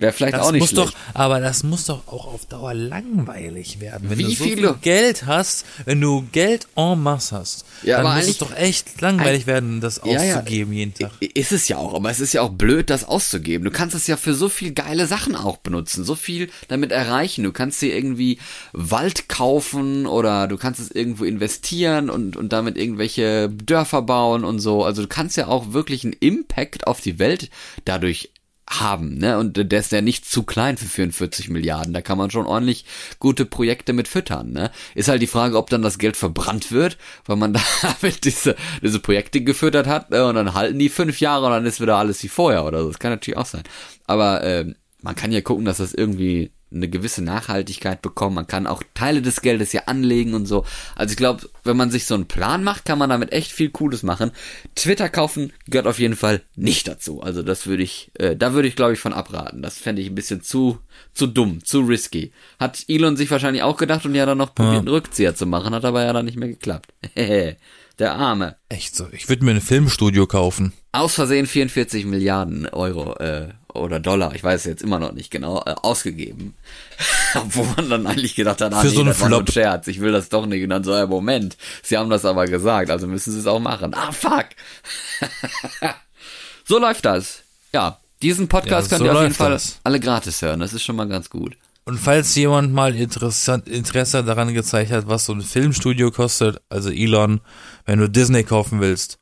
Wäre 0.01 0.12
vielleicht 0.12 0.34
das 0.34 0.46
auch 0.46 0.53
nicht 0.53 0.61
muss 0.61 0.70
schlecht. 0.70 0.90
Doch, 0.90 1.14
aber 1.14 1.40
das 1.40 1.64
muss 1.64 1.86
doch 1.86 2.07
auch 2.07 2.32
auf 2.32 2.46
Dauer 2.46 2.72
langweilig 2.72 3.80
werden. 3.80 4.09
Wenn 4.09 4.18
Wie 4.18 4.22
du 4.22 4.30
so 4.30 4.44
viele? 4.44 4.68
viel 4.68 4.74
Geld 4.80 5.26
hast, 5.26 5.66
wenn 5.86 6.01
du 6.01 6.24
Geld 6.30 6.68
en 6.76 7.03
masse 7.03 7.36
hast, 7.36 7.64
ja, 7.82 7.96
dann 7.96 8.07
aber 8.07 8.16
muss 8.16 8.28
es 8.28 8.38
doch 8.38 8.55
echt 8.55 9.01
langweilig 9.01 9.49
werden, 9.49 9.80
das 9.80 9.99
auszugeben 9.99 10.72
ja, 10.72 10.78
ja, 10.78 10.86
jeden 10.86 10.94
Tag. 10.94 11.11
Ist 11.18 11.51
es 11.51 11.66
ja 11.66 11.78
auch, 11.78 11.94
aber 11.94 12.11
es 12.11 12.20
ist 12.20 12.32
ja 12.32 12.42
auch 12.42 12.51
blöd, 12.51 12.90
das 12.90 13.03
auszugeben. 13.03 13.64
Du 13.64 13.72
kannst 13.72 13.96
es 13.96 14.07
ja 14.07 14.16
für 14.16 14.34
so 14.34 14.49
viel 14.49 14.72
geile 14.72 15.09
Sachen 15.09 15.34
auch 15.34 15.57
benutzen, 15.57 16.05
so 16.05 16.14
viel 16.14 16.49
damit 16.68 16.92
erreichen. 16.92 17.42
Du 17.42 17.51
kannst 17.51 17.82
dir 17.82 17.92
irgendwie 17.92 18.38
Wald 18.72 19.28
kaufen 19.28 20.07
oder 20.07 20.46
du 20.46 20.59
kannst 20.59 20.78
es 20.78 20.92
irgendwo 20.92 21.24
investieren 21.24 22.09
und, 22.09 22.36
und 22.36 22.53
damit 22.53 22.78
irgendwelche 22.78 23.49
Dörfer 23.49 24.03
bauen 24.03 24.44
und 24.44 24.61
so. 24.61 24.84
Also 24.84 25.03
du 25.03 25.09
kannst 25.09 25.36
ja 25.36 25.49
auch 25.49 25.72
wirklich 25.72 26.05
einen 26.05 26.12
Impact 26.12 26.86
auf 26.86 27.01
die 27.01 27.18
Welt 27.18 27.51
dadurch 27.84 28.30
haben, 28.69 29.19
ne? 29.19 29.39
Und 29.39 29.57
der 29.57 29.81
ist 29.81 29.93
ja 29.93 30.01
nicht 30.01 30.25
zu 30.25 30.43
klein 30.43 30.77
für 30.77 30.87
44 30.87 31.49
Milliarden. 31.49 31.95
Da 31.95 32.03
kann 32.03 32.19
man 32.19 32.31
schon 32.31 32.47
ordentlich 32.47 32.85
gute 33.19 33.45
Projekte 33.45 33.93
mit 33.93 34.09
füttern, 34.09 34.53
ne? 34.53 34.71
Ist 34.95 35.09
halt 35.09 35.23
die 35.23 35.27
Frage, 35.27 35.57
ob 35.57 35.71
dann 35.71 35.83
das 35.83 35.99
Geld 35.99 36.16
verbrannt 36.16 36.71
wird, 36.71 36.99
weil 37.27 37.37
man 37.37 37.53
damit 37.83 38.25
diese, 38.25 38.57
diese 38.83 39.01
Projekte 39.01 39.41
gefüttert 39.43 39.87
hat, 39.87 40.11
ne? 40.11 40.27
Und 40.27 40.35
dann 40.35 40.55
halten 40.55 40.79
die 40.79 40.89
fünf 40.89 41.21
Jahre 41.21 41.47
und 41.47 41.53
dann 41.53 41.66
ist 41.66 41.81
wieder 41.81 41.97
alles 41.97 42.23
wie 42.23 42.29
vorher 42.29 42.64
oder 42.64 42.83
so. 42.83 42.89
Das 42.89 42.99
kann 42.99 43.11
natürlich 43.11 43.39
auch 43.39 43.47
sein. 43.47 43.62
Aber 44.07 44.43
äh, 44.43 44.66
man 45.01 45.14
kann 45.14 45.33
ja 45.33 45.41
gucken, 45.41 45.64
dass 45.64 45.79
das 45.79 45.95
irgendwie 45.95 46.51
eine 46.73 46.89
gewisse 46.89 47.23
Nachhaltigkeit 47.23 48.03
bekommen. 48.03 48.37
Man 48.37 48.47
kann 48.47 48.66
auch 48.66 48.83
Teile 48.95 49.23
des 49.23 49.41
Geldes 49.41 49.73
ja 49.73 49.83
anlegen 49.87 50.35
und 50.35 50.47
so. 50.47 50.64
Also 50.95 51.12
ich 51.12 51.16
glaube, 51.16 51.49
wenn 51.64 51.77
man 51.77 51.91
sich 51.91 52.07
so 52.07 52.14
einen 52.14 52.27
Plan 52.27 52.62
macht, 52.62 52.85
kann 52.85 52.99
man 52.99 53.11
damit 53.11 53.33
echt 53.33 53.53
viel 53.53 53.71
Cooles 53.71 54.03
machen. 54.03 54.33
Twitter 54.75 55.09
kaufen 55.09 55.53
gehört 55.66 55.87
auf 55.87 55.99
jeden 55.99 56.16
Fall 56.16 56.43
nicht 56.57 56.89
dazu. 56.89 57.23
Also 57.23 57.43
das 57.43 57.66
würde 57.66 57.83
ich, 57.83 58.11
äh, 58.14 58.37
da 58.37 58.53
würde 58.53 58.69
ich 58.69 58.77
glaube 58.77 58.93
ich 58.93 59.01
von 59.01 59.12
abraten. 59.12 59.62
Das 59.62 59.79
fände 59.79 60.03
ich 60.03 60.09
ein 60.09 60.14
bisschen 60.14 60.43
zu, 60.43 60.79
zu 61.14 61.27
dumm, 61.27 61.64
zu 61.64 61.81
risky. 61.81 62.33
Hat 62.59 62.85
Elon 62.89 63.16
sich 63.16 63.31
wahrscheinlich 63.31 63.62
auch 63.62 63.77
gedacht 63.77 64.05
und 64.05 64.14
ja 64.14 64.27
dann 64.27 64.39
noch 64.39 64.55
probiert, 64.55 64.81
einen 64.81 64.89
Rückzieher 64.89 65.35
zu 65.35 65.47
machen, 65.47 65.75
hat 65.75 65.85
aber 65.85 66.05
ja 66.05 66.12
dann 66.12 66.27
nicht 66.27 66.39
mehr 66.39 66.49
geklappt. 66.49 66.93
Der 67.99 68.14
Arme. 68.14 68.57
Echt 68.69 68.95
so. 68.95 69.09
Ich 69.11 69.29
würde 69.29 69.45
mir 69.45 69.51
ein 69.51 69.61
Filmstudio 69.61 70.27
kaufen. 70.27 70.73
Aus 70.93 71.14
Versehen 71.14 71.47
44 71.47 72.07
Milliarden 72.07 72.69
Euro 72.69 73.16
äh, 73.16 73.49
oder 73.81 74.01
Dollar, 74.01 74.35
ich 74.35 74.45
weiß 74.45 74.64
jetzt 74.64 74.83
immer 74.83 74.99
noch 74.99 75.12
nicht 75.12 75.31
genau, 75.31 75.62
äh, 75.64 75.74
ausgegeben. 75.83 76.55
Wo 77.51 77.64
man 77.76 77.91
dann 77.91 78.07
eigentlich 78.07 78.35
gedacht 78.35 78.61
hat, 78.61 78.72
ah, 78.72 78.81
Für 78.81 78.89
nee, 78.89 78.95
so 78.95 79.01
einen 79.01 79.09
das 79.09 79.18
Flop. 79.18 79.31
war 79.31 79.41
ein 79.41 79.47
Scherz, 79.47 79.87
ich 79.89 80.01
will 80.01 80.12
das 80.12 80.29
doch 80.29 80.47
nicht. 80.47 80.62
Und 80.62 80.70
dann 80.70 80.85
so, 80.85 80.95
ja, 80.95 81.07
Moment, 81.07 81.57
sie 81.83 81.97
haben 81.97 82.11
das 82.11 82.24
aber 82.24 82.47
gesagt, 82.47 82.91
also 82.91 83.07
müssen 83.07 83.33
sie 83.33 83.39
es 83.39 83.47
auch 83.47 83.61
machen. 83.61 83.95
Ah, 83.95 84.12
fuck. 84.12 84.47
so 86.64 86.79
läuft 86.79 87.05
das. 87.05 87.43
Ja, 87.72 87.99
diesen 88.22 88.49
Podcast 88.49 88.91
ja, 88.91 88.99
könnt 88.99 89.09
so 89.09 89.12
ihr 89.12 89.16
auf 89.16 89.22
jeden 89.22 89.35
Fall 89.35 89.51
das. 89.51 89.81
alle 89.85 90.01
gratis 90.01 90.43
hören, 90.43 90.61
das 90.61 90.72
ist 90.72 90.83
schon 90.83 90.97
mal 90.97 91.09
ganz 91.09 91.31
gut. 91.31 91.57
Und 91.85 91.99
falls 91.99 92.35
jemand 92.35 92.74
mal 92.74 92.95
interessant, 92.95 93.66
Interesse 93.66 94.22
daran 94.22 94.53
gezeigt 94.53 94.91
hat, 94.91 95.09
was 95.09 95.24
so 95.24 95.33
ein 95.33 95.41
Filmstudio 95.41 96.11
kostet, 96.11 96.61
also 96.68 96.91
Elon, 96.91 97.41
wenn 97.87 97.99
du 97.99 98.11
Disney 98.11 98.45
kaufen 98.45 98.81
willst, 98.81 99.18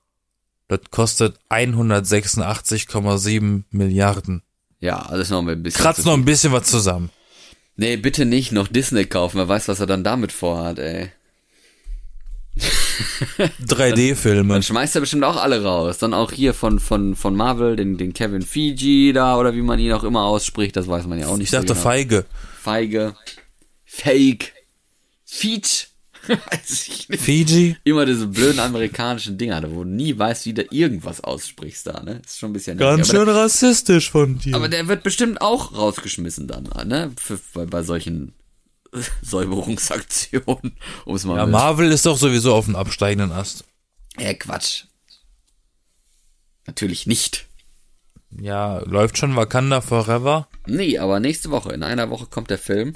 das 0.67 0.81
kostet 0.91 1.39
186,7 1.49 3.63
Milliarden. 3.71 4.43
Ja, 4.87 5.01
alles 5.01 5.31
noch 5.31 5.45
ein 5.45 5.63
bisschen. 5.65 5.83
Kratzt 5.83 6.07
noch 6.07 6.15
ein 6.15 6.25
bisschen 6.25 6.53
was 6.53 6.69
zusammen. 6.69 7.11
Nee, 7.75 7.97
bitte 7.97 8.25
nicht 8.25 8.53
noch 8.53 8.69
Disney 8.69 9.05
kaufen. 9.05 9.39
Wer 9.39 9.49
weiß, 9.49 9.67
was 9.67 9.81
er 9.81 9.87
dann 9.87 10.05
damit 10.05 10.31
vorhat, 10.31 10.79
ey. 10.79 11.11
3D-Filme. 13.67 14.55
Dann 14.55 14.63
schmeißt 14.63 14.95
er 14.95 15.01
bestimmt 15.01 15.25
auch 15.25 15.37
alle 15.37 15.63
raus. 15.65 15.99
Dann 15.99 16.15
auch 16.15 16.31
hier 16.31 16.55
von, 16.55 16.79
von, 16.79 17.17
von 17.17 17.35
Marvel, 17.35 17.75
den, 17.75 17.99
den 17.99 18.15
Kevin 18.15 18.43
Fiji 18.43 19.13
da, 19.13 19.37
oder 19.37 19.55
wie 19.55 19.63
man 19.63 19.81
ihn 19.81 19.93
auch 19.93 20.05
immer 20.05 20.23
ausspricht, 20.23 20.77
das 20.77 20.87
weiß 20.87 21.07
man 21.07 21.19
ja 21.19 21.27
auch 21.27 21.37
nicht 21.37 21.47
Ich 21.47 21.51
dachte 21.51 21.69
so 21.69 21.75
genau. 21.75 21.83
Feige. 21.83 22.25
Feige. 22.63 23.17
Fake. 23.85 24.53
Feach. 25.25 25.89
weiß 26.51 26.89
ich 26.89 27.09
nicht. 27.09 27.23
Fiji? 27.23 27.77
Immer 27.85 28.07
diese 28.07 28.27
blöden 28.27 28.61
amerikanischen 28.61 29.39
Dinger, 29.39 29.63
wo 29.71 29.85
du 29.85 29.91
nie 29.91 30.17
weißt, 30.19 30.47
wie 30.47 30.55
du 30.55 30.63
irgendwas 30.71 31.21
aussprichst 31.23 31.87
da, 31.87 32.03
ne? 32.03 32.21
Ist 32.25 32.39
schon 32.39 32.51
ein 32.51 32.53
bisschen 32.53 32.79
Ganz 32.79 33.09
schön 33.11 33.29
rassistisch 33.29 34.11
von 34.11 34.39
dir. 34.39 34.55
Aber, 34.57 34.69
der 34.69 34.89
wird 34.89 35.03
bestimmt 35.03 35.41
auch 35.41 35.75
rausgeschmissen 35.77 36.47
dann, 36.49 36.65
ne? 36.87 37.13
Für, 37.19 37.39
bei, 37.55 37.67
bei 37.67 37.83
solchen 37.83 38.35
Säuberungsaktionen, 39.23 40.77
um 41.05 41.15
es 41.17 41.25
mal 41.25 41.37
ja, 41.37 41.45
mit- 41.47 41.53
Marvel 41.53 41.91
ist 41.93 42.07
doch 42.07 42.17
sowieso 42.19 42.55
auf 42.55 42.65
dem 42.67 42.77
absteigenden 42.77 43.33
Ast. 43.33 43.65
Äh, 44.19 44.35
Quatsch. 44.35 44.85
Natürlich 46.67 47.07
nicht. 47.07 47.47
Ja, 48.41 48.79
läuft 48.85 49.19
schon 49.19 49.37
Wakanda 49.37 49.81
Forever. 49.81 50.49
Nee, 50.67 50.99
aber 50.99 51.21
nächste 51.21 51.51
Woche, 51.51 51.73
in 51.73 51.83
einer 51.83 52.11
Woche 52.11 52.27
kommt 52.27 52.51
der 52.51 52.59
Film. 52.59 52.95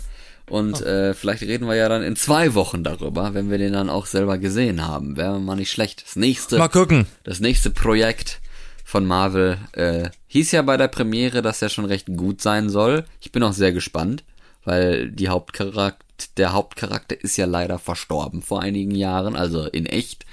Und 0.51 0.82
äh, 0.82 1.14
vielleicht 1.14 1.42
reden 1.42 1.68
wir 1.68 1.76
ja 1.76 1.88
dann 1.88 2.03
in 2.03 2.16
zwei 2.16 2.55
Wochen 2.55 2.82
darüber, 2.82 3.34
wenn 3.34 3.51
wir 3.51 3.59
den 3.59 3.72
dann 3.72 3.88
auch 3.88 4.07
selber 4.07 4.36
gesehen 4.36 4.86
haben. 4.86 5.16
Wäre 5.16 5.40
mal 5.40 5.55
nicht 5.55 5.70
schlecht. 5.70 6.03
Das 6.05 6.16
nächste, 6.16 6.59
Mal 6.59 6.68
gucken. 6.68 7.07
das 7.22 7.38
nächste 7.40 7.70
Projekt 7.70 8.40
von 8.84 9.07
Marvel 9.07 9.59
äh, 9.72 10.11
hieß 10.26 10.51
ja 10.51 10.62
bei 10.62 10.76
der 10.76 10.88
Premiere, 10.88 11.42
dass 11.42 11.62
er 11.62 11.68
schon 11.68 11.84
recht 11.84 12.09
gut 12.16 12.42
sein 12.42 12.68
soll. 12.68 13.05
Ich 13.20 13.30
bin 13.30 13.44
auch 13.44 13.53
sehr 13.53 13.72
gespannt, 13.72 14.24
weil 14.64 15.11
die 15.12 15.28
Hauptcharakter, 15.28 16.05
der 16.36 16.53
Hauptcharakter 16.53 17.22
ist 17.22 17.36
ja 17.36 17.46
leider 17.46 17.78
verstorben 17.78 18.42
vor 18.42 18.61
einigen 18.61 18.94
Jahren, 18.94 19.36
also 19.36 19.66
in 19.66 19.86
echt. 19.86 20.26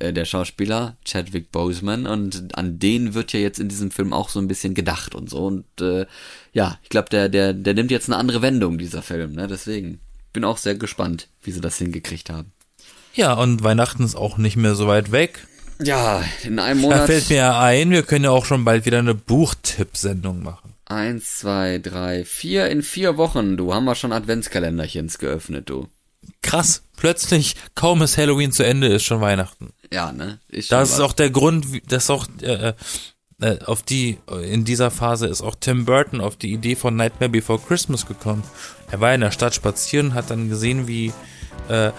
Äh, 0.00 0.12
der 0.12 0.24
Schauspieler 0.24 0.96
Chadwick 1.04 1.50
Boseman 1.52 2.06
und 2.06 2.56
an 2.56 2.78
den 2.78 3.14
wird 3.14 3.32
ja 3.32 3.40
jetzt 3.40 3.58
in 3.58 3.68
diesem 3.68 3.90
Film 3.90 4.12
auch 4.12 4.28
so 4.28 4.38
ein 4.40 4.48
bisschen 4.48 4.74
gedacht 4.74 5.14
und 5.14 5.28
so 5.28 5.46
und 5.46 5.64
äh, 5.80 6.06
ja, 6.52 6.78
ich 6.82 6.88
glaube, 6.88 7.08
der 7.10 7.28
der 7.28 7.52
der 7.52 7.74
nimmt 7.74 7.90
jetzt 7.90 8.08
eine 8.08 8.16
andere 8.16 8.42
Wendung 8.42 8.78
dieser 8.78 9.02
Film, 9.02 9.32
ne? 9.32 9.46
Deswegen 9.48 10.00
bin 10.32 10.44
auch 10.44 10.58
sehr 10.58 10.74
gespannt, 10.76 11.28
wie 11.42 11.52
sie 11.52 11.60
das 11.60 11.78
hingekriegt 11.78 12.30
haben. 12.30 12.52
Ja, 13.14 13.32
und 13.32 13.64
Weihnachten 13.64 14.04
ist 14.04 14.14
auch 14.14 14.38
nicht 14.38 14.56
mehr 14.56 14.74
so 14.74 14.86
weit 14.86 15.10
weg. 15.10 15.46
Ja, 15.80 16.22
in 16.44 16.58
einem 16.58 16.82
Da 16.88 16.88
Monat 16.88 17.06
fällt 17.06 17.28
mir 17.30 17.36
ja 17.36 17.60
ein, 17.60 17.90
wir 17.90 18.02
können 18.02 18.24
ja 18.24 18.30
auch 18.30 18.44
schon 18.44 18.64
bald 18.64 18.84
wieder 18.86 18.98
eine 18.98 19.14
Buchtipp-Sendung 19.14 20.42
machen. 20.42 20.74
eins, 20.86 21.38
zwei, 21.38 21.78
drei, 21.78 22.24
vier 22.24 22.68
in 22.68 22.82
vier 22.82 23.16
Wochen. 23.16 23.56
Du 23.56 23.74
haben 23.74 23.84
wir 23.84 23.94
schon 23.94 24.12
Adventskalenderchens 24.12 25.18
geöffnet, 25.18 25.68
du. 25.70 25.88
Krass, 26.42 26.82
plötzlich, 26.96 27.56
kaum 27.74 28.02
ist 28.02 28.16
Halloween 28.18 28.52
zu 28.52 28.64
Ende, 28.64 28.88
ist 28.88 29.04
schon 29.04 29.20
Weihnachten. 29.20 29.70
Ja, 29.92 30.12
ne? 30.12 30.38
Ist 30.48 30.70
Das 30.72 30.90
ist 30.90 30.94
was. 30.98 31.00
auch 31.04 31.12
der 31.12 31.30
Grund, 31.30 31.66
dass 31.90 32.10
auch 32.10 32.26
äh, 32.42 32.72
äh, 33.40 33.58
auf 33.64 33.82
die 33.82 34.18
in 34.42 34.64
dieser 34.64 34.90
Phase 34.90 35.26
ist 35.28 35.42
auch 35.42 35.54
Tim 35.58 35.84
Burton 35.84 36.20
auf 36.20 36.36
die 36.36 36.52
Idee 36.52 36.74
von 36.76 36.96
Nightmare 36.96 37.30
Before 37.30 37.58
Christmas 37.58 38.06
gekommen. 38.06 38.42
Er 38.90 39.00
war 39.00 39.14
in 39.14 39.20
der 39.20 39.30
Stadt 39.30 39.54
spazieren, 39.54 40.14
hat 40.14 40.30
dann 40.30 40.48
gesehen, 40.48 40.86
wie 40.88 41.12
äh, 41.68 41.90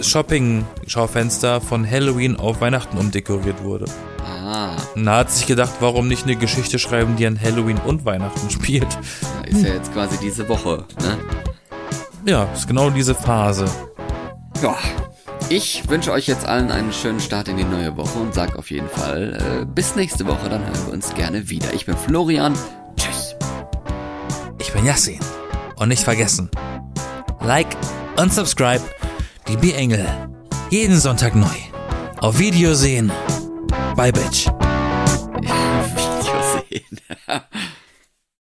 Shopping-Schaufenster 0.00 1.60
von 1.60 1.88
Halloween 1.88 2.36
auf 2.36 2.60
Weihnachten 2.60 2.98
umdekoriert 2.98 3.62
wurde. 3.62 3.86
Ah, 4.24 4.76
Und 4.94 5.06
er 5.06 5.16
hat 5.18 5.30
sich 5.32 5.46
gedacht, 5.46 5.72
warum 5.80 6.08
nicht 6.08 6.24
eine 6.24 6.36
Geschichte 6.36 6.78
schreiben, 6.78 7.16
die 7.16 7.26
an 7.26 7.40
Halloween 7.40 7.78
und 7.78 8.04
Weihnachten 8.04 8.50
spielt. 8.50 8.86
ist 9.46 9.62
ja 9.62 9.74
jetzt 9.74 9.92
quasi 9.92 10.16
diese 10.18 10.48
Woche, 10.48 10.84
ne? 11.00 11.18
Ja, 12.26 12.44
ist 12.52 12.66
genau 12.66 12.90
diese 12.90 13.14
Phase. 13.14 13.66
Ja. 14.60 14.76
Ich 15.48 15.88
wünsche 15.88 16.10
euch 16.10 16.26
jetzt 16.26 16.44
allen 16.44 16.72
einen 16.72 16.92
schönen 16.92 17.20
Start 17.20 17.46
in 17.46 17.56
die 17.56 17.64
neue 17.64 17.96
Woche 17.96 18.18
und 18.18 18.34
sag 18.34 18.56
auf 18.56 18.72
jeden 18.72 18.88
Fall 18.88 19.60
äh, 19.62 19.64
bis 19.64 19.94
nächste 19.94 20.26
Woche, 20.26 20.48
dann 20.48 20.64
hören 20.64 20.86
wir 20.86 20.92
uns 20.92 21.14
gerne 21.14 21.48
wieder. 21.48 21.72
Ich 21.72 21.86
bin 21.86 21.96
Florian. 21.96 22.52
Tschüss. 22.96 23.36
Ich 24.58 24.72
bin 24.72 24.84
Yassin. 24.84 25.20
Und 25.76 25.88
nicht 25.88 26.02
vergessen, 26.02 26.50
like 27.42 27.76
und 28.16 28.32
subscribe 28.32 28.82
die 29.46 29.56
B-Engel. 29.56 30.04
Jeden 30.70 30.98
Sonntag 30.98 31.36
neu. 31.36 31.46
Auf 32.16 32.38
Video 32.38 32.74
sehen. 32.74 33.12
Bye, 33.94 34.10
Bitch. 34.10 34.46
Video 35.42 36.64
sehen. 36.68 37.00